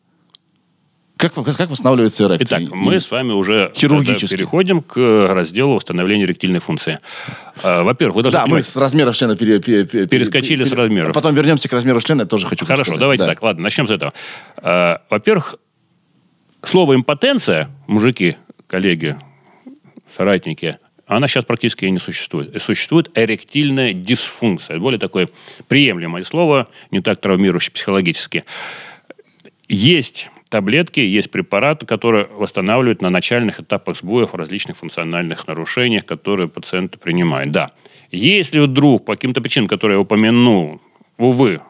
[1.17, 2.59] Как, как восстанавливается эрекция?
[2.65, 4.21] Итак, мы с вами уже Хирургически.
[4.27, 6.99] тогда переходим к разделу восстановления эректильной функции.
[7.63, 10.67] А, Во-первых, вы должны Да, мы понимать- с размеров члена пере- пере- пере- Перескочили пере-
[10.69, 11.11] с размеров.
[11.11, 13.01] А потом вернемся к размеру члена, я тоже хочу Хорошо, сказать.
[13.01, 13.31] давайте Да.
[13.31, 14.13] так, ладно, начнем с этого.
[14.59, 15.55] А, Во-первых,
[16.63, 19.17] слово импотенция, мужики, коллеги,
[20.17, 22.61] соратники, она сейчас практически не существует.
[22.61, 24.79] Существует эректильная дисфункция.
[24.79, 25.29] Более такое
[25.69, 28.43] приемлемое слово, не так травмирующее психологически.
[29.69, 36.99] Есть таблетки, есть препараты, которые восстанавливают на начальных этапах сбоев различных функциональных нарушениях, которые пациенты
[36.99, 37.53] принимают.
[37.53, 37.71] Да.
[38.11, 40.81] Если вдруг по каким-то причинам, которые я упомянул,
[41.19, 41.61] увы,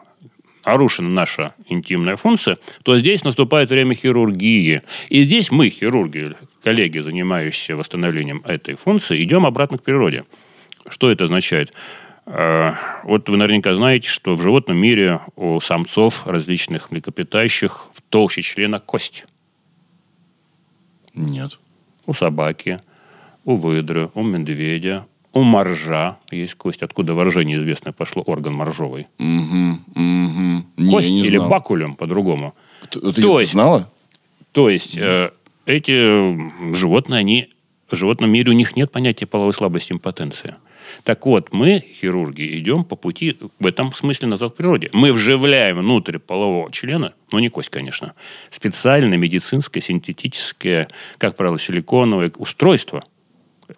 [0.65, 4.81] нарушена наша интимная функция, то здесь наступает время хирургии.
[5.09, 6.35] И здесь мы, хирурги,
[6.67, 10.25] коллеги, занимающиеся восстановлением этой функции, идем обратно к природе.
[10.89, 11.73] Что это означает?
[12.25, 12.71] Э,
[13.03, 18.79] Вот вы наверняка знаете, что в животном мире у самцов различных млекопитающих в толще члена
[18.79, 19.23] кость.
[21.15, 21.57] Нет.
[22.05, 22.79] У собаки,
[23.45, 26.83] у выдры, у медведя, у моржа есть кость.
[26.83, 29.07] Откуда в роже неизвестно пошло орган моржовый.
[29.19, 30.65] Мгм, мгм.
[30.75, 31.49] Не, Кость не или знал.
[31.49, 32.53] бакулем по-другому.
[32.89, 33.89] Ты, То это есть- знала?
[34.51, 35.31] То есть э,
[35.67, 37.49] эти животные, они
[37.91, 40.55] в животном мире у них нет понятия половой слабости импотенции.
[41.03, 44.89] Так вот, мы, хирурги, идем по пути в этом смысле назад к природе.
[44.93, 48.13] Мы вживляем внутрь полового члена, ну не кость, конечно,
[48.49, 50.87] специальное медицинское, синтетическое,
[51.17, 53.03] как правило, силиконовое устройство.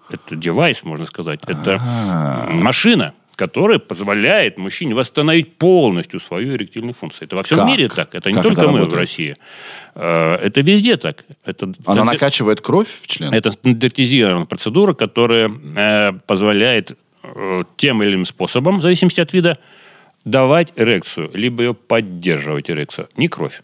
[0.09, 1.39] Это девайс, можно сказать.
[1.47, 1.81] Это
[2.49, 7.25] машина, которая позволяет мужчине восстановить полностью свою эректильную функцию.
[7.27, 7.67] Это во всем Как?
[7.67, 8.13] мире так.
[8.13, 8.93] Это не Как только это мы в?
[8.93, 9.37] России.
[9.95, 11.23] Э, Это везде так.
[11.45, 13.33] Это Она стандар- накачивает кровь в член?
[13.33, 19.57] это стандартизированная процедура, которая э, позволяет э, тем или иным способом, в зависимости от вида,
[20.25, 23.07] давать эрекцию, либо ее поддерживать эрекцию.
[23.15, 23.61] Не кровь.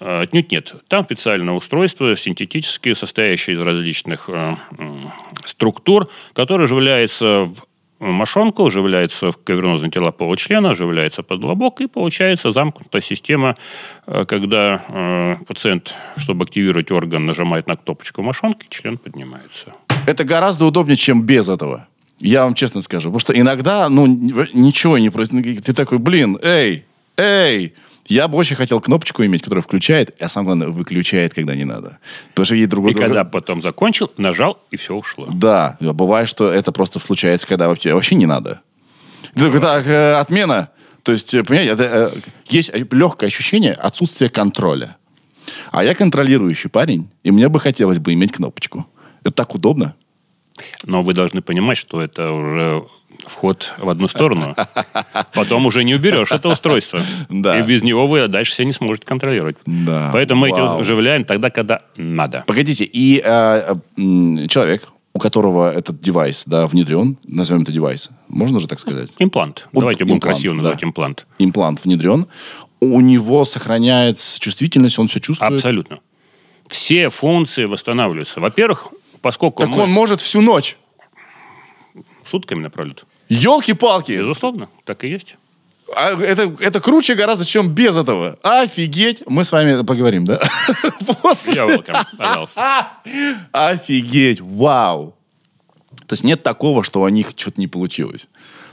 [0.00, 0.74] Э, Отнюдь нет.
[0.88, 5.12] Там специальное устройство, синтетические, состоящие из различных э, м,
[5.44, 7.66] структур, которые вживляются в
[8.00, 13.56] мошонку, вживляется в кавернозные тела полого члена, вживляется под лобок, и получается замкнутая система,
[14.06, 19.72] э, когда э, пациент, чтобы активировать орган, нажимает на кнопочку мошонки, член поднимается.
[20.06, 21.86] Это гораздо удобнее, чем без этого.
[22.18, 23.08] Я вам честно скажу.
[23.08, 25.64] Потому что иногда, ну, ничего не происходит.
[25.64, 26.84] Ты такой, блин, эй,
[27.16, 27.74] эй.
[28.06, 31.98] Я бы очень хотел кнопочку иметь, которая включает, а самое главное, выключает, когда не надо.
[32.30, 32.92] Потому что ей другой...
[32.92, 35.26] И когда потом закончил, нажал, и все ушло.
[35.32, 38.60] Да, бывает, что это просто случается, когда вообще, вообще не надо.
[39.34, 40.70] Ты такой, так, э, отмена.
[41.02, 42.10] То есть, э, понимаете, это, э,
[42.48, 44.96] есть легкое ощущение отсутствия контроля.
[45.70, 48.86] А я контролирующий парень, и мне бы хотелось бы иметь кнопочку.
[49.22, 49.94] Это так удобно.
[50.84, 52.84] Но вы должны понимать, что это уже
[53.26, 54.56] вход в одну сторону.
[55.34, 57.02] Потом уже не уберешь это устройство.
[57.28, 57.58] Да.
[57.58, 59.56] И без него вы дальше себя не сможете контролировать.
[59.66, 60.10] Да.
[60.12, 60.80] Поэтому мы эти Вау.
[60.80, 62.44] оживляем тогда, когда надо.
[62.46, 63.74] Погодите, и э,
[64.48, 69.10] человек у которого этот девайс, да, внедрен, назовем это девайс, можно же так сказать?
[69.20, 69.68] Имплант.
[69.72, 70.56] Вот Давайте будем имплант, красиво да.
[70.58, 71.26] называть имплант.
[71.38, 72.26] Имплант внедрен,
[72.80, 75.52] у него сохраняется чувствительность, он все чувствует.
[75.52, 76.00] Абсолютно.
[76.66, 78.40] Все функции восстанавливаются.
[78.40, 78.88] Во-первых,
[79.24, 80.76] поскольку Так мы он может всю ночь.
[82.26, 83.04] сутками напролет.
[83.30, 84.12] Елки-палки!
[84.12, 85.36] Безусловно, так и есть.
[85.96, 88.38] А это, это круче гораздо, чем без этого.
[88.42, 89.22] Офигеть!
[89.26, 90.40] Мы с вами поговорим, да?
[91.22, 91.54] После.
[91.54, 92.90] Я welcome, пожалуйста.
[93.52, 94.42] Офигеть!
[94.42, 95.16] Вау!
[96.06, 98.28] То есть нет такого, что у них что-то не получилось.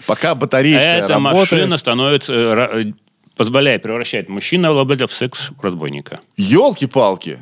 [0.06, 1.52] Пока батареечка Эта работает...
[1.52, 2.94] машина становится, э, э,
[3.38, 6.20] позволяет превращать мужчину в секс-разбойника.
[6.36, 7.42] Елки-палки!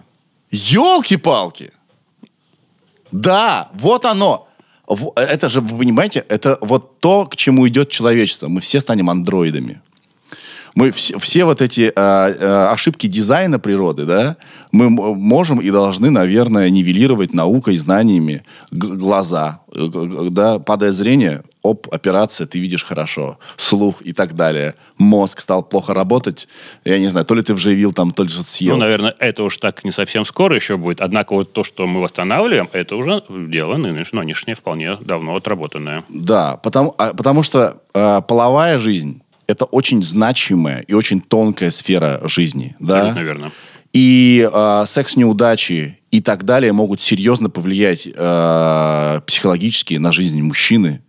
[0.52, 1.72] Елки-палки!
[3.12, 4.48] Да, вот оно.
[5.16, 8.48] Это же, вы понимаете, это вот то, к чему идет человечество.
[8.48, 9.82] Мы все станем андроидами.
[10.76, 14.38] Мы все, все вот эти а, ошибки дизайна природы, да,
[14.72, 22.48] мы можем и должны, наверное, нивелировать наукой, знаниями глаза, э, да, падает зрение, оп, операция,
[22.48, 24.76] ты видишь хорошо, слух и так далее.
[24.98, 26.48] Мозг стал плохо работать,
[26.86, 28.76] я не знаю, то ли ты вживил там, то ли что-то съел.
[28.76, 31.02] Ну, наверное, это уж так не совсем скоро еще будет.
[31.02, 36.04] Однако вот то, что мы восстанавливаем, это уже дело нынеш- нынешнее, вполне давно отработанное.
[36.10, 42.22] Да, потому, а, потому что э, половая жизнь это очень значимая и очень тонкая сфера
[42.24, 43.00] жизни, да.
[43.00, 43.52] Абсолютно верно.
[43.92, 51.02] И э, секс-неудачи и так далее могут серьезно повлиять э, психологически на жизнь мужчины.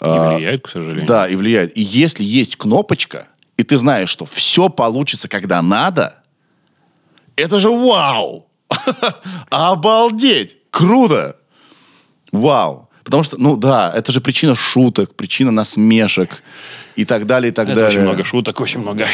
[0.00, 1.06] Не А, влияет, к сожалению.
[1.06, 1.76] Да, и влияет.
[1.78, 6.22] И если есть кнопочка, и ты знаешь, что все получится, когда надо,
[7.36, 8.46] это же вау!
[9.50, 10.56] Обалдеть!
[10.70, 11.36] Круто!
[12.32, 12.88] Вау!
[13.04, 16.42] Потому что, ну да, это же причина шуток, причина насмешек
[16.96, 17.90] и так далее, и так Это далее.
[17.90, 19.06] очень много шуток, очень много.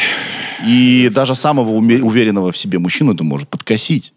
[0.65, 4.13] И даже самого уверенного в себе мужчину это может подкосить.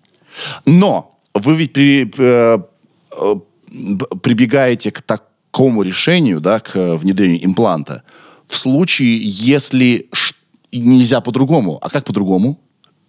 [0.64, 2.58] Но вы ведь при- э,
[3.20, 3.34] э,
[4.22, 5.02] прибегаете к
[5.54, 8.02] такому решению, да, к э, внедрению импланта,
[8.48, 10.08] в случае, если
[10.72, 11.78] нельзя по-другому.
[11.80, 12.58] А как по-другому?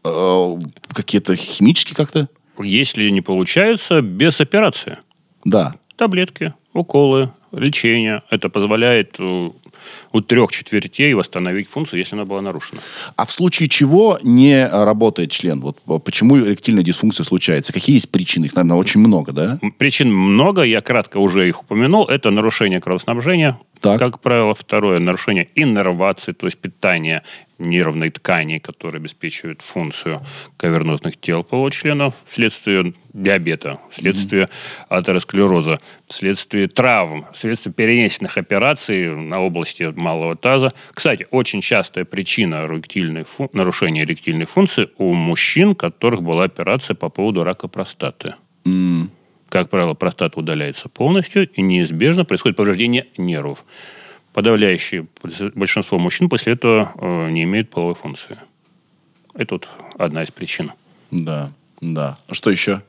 [0.03, 0.55] Э,
[0.93, 2.29] Какие-то химические как-то?
[2.59, 4.97] Если не получается, без операции.
[5.43, 5.73] Да.
[5.95, 8.21] Таблетки, уколы, лечение.
[8.29, 9.49] Это позволяет э,
[10.11, 12.81] у трех четвертей восстановить функцию, если она была нарушена.
[13.15, 15.59] А в случае чего не работает член?
[15.59, 17.73] Вот почему эректильная дисфункция случается?
[17.73, 18.45] Какие есть причины?
[18.45, 19.59] Их, наверное, очень много, да?
[19.77, 22.05] Причин много, я кратко уже их упомянул.
[22.05, 23.99] Это нарушение кровоснабжения, Так.
[23.99, 24.53] как правило.
[24.53, 27.23] Второе, нарушение иннервации, то есть питания
[27.57, 30.17] нервной ткани, которая обеспечивает функцию
[30.57, 34.47] кавернозных тел получлена вследствие диабета, вследствие
[34.89, 40.73] атеросклероза, вследствие травм, вследствие перенесенных операций на области малого таза.
[40.93, 42.67] Кстати, очень частая причина
[43.23, 48.35] фу- нарушения эректильной функции у мужчин, у которых была операция по поводу рака простаты
[48.65, 49.11] М,
[49.49, 53.63] как правило, простата удаляется полностью, и неизбежно происходит повреждение нервов.
[54.35, 55.07] Подавляющее
[55.55, 58.35] большинство мужчин после этого э, не имеют половой функции.
[59.33, 60.73] Это вот одна из причин.
[61.09, 62.17] Да, да.
[62.27, 62.81] А что еще?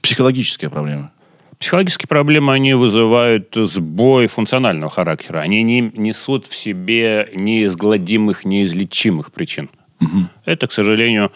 [0.00, 1.10] Психологическая проблема.
[1.58, 5.40] Психологические проблемы, они вызывают сбой функционального характера.
[5.40, 9.70] Они не несут в себе неизгладимых, неизлечимых причин.
[10.44, 11.32] Это, к сожалению,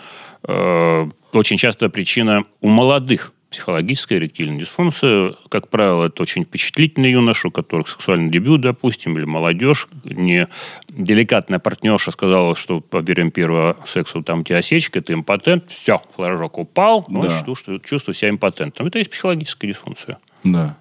[0.46, 3.32] э, очень часто причина у молодых.
[3.52, 9.26] Психологическая эректильная дисфункция, как правило, это очень впечатлительные юноши, у которых сексуальный дебют, допустим, или
[9.26, 9.88] молодежь.
[10.04, 10.48] Не
[10.88, 16.00] деликатная партнерша сказала, что во время первого секса там у тебя осечка, ты импотент, все,
[16.16, 17.42] флажок упал, он Да.
[17.44, 18.86] чувствует, чувствует себя импотентом.
[18.86, 20.18] Это есть психологическая дисфункция.
[20.44, 20.74] Да.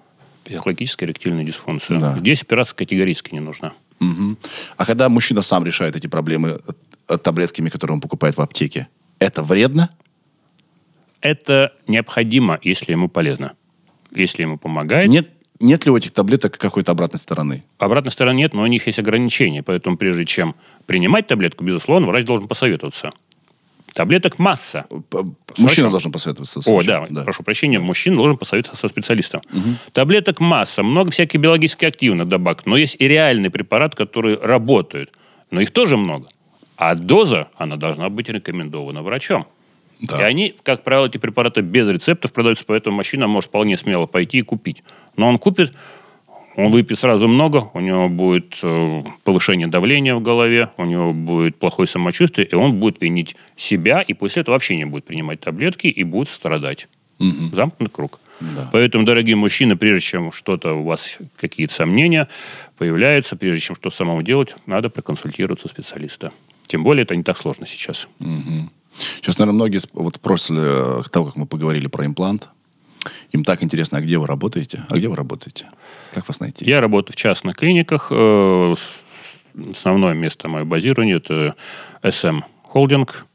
[0.44, 2.00] Психологическая эректильная дисфункция.
[2.00, 2.14] Да.
[2.18, 3.74] Здесь операция категорически не нужна.
[4.00, 4.38] Мгм.
[4.78, 6.58] А когда мужчина сам решает эти проблемы
[7.22, 9.90] таблетками, которые он покупает в аптеке, это вредно?
[11.22, 13.54] Это необходимо, если ему полезно.
[14.14, 15.08] Если ему помогает.
[15.08, 17.62] Нет, нет ли у этих таблеток какой-то обратной стороны?
[17.78, 19.62] Обратной стороны нет, но у них есть ограничения.
[19.62, 20.54] Поэтому прежде чем
[20.86, 23.12] принимать таблетку, безусловно, врач должен посоветоваться.
[23.94, 24.86] Таблеток масса.
[25.58, 27.06] Мужчина должен посоветоваться О, врачом.
[27.10, 29.42] да, прошу прощения, мужчина должен посоветоваться со специалистом.
[29.92, 35.12] Таблеток масса, много всяких биологически активных добавок, но есть и реальные препараты, которые работают.
[35.50, 36.28] Но их тоже много.
[36.76, 39.46] А доза, она должна быть рекомендована врачом.
[40.02, 40.20] Да.
[40.20, 44.38] И они, как правило, эти препараты без рецептов продаются, поэтому мужчина может вполне смело пойти
[44.38, 44.82] и купить.
[45.16, 45.72] Но он купит,
[46.56, 51.56] он выпьет сразу много, у него будет э, повышение давления в голове, у него будет
[51.56, 55.86] плохое самочувствие, и он будет винить себя, и после этого вообще не будет принимать таблетки
[55.86, 56.88] и будет страдать.
[57.52, 58.18] Замкнутый круг.
[58.40, 58.68] Да.
[58.72, 62.28] Поэтому, дорогие мужчины, прежде чем что-то у вас, какие-то сомнения
[62.76, 66.32] появляются, прежде чем что самому делать, надо проконсультироваться у специалиста.
[66.66, 68.08] Тем более, это не так сложно сейчас.
[69.16, 72.48] Сейчас, наверное, многие вот после э, того, как мы поговорили про имплант,
[73.32, 74.84] Им так интересно, а где вы работаете?
[74.88, 75.66] А где вы работаете?
[76.14, 76.64] Как вас найти?
[76.64, 78.08] Я работаю в частных клиниках.
[78.10, 78.74] Э,
[79.70, 81.54] Основное место мое базирование– это
[82.02, 83.26] SM Холдинг.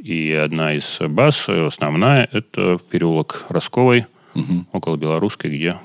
[0.00, 4.04] И одна из баз, э, основная, это переулок Росковой,
[4.72, 5.76] около Белорусской, где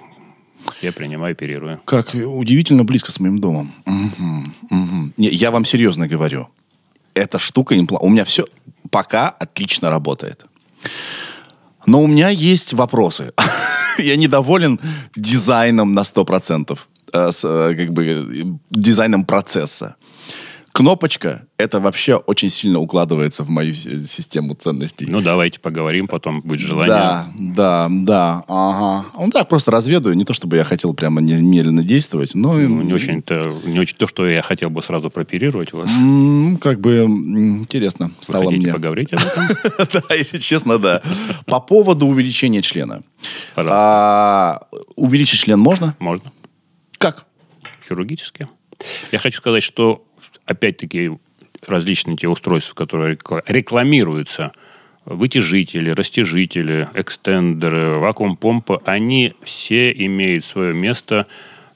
[0.81, 1.79] я принимаю, оперирую.
[1.85, 3.71] Как удивительно близко с моим домом.
[3.85, 5.13] Мгм, мгм.
[5.17, 6.49] Не, я вам серьезно говорю.
[7.15, 8.45] Эта штука импла- У меня все
[8.89, 10.45] пока отлично работает.
[11.85, 13.33] Но у меня есть вопросы.
[13.97, 14.79] я недоволен
[15.15, 16.77] дизайном на 100%.
[17.13, 19.95] э, э, как бы э, дизайном процесса.
[20.73, 25.05] Кнопочка, это вообще очень сильно укладывается в мою систему ценностей.
[25.07, 26.87] Ну, давайте поговорим, потом будет желание.
[26.87, 29.05] Да, да, да, ага.
[29.15, 30.15] Ну так, просто разведаю.
[30.15, 32.53] Не то, чтобы я хотел прямо немедленно действовать, но...
[32.53, 35.91] Ну, не очень, то, не очень то, что я хотел бы сразу прооперировать вас.
[35.95, 38.73] м, Как бы интересно Вы стало хотите мне.
[38.73, 39.47] поговорить об этом?
[40.09, 41.03] Да, если честно, да.
[41.45, 43.03] По поводу увеличения члена.
[43.53, 43.77] Пожалуйста.
[43.79, 44.59] А,
[44.95, 45.95] увеличить член можно?
[45.99, 46.31] Можно.
[46.97, 47.25] Как?
[47.87, 48.47] хирургически.
[49.11, 50.03] Я хочу сказать, что
[50.45, 51.11] опять-таки
[51.65, 54.51] различные те устройства, которые рекла- рекламируются,
[55.05, 61.27] вытяжители, растяжители, экстендеры, вакуум-помпы, они все имеют свое место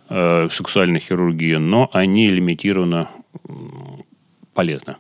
[0.09, 3.09] э, в сексуальной хирургии, но они лимитированно
[4.53, 4.95] полезны.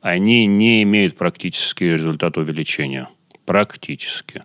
[0.00, 3.08] Они не имеют практически результата увеличения.
[3.44, 4.40] Практически.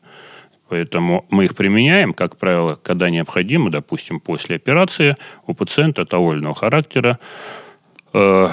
[0.70, 6.40] Поэтому мы их применяем, как правило, когда необходимо, допустим, после операции у пациента того или
[6.42, 7.20] иного характера,
[8.14, 8.50] э,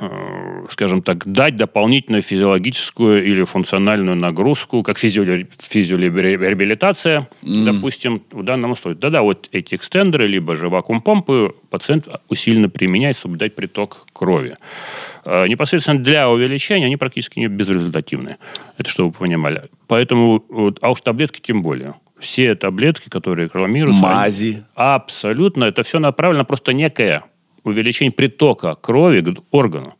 [0.00, 8.72] э, скажем так, дать дополнительную физиологическую или функциональную нагрузку, как физиоли- физиолиберализация, допустим, в данном
[8.72, 8.96] условии.
[8.96, 14.54] Да-да, вот эти экстендеры, либо же вакуум-помпы пациент усиленно применяет, чтобы дать приток крови.
[15.24, 18.36] Э, Непосредственно для увеличения они практически не безрезультативны.
[18.78, 19.64] Это чтобы вы понимали.
[19.86, 21.94] Поэтому, вот, а уж таблетки тем более.
[22.18, 24.04] Все таблетки, которые рекламируются...
[24.06, 24.64] они- Мази.
[24.74, 25.64] Абсолютно.
[25.64, 27.22] Это все направлено просто некое
[27.64, 29.94] увеличение притока крови к органу.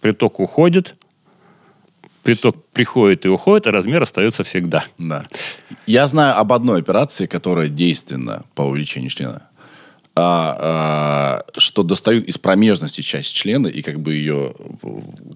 [0.00, 0.94] Приток уходит,
[2.22, 4.84] приток приходит и уходит, а размер остается всегда.
[4.98, 5.26] Да.
[5.86, 9.48] Я знаю об одной операции, которая действенна по увеличению члена.
[10.20, 14.52] А, а, что достают из промежности часть члена и как бы ее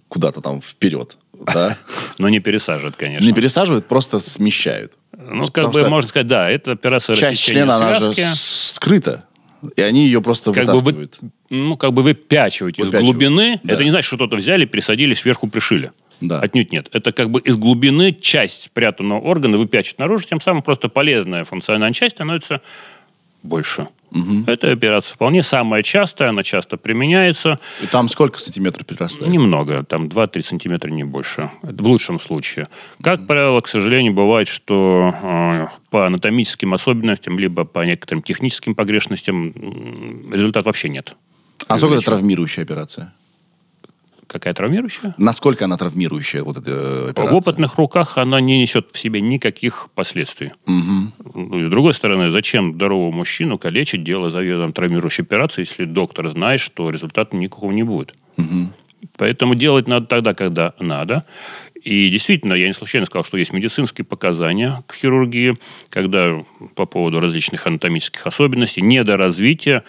[0.08, 1.16] куда-то там вперед.
[1.54, 1.78] Да?
[2.18, 3.24] Но не пересаживают, конечно.
[3.24, 4.92] Не пересаживают, просто смещают.
[5.16, 9.24] ну, как Потому бы можно сказать, да, это операция Часть члена, она же скрыта.
[9.76, 11.18] И они ее просто как бы вы, вытаскивают.
[11.50, 13.60] ну, как бы выпячиваете из Выпячивают, глубины.
[13.62, 13.74] да.
[13.74, 15.92] Это не значит, что что-то взяли, пересадили, сверху пришили.
[16.20, 16.40] Да.
[16.40, 16.88] Отнюдь нет.
[16.92, 21.92] Это как бы из глубины часть спрятанного органа выпячивать наружу, тем самым просто полезная функциональная
[21.92, 22.60] часть становится
[23.42, 23.86] больше.
[24.46, 27.58] Эта операция вполне самая частая, она часто применяется.
[27.82, 29.32] И там сколько сантиметров перерастает?
[29.32, 31.50] Немного, там 2-3 сантиметра, не больше.
[31.62, 32.68] Это в лучшем случае.
[33.02, 39.52] Как правило, к сожалению, бывает, что э, по анатомическим особенностям, либо по некоторым техническим погрешностям
[39.54, 41.16] м, результата вообще нет.
[41.68, 43.12] А сколько это травмирующая операция?
[44.32, 45.14] Какая травмирующая?
[45.18, 47.34] Насколько она травмирующая, вот эта э, операция?
[47.34, 50.52] В опытных руках она не несет в себе никаких последствий.
[50.66, 56.60] И с другой стороны, зачем здоровому мужчину калечить, делая заведомо травмирующую операцию, если доктор знает,
[56.60, 58.14] что результата никакого не будет?
[59.18, 61.26] Поэтому делать надо тогда, когда надо.
[61.74, 65.54] И действительно, я не случайно сказал, что есть медицинские показания к хирургии,
[65.90, 66.40] когда
[66.74, 69.82] по поводу различных анатомических особенностей, недоразвития,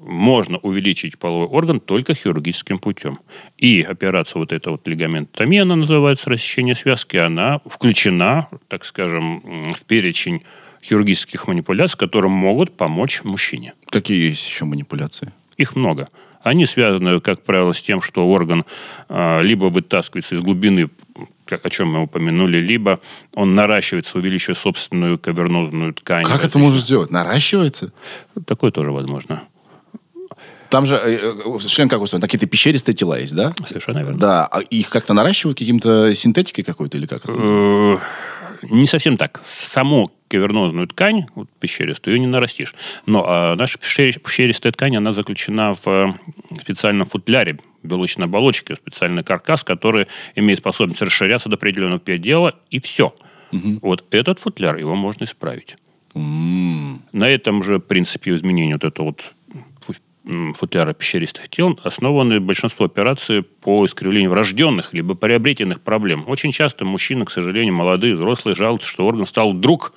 [0.00, 3.16] можно увеличить половой орган только хирургическим путем.
[3.56, 9.84] И операция вот эта вот лигаментомия, она называется, рассечение связки, она включена, так скажем, в
[9.84, 10.42] перечень
[10.82, 13.74] хирургических манипуляций, которые могут помочь мужчине.
[13.90, 15.32] Какие есть еще манипуляции?
[15.56, 16.08] Их много.
[16.42, 18.64] Они связаны, как правило, с тем, что орган
[19.08, 20.88] а, либо вытаскивается из глубины,
[21.44, 23.00] как, о чем мы упомянули, либо
[23.34, 26.24] он наращивается, увеличивая собственную кавернозную ткань.
[26.24, 27.10] Как это можно сделать?
[27.10, 27.92] Наращивается?
[28.46, 29.42] Такое тоже возможно.
[30.70, 32.22] Там же э, э, член как устроен?
[32.22, 33.52] Какие-то пещеристые тела есть, да?
[33.66, 34.18] Совершенно верно.
[34.18, 34.46] Да.
[34.46, 37.22] А их как-то наращивают каким-то синтетикой какой-то или как?
[37.26, 37.96] Э,
[38.62, 39.40] Не совсем так.
[39.46, 42.74] Саму кавернозную ткань, вот пещеристую, ее не нарастишь.
[43.06, 46.18] Но а, наша пещери- пещеристая ткань, она заключена в
[46.60, 53.14] специальном футляре белочной оболочки, специальный каркас, который имеет способность расширяться до определенного предела, и все.
[53.52, 55.76] Вот этот футляр, его можно исправить.
[56.14, 57.02] М.
[57.12, 59.32] На этом же принципе изменения вот этого вот
[60.54, 66.24] футляра пещеристых тел основаны большинство операций по искривлению врожденных либо приобретенных проблем.
[66.26, 69.94] Очень часто мужчины, к сожалению, молодые, взрослые, жалуются, что орган стал вдруг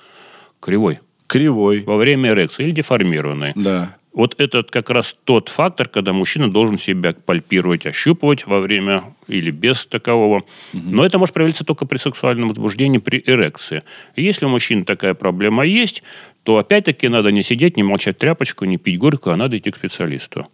[0.59, 1.83] кривой Кривой.
[1.83, 3.53] во время эрекции или деформированный.
[3.55, 3.95] Да.
[4.13, 9.51] Вот это как раз тот фактор, когда мужчина должен себя пальпировать, ощупывать во время или
[9.51, 10.41] без такового.
[10.73, 13.81] Но это может проявиться только при сексуальном возбуждении, при эрекции.
[14.17, 16.03] И если у мужчины такая проблема есть,
[16.43, 19.75] то опять-таки надо не сидеть, не молчать тряпочку, не пить горькую, а надо идти к
[19.75, 20.45] специалисту.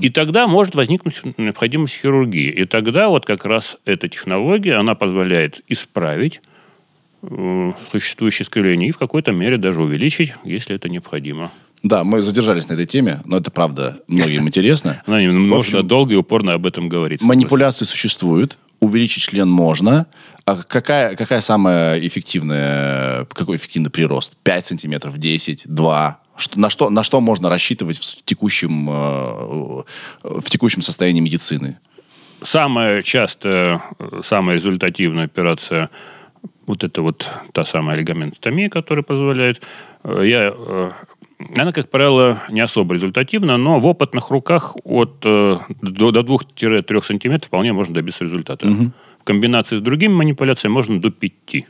[0.00, 2.50] И тогда может возникнуть необходимость хирургии.
[2.50, 6.42] И тогда вот как раз эта технология, она позволяет исправить
[7.22, 11.50] э, существующее искривление и в какой-то мере даже увеличить, если это необходимо.
[11.82, 15.02] Да, мы задержались на этой теме, но это правда многим интересно.
[15.06, 17.22] Ну, общем, долго и упорно об этом говорить.
[17.22, 20.06] Манипуляции существуют, увеличить член можно.
[20.44, 24.36] А какая, какая самая эффективная, какой эффективный прирост?
[24.42, 26.18] 5 сантиметров, 10, 2?
[26.36, 29.82] Что, на, что, на что можно рассчитывать в текущем, э,
[30.22, 31.78] в текущем состоянии медицины?
[32.42, 33.82] Самая частая,
[34.24, 35.90] самая результативная операция
[36.66, 39.62] вот это вот та самая лигаментотомия, которая позволяет.
[40.02, 40.90] э, Я, э,
[41.56, 47.46] она, как правило, не особо результативна, но в опытных руках от до, до 2-3 сантиметров
[47.48, 48.66] вполне можно добиться результата.
[49.22, 51.66] В комбинации с другими манипуляциями можно до 5.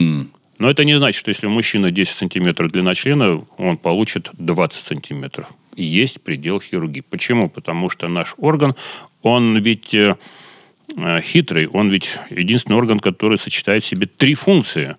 [0.00, 0.32] М.
[0.58, 4.84] Но это не значит, что если у мужчины 10 сантиметров длина члена, он получит 20
[4.84, 5.48] сантиметров.
[5.76, 7.04] И есть предел хирургии.
[7.08, 7.48] Почему?
[7.48, 8.74] Потому что наш орган,
[9.22, 10.16] он ведь э,
[10.96, 14.96] э, хитрый, он ведь единственный орган, который сочетает в себе три функции.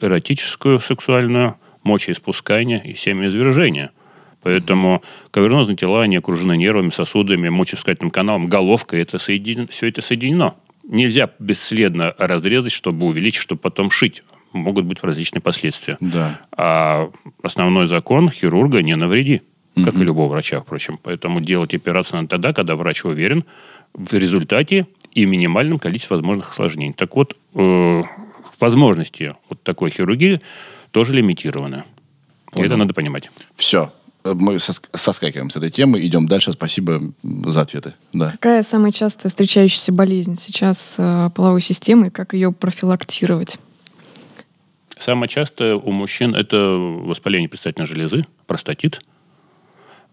[0.00, 3.90] Эротическую, сексуальную, мочеиспускание и семяизвержение.
[4.42, 9.02] Поэтому кавернозные тела, они окружены нервами, сосудами, мочеиспускательным каналом, головкой.
[9.02, 10.56] Это соединено, все это соединено.
[10.86, 14.22] Нельзя бесследно разрезать, чтобы увеличить, чтобы потом шить.
[14.52, 15.96] Могут быть различные последствия.
[16.00, 16.40] Да.
[16.56, 17.10] А
[17.42, 19.42] основной закон хирурга не навреди,
[19.82, 20.98] как и любого врача, впрочем.
[21.02, 23.44] Поэтому делать операцию надо тогда, когда врач уверен
[23.94, 26.94] в результате и минимальном количестве возможных осложнений.
[26.94, 28.02] Так вот, э,
[28.60, 30.40] возможности вот такой хирургии
[30.90, 31.84] тоже лимитированы.
[32.56, 33.30] И это надо понимать.
[33.56, 33.92] Все.
[34.24, 36.52] Мы соск- соскакиваем с этой темы, идем дальше.
[36.52, 37.92] Спасибо за ответы.
[38.14, 38.30] Да.
[38.32, 43.58] Какая самая часто встречающаяся болезнь сейчас э, половой системы и как ее профилактировать?
[44.98, 49.02] Самое частое у мужчин это воспаление предстательной железы, простатит,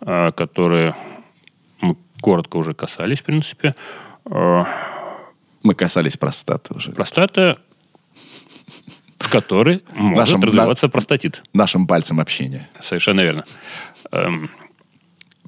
[0.01, 0.93] а, которые
[1.80, 3.76] мы коротко уже касались, в принципе.
[4.26, 4.68] А,
[5.64, 6.91] Мы касались простаты уже.
[6.91, 7.59] Простата,
[9.22, 11.43] в которой может Нашим- развиваться простатит.
[11.53, 12.69] Нашим пальцем общения.
[12.80, 13.43] Совершенно верно.
[14.11, 14.49] Эм,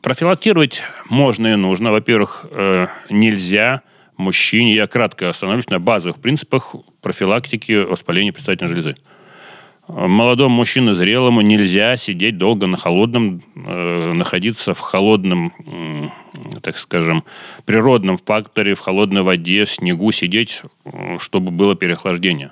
[0.01, 1.91] профилактировать можно и нужно.
[1.91, 3.81] Во-первых, э, нельзя
[4.17, 8.95] мужчине, я кратко остановлюсь на базовых принципах профилактики воспаления предстательной железы.
[9.87, 16.11] Э, Молодому мужчине, зрелому, нельзя сидеть долго на холодном, э, находиться в холодном, м,
[16.61, 17.23] так скажем,
[17.65, 22.51] природном факторе, в холодной воде, в снегу сидеть, э, чтобы было переохлаждение.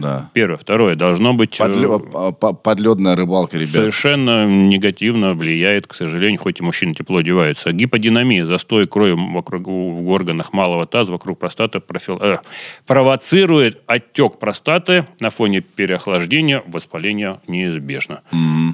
[0.00, 0.30] Да.
[0.32, 0.56] Первое.
[0.56, 0.96] Второе.
[0.96, 1.60] Должно быть...
[1.60, 3.70] э, Подлё- по- по- Подледная рыбалка, ребят.
[3.72, 7.72] Совершенно негативно влияет, к сожалению, хоть и мужчины тепло одеваются.
[7.72, 12.38] Гиподинамия, застой крови вокруг, в органах малого таза, вокруг простаты, профил- э,
[12.86, 18.20] провоцирует отек простаты на фоне переохлаждения, воспаление неизбежно.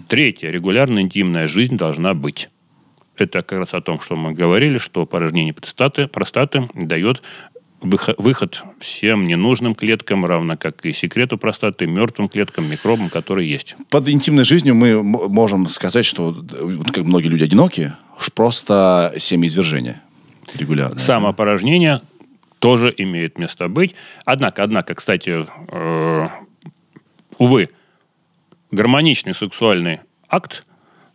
[0.09, 0.51] Третье.
[0.51, 2.49] Регулярная интимная жизнь должна быть.
[3.17, 7.23] Это как раз о том, что мы говорили, что порожнение простаты, простаты дает
[7.81, 13.77] выход всем ненужным клеткам, равно как и секрету простаты, мертвым клеткам, микробам, которые есть.
[13.91, 20.01] Под интимной жизнью мы можем сказать, что э, как многие люди одинокие, уж просто семяизвержение
[20.55, 20.99] регулярное.
[20.99, 22.01] Самоопорожнение
[22.59, 23.95] тоже имеет место быть.
[24.25, 26.29] Однако, однако, кстати, э,
[27.39, 27.69] увы,
[28.71, 30.65] гармоничный сексуальный акт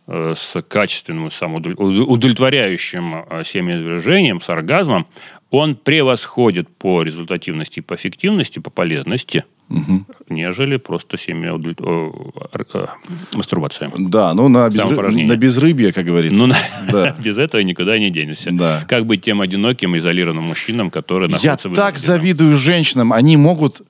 [0.06, 5.06] с качественным, самоудовлетворяющим э, семяизвержением, с оргазмом,
[5.50, 9.44] он превосходит по результативности, по эффективности, по полезности,
[10.28, 11.54] нежели просто семя
[13.32, 13.90] мастурбация.
[13.96, 15.32] Да, ну на, Самоупражнение.
[15.32, 16.46] на безрыбье, как говорится.
[16.46, 16.52] Ну,
[16.90, 17.16] Да.
[17.24, 18.50] без этого никуда не денешься.
[18.52, 18.84] Да.
[18.88, 23.12] Как быть тем одиноким, изолированным мужчинам, которые Я находятся в так завидую женщинам.
[23.12, 23.82] Они могут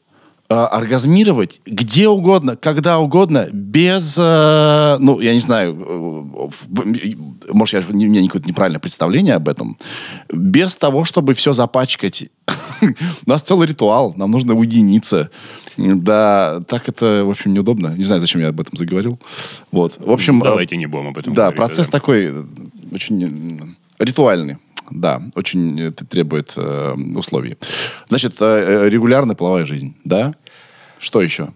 [0.48, 7.82] э, оргазмировать где угодно, когда угодно, без, э, ну, я не знаю, э, может, я,
[7.88, 9.78] у меня какое-то неправильное представление об этом,
[10.32, 12.28] без того, чтобы все запачкать.
[13.26, 15.30] У нас целый ритуал, нам нужно уединиться.
[15.76, 17.94] Да, так это, в общем, неудобно.
[17.96, 19.18] Не знаю, зачем я об этом заговорил.
[19.72, 19.96] Вот.
[19.98, 21.56] В общем, э, Давайте не будем об этом да, говорить.
[21.56, 22.44] процесс такой э,
[22.92, 24.58] очень ритуальный.
[24.90, 27.56] Да, очень э, т- требует э, условий.
[28.08, 30.34] Значит, э, э, регулярная половая жизнь, да?
[30.98, 31.52] Что еще?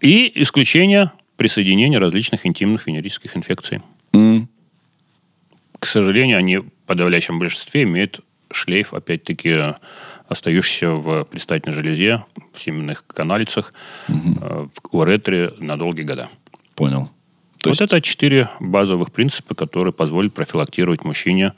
[0.00, 3.80] И исключение присоединения различных интимных венерических инфекций.
[4.12, 4.48] М,
[5.78, 9.60] К сожалению, они в подавляющем большинстве имеют шлейф, опять-таки,
[10.28, 13.72] остающийся в предстательной железе, в семенных каналицах,
[14.08, 16.28] э, в уретре на долгие года.
[16.74, 17.10] Понял.
[17.58, 21.52] То вот есть- это четыре базовых принципа, которые позволят профилактировать мужчине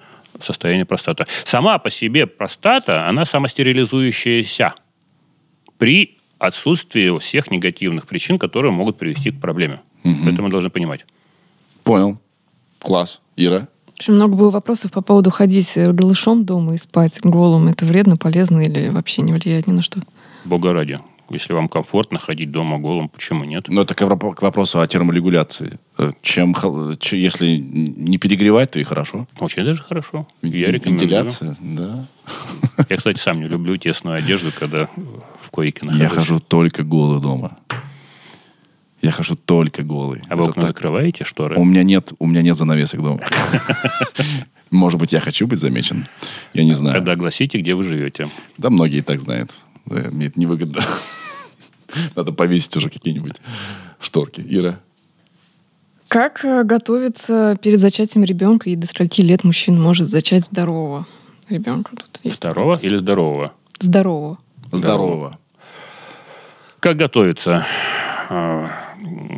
[0.45, 1.25] состояние простаты.
[1.45, 4.75] Сама по себе простата, она самостерилизующаяся
[5.79, 9.81] при отсутствии всех негативных причин, которые могут привести к проблеме.
[10.03, 11.05] Это мы должны понимать.
[11.85, 12.19] Понял.
[12.79, 13.21] Класс.
[13.37, 13.69] Ира?
[13.99, 17.69] Очень много было вопросов по поводу ходить голышом дома и спать голым.
[17.69, 20.01] Это вредно, полезно или вообще не влияет ни на что?
[20.47, 20.99] Бога ради.
[21.31, 23.67] Если вам комфортно ходить дома голым, почему нет?
[23.69, 25.79] Ну, это к вопро- к вопросу о терморегуляции.
[25.97, 26.55] Э, Чем,
[27.13, 29.29] если не перегревать, то и хорошо.
[29.39, 30.27] Очень даже хорошо.
[30.43, 31.09] Я рекомендую.
[31.09, 32.07] Вентиляция, да.
[32.89, 34.89] Я, кстати, сам не люблю тесную одежду, когда
[35.41, 36.03] в койке нахожусь.
[36.03, 37.57] Я хожу только голый дома.
[39.01, 40.23] Я хожу только голый.
[40.29, 41.57] А вы окна закрываете, шторы?
[41.57, 43.21] У меня нет, у меня нет занавесок дома.
[44.71, 46.07] Может быть, я хочу быть замечен.
[46.55, 46.95] Я не знаю.
[46.95, 48.29] Тогда огласите, где вы живете.
[48.59, 49.53] Да, многие так знают.
[49.87, 50.83] Да, Мне это невыгодно.
[52.17, 53.37] Надо повесить уже какие-нибудь
[54.01, 54.45] шторки.
[54.47, 54.81] Ира?
[56.09, 61.07] Как э, готовиться перед зачатием ребенка и до скольки лет мужчина может зачать здорового
[61.49, 61.93] ребенка?
[61.97, 63.53] Тут есть Здорового или здорового?
[63.79, 64.39] здорового.
[64.73, 65.39] Здорово.
[66.81, 67.67] Как готовиться?
[68.29, 68.69] А,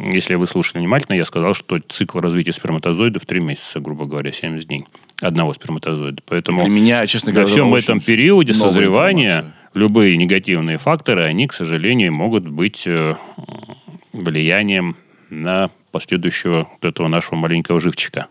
[0.07, 4.67] Если вы слушали внимательно, я сказал, что цикл развития сперматозоидов 3 месяца, грубо говоря, 70
[4.67, 4.87] дней.
[5.21, 6.23] Одного сперматозоида.
[6.27, 9.62] Поэтому Для меня, честно говоря, всем очень этом периоде созревания информация.
[9.75, 13.17] Любые негативные факторы, они, к сожалению, могут быть э,
[14.13, 14.97] влиянием
[15.31, 18.29] на последующего вот этого нашего маленького живчика.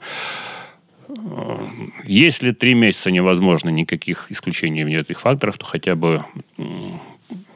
[1.08, 1.58] Э,
[2.06, 6.24] Если три месяца невозможно никаких исключений внешних факторов, то хотя бы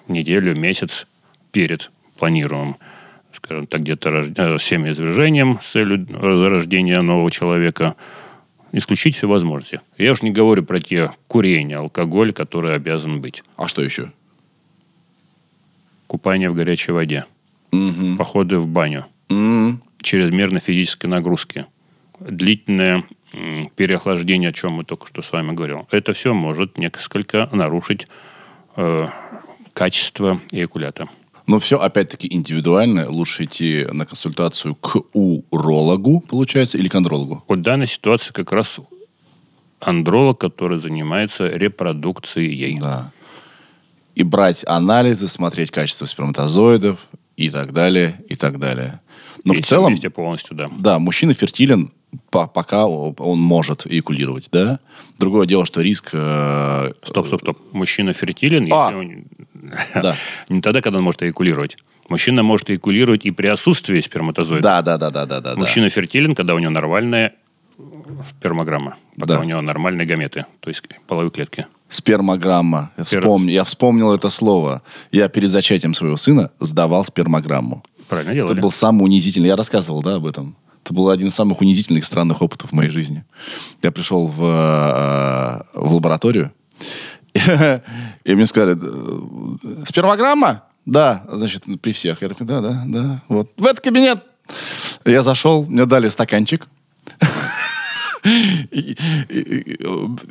[0.07, 1.07] неделю, месяц
[1.51, 2.75] перед планируем,
[3.31, 4.27] скажем так, где-то рож...
[4.35, 7.95] э, семяизвержением с целью зарождения нового человека,
[8.75, 9.81] исключить все возможности.
[9.97, 13.43] Я уж не говорю про те курения, алкоголь, который обязан быть.
[13.55, 14.11] А что еще?
[16.07, 17.25] Купание в горячей воде,
[17.71, 18.17] Мгм.
[18.17, 19.79] походы в баню, М.
[20.01, 21.65] чрезмерной физической нагрузки,
[22.19, 23.03] длительное
[23.75, 25.79] переохлаждение, о чем мы только что с вами говорили.
[25.91, 28.07] Это все может несколько нарушить
[28.77, 29.07] э,
[29.73, 31.07] качество эякулята.
[31.47, 33.09] Но все, опять-таки, индивидуально.
[33.09, 37.43] Лучше идти на консультацию к урологу, получается, или к андрологу.
[37.47, 38.79] Вот в данной ситуации как раз
[39.79, 42.79] андролог, который занимается репродукцией.
[42.79, 43.11] Да.
[44.15, 49.01] И брать анализы, смотреть качество сперматозоидов и так далее, и так далее.
[49.43, 50.69] Но И в целом, полностью, да.
[50.75, 51.91] да, мужчина фертилен,
[52.29, 54.79] пока он может эякулировать, да.
[55.19, 56.09] Другое дело, что риск...
[56.13, 57.57] э, Стоп, стоп, стоп.
[57.71, 58.85] Мужчина фертилен, А.
[58.91, 59.25] если он-
[60.03, 60.15] Да.
[60.49, 61.77] не тогда, когда он может эякулировать.
[62.09, 64.61] Мужчина может эякулировать и при отсутствии сперматозоида.
[64.61, 65.53] Да, да, да, да, да, да.
[65.55, 65.59] да.
[65.59, 67.33] Мужчина фертилен, когда у него нормальная
[68.29, 69.39] спермограмма, пока Да.
[69.39, 71.65] у него нормальные гаметы, то есть половые клетки.
[71.89, 72.91] Спермограмма.
[72.97, 74.81] Я, Спер- вспомнил, я вспомнил это слово.
[75.11, 77.83] Я перед зачатием своего сына сдавал спермограмму.
[78.07, 78.61] Правильно Это делали?
[78.61, 79.47] был самый унизительный.
[79.49, 80.55] Я рассказывал, да, об этом.
[80.85, 83.25] Это был один из самых унизительных странных опытов в моей жизни.
[83.81, 86.51] Я пришел в, э, в лабораторию,
[87.33, 90.65] и мне сказали, «Э, спермограмма?
[90.85, 92.21] Да, значит, при всех.
[92.21, 93.21] Я такой, да, да, да.
[93.29, 93.51] Вот.
[93.57, 94.23] В этот кабинет.
[95.05, 96.67] Я зашел, мне дали стаканчик.
[98.23, 98.95] И-
[99.29, 99.77] и-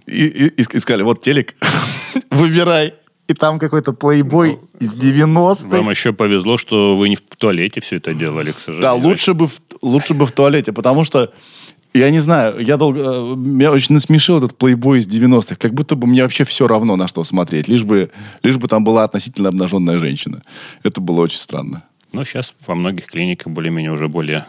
[0.07, 1.55] и- и сказали, вот телек,
[2.31, 2.95] выбирай.
[3.27, 5.69] И там какой-то плейбой из 90-х.
[5.69, 8.83] Вам еще повезло, что вы не в туалете все это делали, к сожалению.
[8.83, 11.33] Да, лучше бы, в, лучше бы в туалете, потому что,
[11.95, 15.97] я не знаю, я долго, э, меня очень насмешил этот плейбой из 90-х, как будто
[15.97, 18.11] бы мне вообще все равно, на что смотреть, лишь бы,
[18.43, 20.43] лишь бы там была относительно обнаженная женщина.
[20.83, 21.83] Это было очень странно.
[22.13, 24.45] Но сейчас во многих клиниках более-менее уже более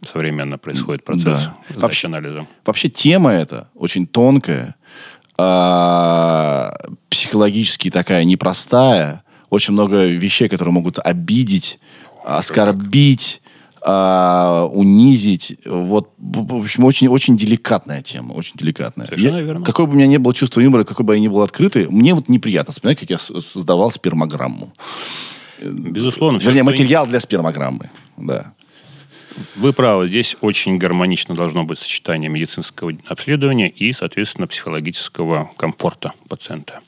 [0.00, 1.56] современно происходит процесс Да.
[1.76, 2.46] Вообще- анализа.
[2.64, 4.74] Вообще тема эта очень тонкая,
[7.08, 11.78] психологически такая непростая, очень много вещей, которые могут обидеть,
[12.24, 13.40] оскорбить,
[13.86, 15.58] а, унизить.
[15.66, 19.06] Вот, в общем, очень, очень деликатная тема, очень деликатная.
[19.06, 19.64] Совершенно Я- верно.
[19.64, 22.14] Какое бы у меня не было чувство юмора, какой бы я ни был открытый, мне
[22.14, 24.72] вот неприятно вспоминать, как я создавал спермограмму.
[25.62, 26.38] Безусловно.
[26.38, 27.90] Вернее, материал для спермограммы.
[28.16, 28.54] Да.
[29.56, 36.80] Вы правы, здесь очень гармонично должно быть сочетание медицинского обследования и, соответственно, психологического комфорта пациента.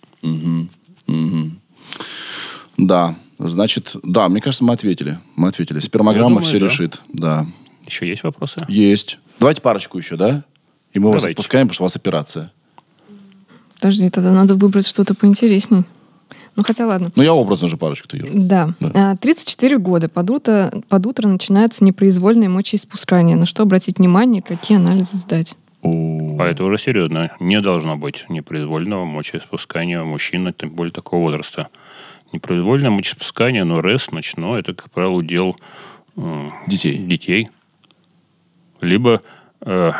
[2.77, 3.16] Да.
[3.39, 5.18] Значит, да, мне кажется, мы ответили.
[5.35, 5.78] Мы ответили.
[5.81, 6.66] Спермограмма думаю, все да.
[6.66, 7.01] решит.
[7.09, 7.47] Да.
[7.86, 8.64] Еще есть вопросы?
[8.68, 9.18] Есть.
[9.39, 10.43] Давайте парочку еще, да?
[10.94, 11.32] И мы вас Давайте.
[11.35, 12.52] отпускаем, потому что у вас операция.
[13.74, 15.85] Подожди, тогда надо выбрать что-то поинтересней.
[16.57, 17.12] Ну, хотя ладно.
[17.15, 18.28] Ну, я образно же парочку-то, Юр.
[18.33, 18.70] Да.
[18.95, 20.09] А, 34 года.
[20.09, 23.37] Под утро, под утро начинается непроизвольное мочеиспускание.
[23.37, 25.55] На что обратить внимание, какие анализы сдать?
[25.83, 27.31] О, А это уже серьезно.
[27.41, 31.69] Не должно быть непроизвольного мочеиспускания у мужчины, тем более такого возраста.
[32.33, 35.57] Непроизвольное мочеиспускание, но РЭС ночное, это, как правило, удел
[36.16, 36.97] м, Детей.
[36.99, 37.49] детей.
[38.81, 39.20] Либо
[39.61, 39.93] э,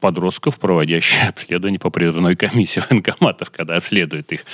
[0.00, 4.44] подростков, проводящих обследование по призывной комиссии военкоматов, когда обследуют их,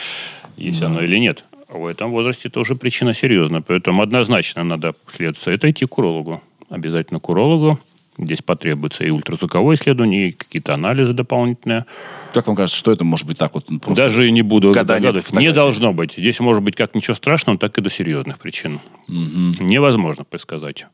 [0.56, 1.44] есть оно или нет.
[1.68, 3.60] В этом возрасте тоже причина серьезная.
[3.60, 5.51] Поэтому однозначно надо следоваться.
[5.51, 6.43] Это идти к урологу.
[6.68, 7.81] Обязательно к урологу.
[8.16, 11.85] Здесь потребуется и ультразвуковое исследование, и какие-то анализы дополнительные.
[12.32, 13.68] Как вам кажется, что это может быть так вот?
[13.68, 14.05] ну, Просто...
[14.05, 16.14] Даже не буду по Не должно быть.
[16.16, 18.81] Здесь может быть как ничего страшного, так и до серьезных причин.
[19.09, 20.86] Невозможно предсказать.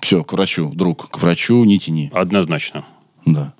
[0.00, 2.10] Все, к врачу, друг, к врачу не тяни.
[2.14, 2.86] Однозначно.
[3.26, 3.54] Да.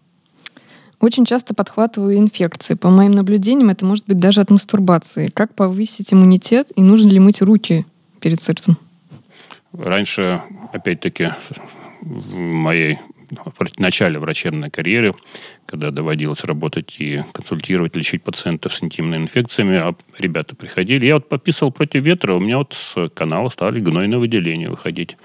[1.05, 2.73] Очень часто подхватываю инфекции.
[2.73, 5.29] По моим наблюдениям, это может быть даже от мастурбации.
[5.29, 7.85] Как повысить иммунитет и нужно ли мыть руки
[8.21, 8.79] перед сексом?
[9.75, 10.41] Раньше,
[10.73, 11.29] опять-таки,
[12.01, 13.01] в моей
[13.31, 15.15] в начале врачебной карьеры,
[15.67, 21.05] когда доводилось работать и консультировать, лечить пациентов с интимными инфекциями, а ребята приходили.
[21.05, 25.19] Я вот подписывал против ветра, у меня вот с канала стали гнойные выделения выходить.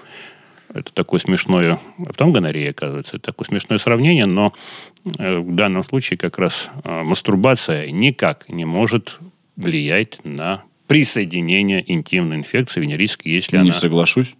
[0.72, 1.80] Это такое смешное...
[1.98, 3.16] А потом гонорея, оказывается.
[3.16, 4.52] Это такое смешное сравнение, но
[5.18, 9.18] э, в данном случае как раз э, мастурбация никак не может
[9.56, 14.34] влиять на присоединение интимной инфекции венерической, если Не она соглашусь.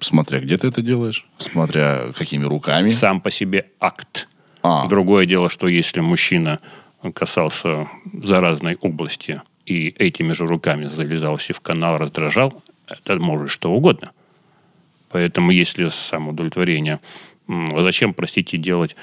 [0.00, 2.90] Смотря где ты это делаешь, смотря какими руками.
[2.90, 4.28] сам по себе акт.
[4.62, 6.60] А, Другое дело, что если мужчина
[7.14, 14.12] касался заразной области и этими же руками залезал в канал, раздражал, это может что угодно.
[15.10, 17.00] Поэтому если самоудовлетворение,
[17.48, 18.96] м, зачем, простите, делать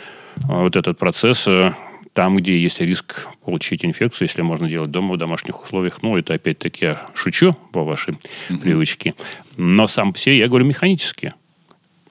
[0.48, 1.74] а, вот этот процесс э,
[2.14, 6.02] там, где есть риск получить инфекцию, если можно делать дома в домашних условиях.
[6.02, 8.14] Ну, это опять-таки я шучу по вашей
[8.62, 9.14] привычке.
[9.58, 11.34] Но сам по себе я говорю механически.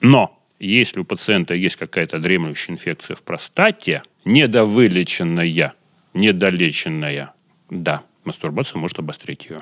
[0.00, 5.74] Но если у пациента есть какая-то дремлющая инфекция в простате, недовылеченная,
[6.12, 7.32] недолеченная,
[7.70, 9.60] да, мастурбация может обострить ее.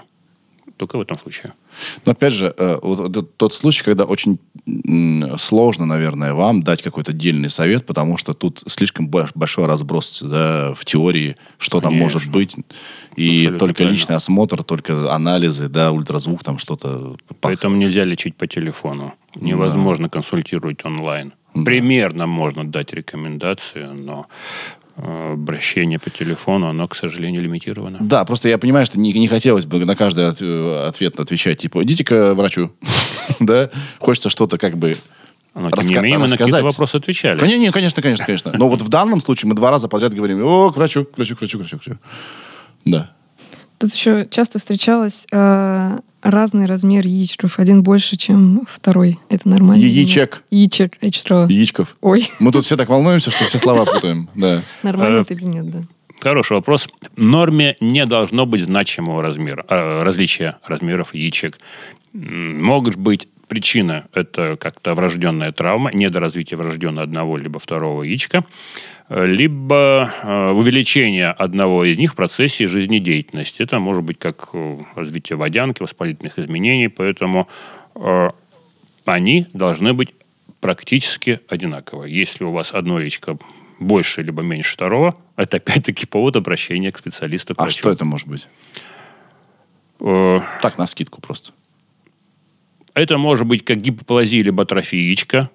[0.77, 1.53] Только в этом случае.
[2.05, 4.39] Но опять же, э, вот тот случай, когда очень
[5.39, 10.75] сложно, наверное, вам дать какой-то дельный совет, потому что тут слишком бо- большой разброс да,
[10.75, 12.03] в теории, что там Конечно.
[12.19, 12.57] может быть.
[13.17, 13.95] И Абсолютно только правильно.
[13.97, 17.17] личный осмотр, только анализы, да, ультразвук, там что-то.
[17.41, 19.15] Поэтому нельзя лечить по телефону.
[19.35, 21.33] Невозможно консультировать онлайн.
[21.65, 24.27] Примерно можно дать рекомендации, но
[24.97, 27.99] обращение по телефону, оно, к сожалению, лимитировано.
[28.01, 31.59] Да, просто я понимаю, что не, не хотелось бы на каждый от- э, ответ отвечать,
[31.59, 32.73] типа, идите к врачу.
[33.41, 33.71] Да?
[33.99, 34.95] Хочется что-то как бы
[35.55, 37.39] Но, тем не менее, мы на какие-то вопросы отвечали.
[37.39, 38.53] Конечно, не, конечно, конечно, конечно.
[38.55, 41.37] Но вот в данном случае мы два раза подряд говорим, о, к врачу, к врачу,
[41.37, 41.59] к врачу.
[41.59, 41.99] к врачу».
[42.85, 43.13] Да.
[43.83, 47.59] Тут еще часто встречалось э, разный размер яичков.
[47.59, 49.19] Один больше, чем второй.
[49.29, 49.83] Это нормально?
[49.83, 50.45] Яичек.
[50.53, 50.99] Яичек.
[51.01, 51.49] Я читала.
[51.49, 51.97] Яичков.
[52.01, 54.29] Ой, Мы тут все так волнуемся, что все слова путаем.
[54.37, 54.63] Да.
[54.85, 55.83] нормально Э, это или нет, да.
[56.21, 56.89] Хороший вопрос.
[57.17, 61.59] В норме не должно быть значимого размера, э, различия размеров яичек.
[62.13, 68.45] Могут быть причины, это как-то врожденная травма, недоразвитие врожденно одного либо второго яичка,
[69.15, 73.63] либо э, увеличение одного из них в процессе жизнедеятельности.
[73.63, 77.49] Это может быть как э, развитие водянки, воспалительных изменений, поэтому
[77.95, 78.29] э,
[79.05, 80.15] они должны быть
[80.61, 82.05] практически одинаково.
[82.05, 83.39] Если у вас одно яичко
[83.81, 87.55] больше либо меньше второго, это опять-таки повод обращения к специалисту.
[87.55, 87.79] к А врачу.
[87.81, 88.47] что это может быть?
[90.01, 91.53] Э, Так, на скидку просто.
[92.95, 95.51] Это может быть как гипоплазия либо атрофия яичка,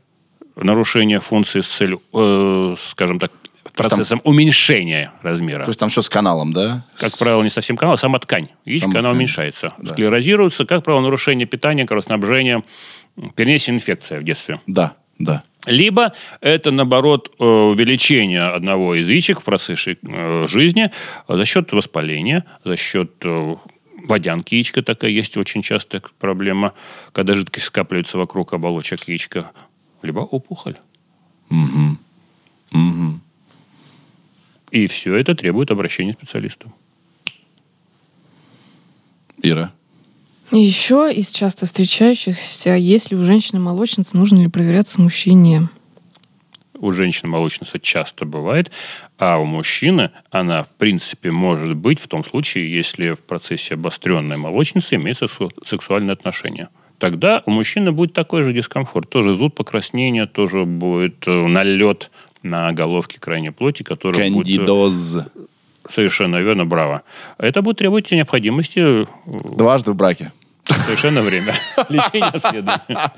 [0.56, 3.32] нарушение функции с целью, э, скажем так,
[3.78, 5.64] процессом уменьшения размера.
[5.64, 6.86] То есть там что с каналом, да?
[6.98, 8.50] как правило, не совсем канал, а сама ткань.
[8.66, 9.18] Яичко, Сама она ткань.
[9.18, 9.70] уменьшается.
[9.78, 9.94] Да.
[9.94, 12.64] Склерозируется, как правило, нарушение питания, кровоснабжения,
[13.36, 14.60] перенесение инфекция в детстве.
[14.68, 15.42] Да, да.
[15.66, 20.92] Либо это, наоборот, э, увеличение одного из яичек в процессе э, жизни
[21.28, 23.56] за счет воспаления, за счет э,
[24.08, 26.74] водянки яичка такая есть очень частая проблема,
[27.12, 29.52] когда жидкость скапливается вокруг оболочек яичка,
[30.02, 30.76] либо опухоль.
[34.78, 36.72] И все это требует обращения к специалисту.
[39.42, 39.74] Ира.
[40.52, 45.70] И еще из часто встречающихся, если у женщины-молочницы, нужно ли проверяться мужчине?
[46.76, 48.70] У женщины молочница часто бывает,
[49.18, 54.38] а у мужчины она, в принципе, может быть в том случае, если в процессе обостренной
[54.38, 56.70] молочницы имеется сексу- сексуальные отношения.
[57.00, 59.10] Тогда у мужчины будет такой же дискомфорт.
[59.10, 62.12] Тоже зуд, покраснение, тоже будет э, налет
[62.48, 64.06] на головке крайней плоти, будет...
[64.06, 65.18] э, Кандидоз.
[65.88, 67.04] Совершенно верно, браво.
[67.38, 70.32] Это будет требовать необходимости э, Дважды в браке.
[70.86, 71.54] совершенно время
[71.90, 73.14] лечения обследования.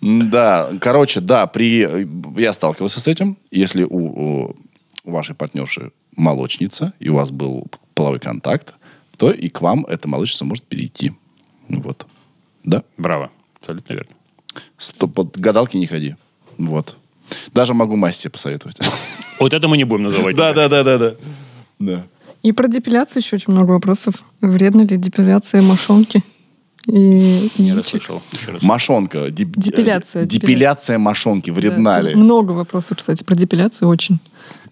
[0.00, 1.88] Да, короче, да, при...
[2.40, 3.36] я сталкивался с этим.
[3.50, 4.54] Если у,
[5.04, 8.74] у вашей партнерши молочница, и у вас был половой контакт,
[9.16, 11.12] то и к вам эта молочница может перейти.
[11.68, 12.06] Вот.
[12.64, 12.82] Да?
[12.96, 13.30] Браво.
[13.58, 14.12] Абсолютно верно.
[14.78, 16.16] Стоп, под гадалки не ходи.
[16.58, 16.96] Вот.
[17.54, 18.78] Даже могу масти посоветовать.
[19.38, 20.34] Вот это мы не будем называть.
[20.34, 21.14] Да, да, да, да, да.
[21.78, 22.02] Да.
[22.42, 24.14] И про депиляцию еще очень много вопросов.
[24.40, 26.22] Вредна ли депиляция мошонки
[26.86, 28.22] и Не расслышал.
[28.62, 29.28] Мошонка.
[29.30, 31.50] деп- Депиляция, э, Депиляция мошонки.
[31.50, 32.14] Да, Вредна тут ли?
[32.14, 34.20] Много вопросов, кстати, про депиляцию очень.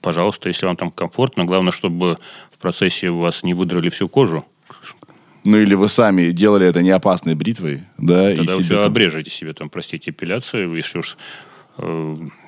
[0.00, 2.16] Пожалуйста, если вам там комфортно, главное, чтобы
[2.50, 4.44] в процессе у вас не выдрали всю кожу.
[5.44, 8.86] Ну или вы сами делали это не опасной бритвой, да, и Тогда вы себе там-
[8.86, 11.18] обрежете себе, там, простите, эпиляцию, если уж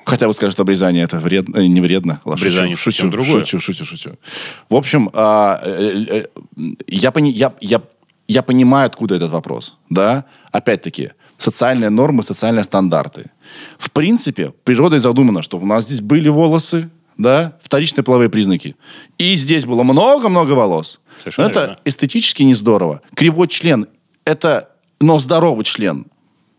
[0.05, 2.21] Хотя вы скажете, обрезание это вредно, э, не вредно.
[2.23, 3.45] Обрезание шучу, шучу, другое.
[3.45, 4.11] шучу, шучу, шучу.
[4.69, 6.25] В общем, а, э, э,
[6.87, 7.81] я, пони- я, я,
[8.27, 9.77] я понимаю, откуда этот вопрос.
[9.89, 10.25] Да?
[10.51, 13.31] Опять-таки, социальные нормы, социальные стандарты.
[13.77, 18.75] В принципе, природой задумано, что у нас здесь были волосы, да, вторичные половые признаки.
[19.17, 20.99] И здесь было много-много волос.
[21.19, 21.77] Совершенно Но это верно.
[21.83, 23.01] эстетически не здорово.
[23.15, 23.87] Кривой член–
[24.25, 24.69] это,
[25.01, 26.05] но здоровый член.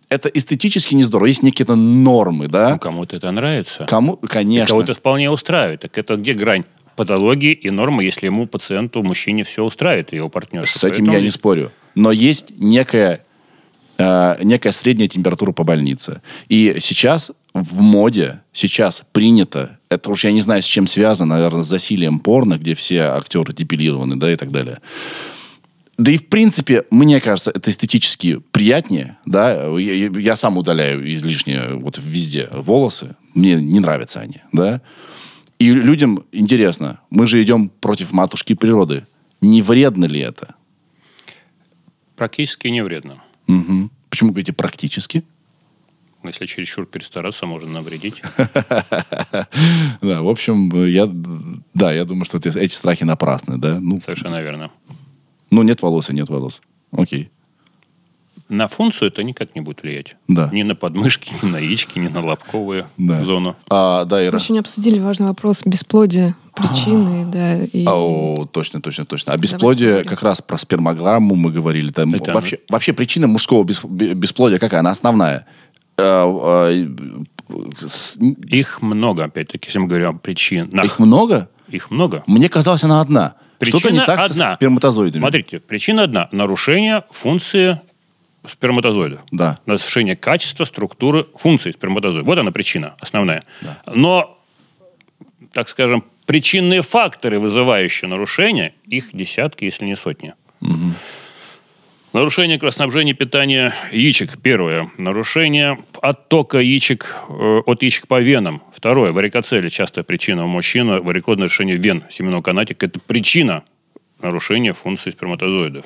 [0.08, 1.26] Это эстетически не здорово.
[1.26, 2.70] Есть некие нормы, да?
[2.70, 3.84] ну, кому-то это нравится.
[3.86, 4.68] Кому, конечно.
[4.68, 5.80] Кого-то вполне устраивает.
[5.80, 6.64] Так это где грань
[6.96, 10.66] патологии и нормы, если ему, пациенту, мужчине все устраивает, его партнер.
[10.66, 11.70] С этим я не спорю.
[11.94, 13.24] Но есть некая,
[13.98, 16.22] э, некая средняя температура по больнице.
[16.48, 21.62] И сейчас в моде, сейчас принято, это уж я не знаю, с чем связано, наверное,
[21.62, 24.78] с засилием порно, где все актеры депилированы, да, и так далее.
[25.98, 29.66] Да и, в принципе, мне кажется, это эстетически приятнее, да.
[29.78, 33.16] Я, я- сам удаляю излишние вот везде волосы.
[33.34, 34.80] Мне не нравятся они, да.
[35.58, 39.06] И людям интересно, мы же идем против матушки природы.
[39.40, 40.54] Не вредно ли это?
[42.14, 43.22] Практически не вредно.
[43.48, 43.90] Мгм.
[44.08, 45.24] Почему говорите практически?
[46.24, 48.22] Если чересчур перестараться, можно навредить.
[50.00, 51.08] Да, в общем, я,
[51.74, 53.78] да, я думаю, что эти, эти страхи напрасны, да.
[53.80, 54.70] Ну, Совершенно верно.
[55.50, 56.60] Ну, нет волос и нет волос.
[56.92, 57.30] Окей.
[58.48, 60.16] На функцию это никак не будет влиять.
[60.26, 60.48] Да.
[60.52, 63.22] Ни на подмышки, ни на яички, ни на лобковую Да.
[63.24, 63.56] зону.
[63.68, 64.38] А, да, Мы Ира.
[64.38, 67.84] еще не обсудили важный вопрос бесплодия, причины, да, и...
[67.86, 69.32] О, точно, точно, точно.
[69.34, 71.90] А бесплодие, как раз про спермограмму мы говорили.
[71.90, 74.80] Там Это вообще, вообще причина мужского бес- бе- бесплодия какая?
[74.80, 75.44] Она основная.
[75.98, 76.86] Э, э,
[78.46, 80.84] Их много, опять-таки, если мы говорим о причинах.
[80.84, 81.48] Их много?
[81.68, 82.22] Их много.
[82.26, 83.34] Мне казалось, она одна.
[83.60, 84.50] Что-то Причина не так одна.
[84.50, 85.20] со сперматозоидами.
[85.20, 86.28] Смотрите, причина одна.
[86.32, 87.80] Нарушение функции
[88.46, 89.20] сперматозоида.
[89.32, 89.58] Да.
[89.66, 92.24] Нарушение качества, структуры, функции сперматозоида.
[92.24, 93.42] Вот она причина основная.
[93.86, 94.38] Но,
[95.52, 100.34] так скажем, причинные факторы, вызывающие нарушение, их десятки, если не сотни.
[102.14, 104.40] Нарушение кровоснабжения питания яичек.
[104.40, 104.90] Первое.
[104.96, 108.62] Нарушение оттока яичек э, от яичек по венам.
[108.72, 109.12] Второе.
[109.12, 109.68] Варикоцеле.
[109.68, 111.02] Частая причина у мужчин.
[111.02, 112.86] Варикозное решение вен семенного канатика.
[112.86, 113.62] Это причина
[114.22, 115.84] нарушения функции сперматозоидов.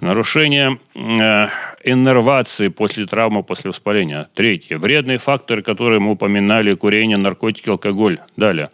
[0.00, 1.48] Нарушение э,
[1.84, 4.30] иннервации после травмы, после воспаления.
[4.32, 4.78] Третье.
[4.78, 6.72] Вредные факторы, которые мы упоминали.
[6.72, 8.18] Курение, наркотики, алкоголь.
[8.34, 8.70] Далее.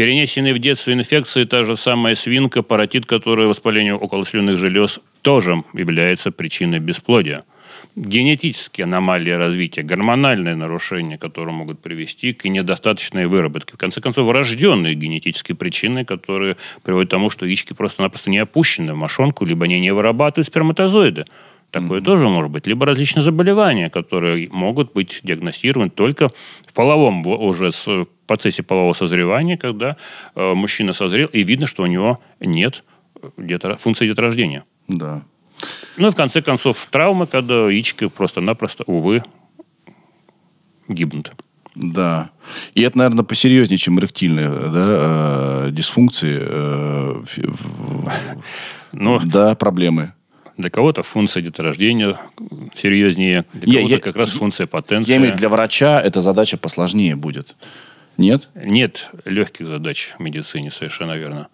[0.00, 6.30] Перенесенные в детстве инфекции, та же самая свинка, паротит, который воспаление околослюнных желез, тоже является
[6.30, 7.44] причиной бесплодия.
[7.96, 13.74] Генетические аномалии развития, гормональные нарушения, которые могут привести к недостаточной выработке.
[13.74, 18.94] В конце концов, врожденные генетические причины, которые приводят к тому, что яички просто-напросто не опущены
[18.94, 21.26] в мошонку, либо они не вырабатывают сперматозоиды.
[21.70, 22.66] Такое тоже может быть.
[22.66, 26.28] Либо различные заболевания, которые могут быть диагностированы только
[26.66, 29.96] в половом во- уже в процессе полового созревания, когда
[30.34, 32.82] э, мужчина созрел, и видно, что у него нет
[33.22, 34.64] э, детора- функции деторождения.
[34.88, 35.22] Да.
[35.96, 39.22] Ну и в конце концов травмы, когда яички просто-напросто, увы,
[40.88, 41.32] гибнут.
[41.76, 42.30] Да.
[42.74, 47.22] И это, наверное, посерьезнее, чем эректильные да, э, дисфункции, э,
[48.92, 50.14] Но да, проблемы.
[50.60, 52.18] Для кого-то функция деторождения
[52.74, 55.10] серьезнее, для кого-то я- как раз функция потенции.
[55.12, 57.56] Я имею в виду, для врача эта задача посложнее будет.
[58.16, 58.50] Нет?
[58.54, 61.48] Нет легких задач в медицине, совершенно верно.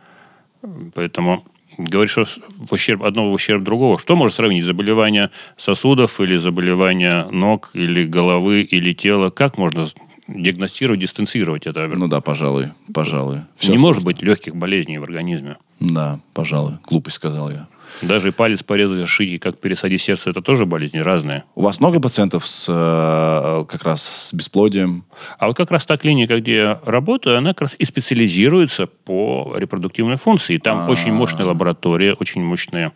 [0.95, 1.45] Поэтому
[1.78, 3.99] говорить, что в ущерб одного в ущерб другого.
[3.99, 4.65] Что может сравнить?
[4.65, 9.31] Заболевание сосудов или заболевание ног, или головы, или тела?
[9.31, 9.87] Как можно
[10.27, 11.87] диагностировать, дистанцировать это?
[11.87, 13.43] Ну да, пожалуй, пожалуй.
[13.59, 14.07] Всё Не может сложно.
[14.07, 15.57] быть легких болезней в организме.
[15.78, 16.78] Да, пожалуй.
[16.89, 17.69] Глупость сказал я.
[18.02, 21.44] Даже и палец порезать, зашить, и как пересадить сердце, это тоже болезни разные.
[21.54, 25.04] У вас много пациентов с э, как раз с бесплодием?
[25.38, 29.54] А вот как раз та клиника, где я работаю, она как раз и специализируется по
[29.56, 30.58] репродуктивной функции.
[30.58, 32.92] Там очень мощная лаборатория, очень мощная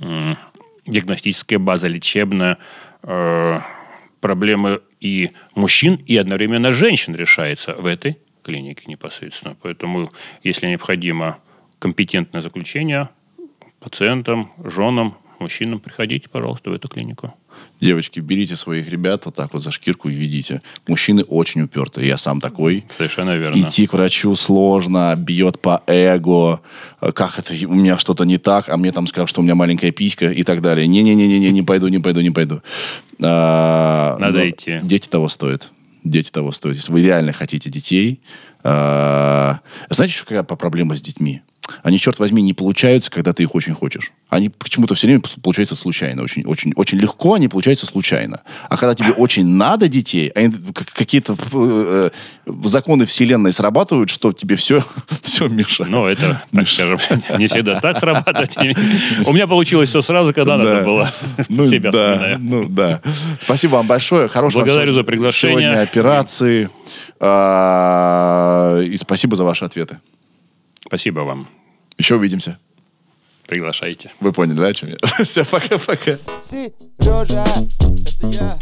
[0.00, 0.36] м,
[0.86, 2.58] диагностическая база, лечебная.
[3.02, 3.60] э,
[4.22, 9.56] проблемы и мужчин, и одновременно женщин решается в этой клинике непосредственно.
[9.60, 10.10] Поэтому,
[10.42, 11.38] если необходимо
[11.78, 13.10] компетентное заключение
[13.82, 17.34] пациентам, женам, мужчинам, приходите, пожалуйста, в эту клинику.
[17.80, 20.62] Девочки, берите своих ребят вот так вот за шкирку и ведите.
[20.86, 22.06] Мужчины очень упертые.
[22.06, 22.84] Я сам такой.
[22.96, 23.60] Совершенно верно.
[23.60, 26.60] Идти к врачу сложно, бьет по эго.
[27.00, 29.56] Э, Как это, у меня что-то не так, а мне там скажут, что у меня
[29.56, 30.86] маленькая писька и так далее.
[30.86, 32.62] Не-не-не-не, не пойду, не пойду, не пойду.
[33.20, 34.78] А, Надо идти.
[34.82, 35.72] Дети того стоят.
[36.04, 36.76] Дети того стоят.
[36.76, 38.20] Если вы реально хотите детей,
[38.62, 39.58] а,
[39.90, 41.42] знаете, что какая проблема с детьми?
[41.84, 44.12] Они, черт возьми, не получаются, когда ты их очень хочешь.
[44.28, 46.22] Они почему-то все время получаются случайно.
[46.22, 48.40] Очень, очень, очень легко они получаются случайно.
[48.68, 52.10] А когда тебе очень надо детей, они как- какие-то э,
[52.64, 54.84] законы вселенной срабатывают, что тебе все,
[55.22, 55.90] все мешает.
[55.90, 56.98] Ну, это, так скажем,
[57.38, 58.56] не всегда так срабатывает.
[59.24, 60.64] У меня получилось все сразу, когда Да.
[60.64, 61.12] надо было.
[61.48, 63.00] Ну, Себя да, ну да.
[63.40, 64.26] Спасибо вам большое.
[64.28, 65.60] Хорошего Благодарю за приглашение.
[65.70, 66.70] Сегодня операции.
[67.20, 69.98] А, И спасибо за ваши ответы.
[70.92, 71.48] Спасибо вам.
[71.96, 72.58] Еще увидимся.
[73.46, 74.12] Приглашайте.
[74.20, 74.98] Вы поняли, да, о чем я?
[75.24, 76.18] Все, пока-пока.
[76.44, 78.58] Сережа, это я.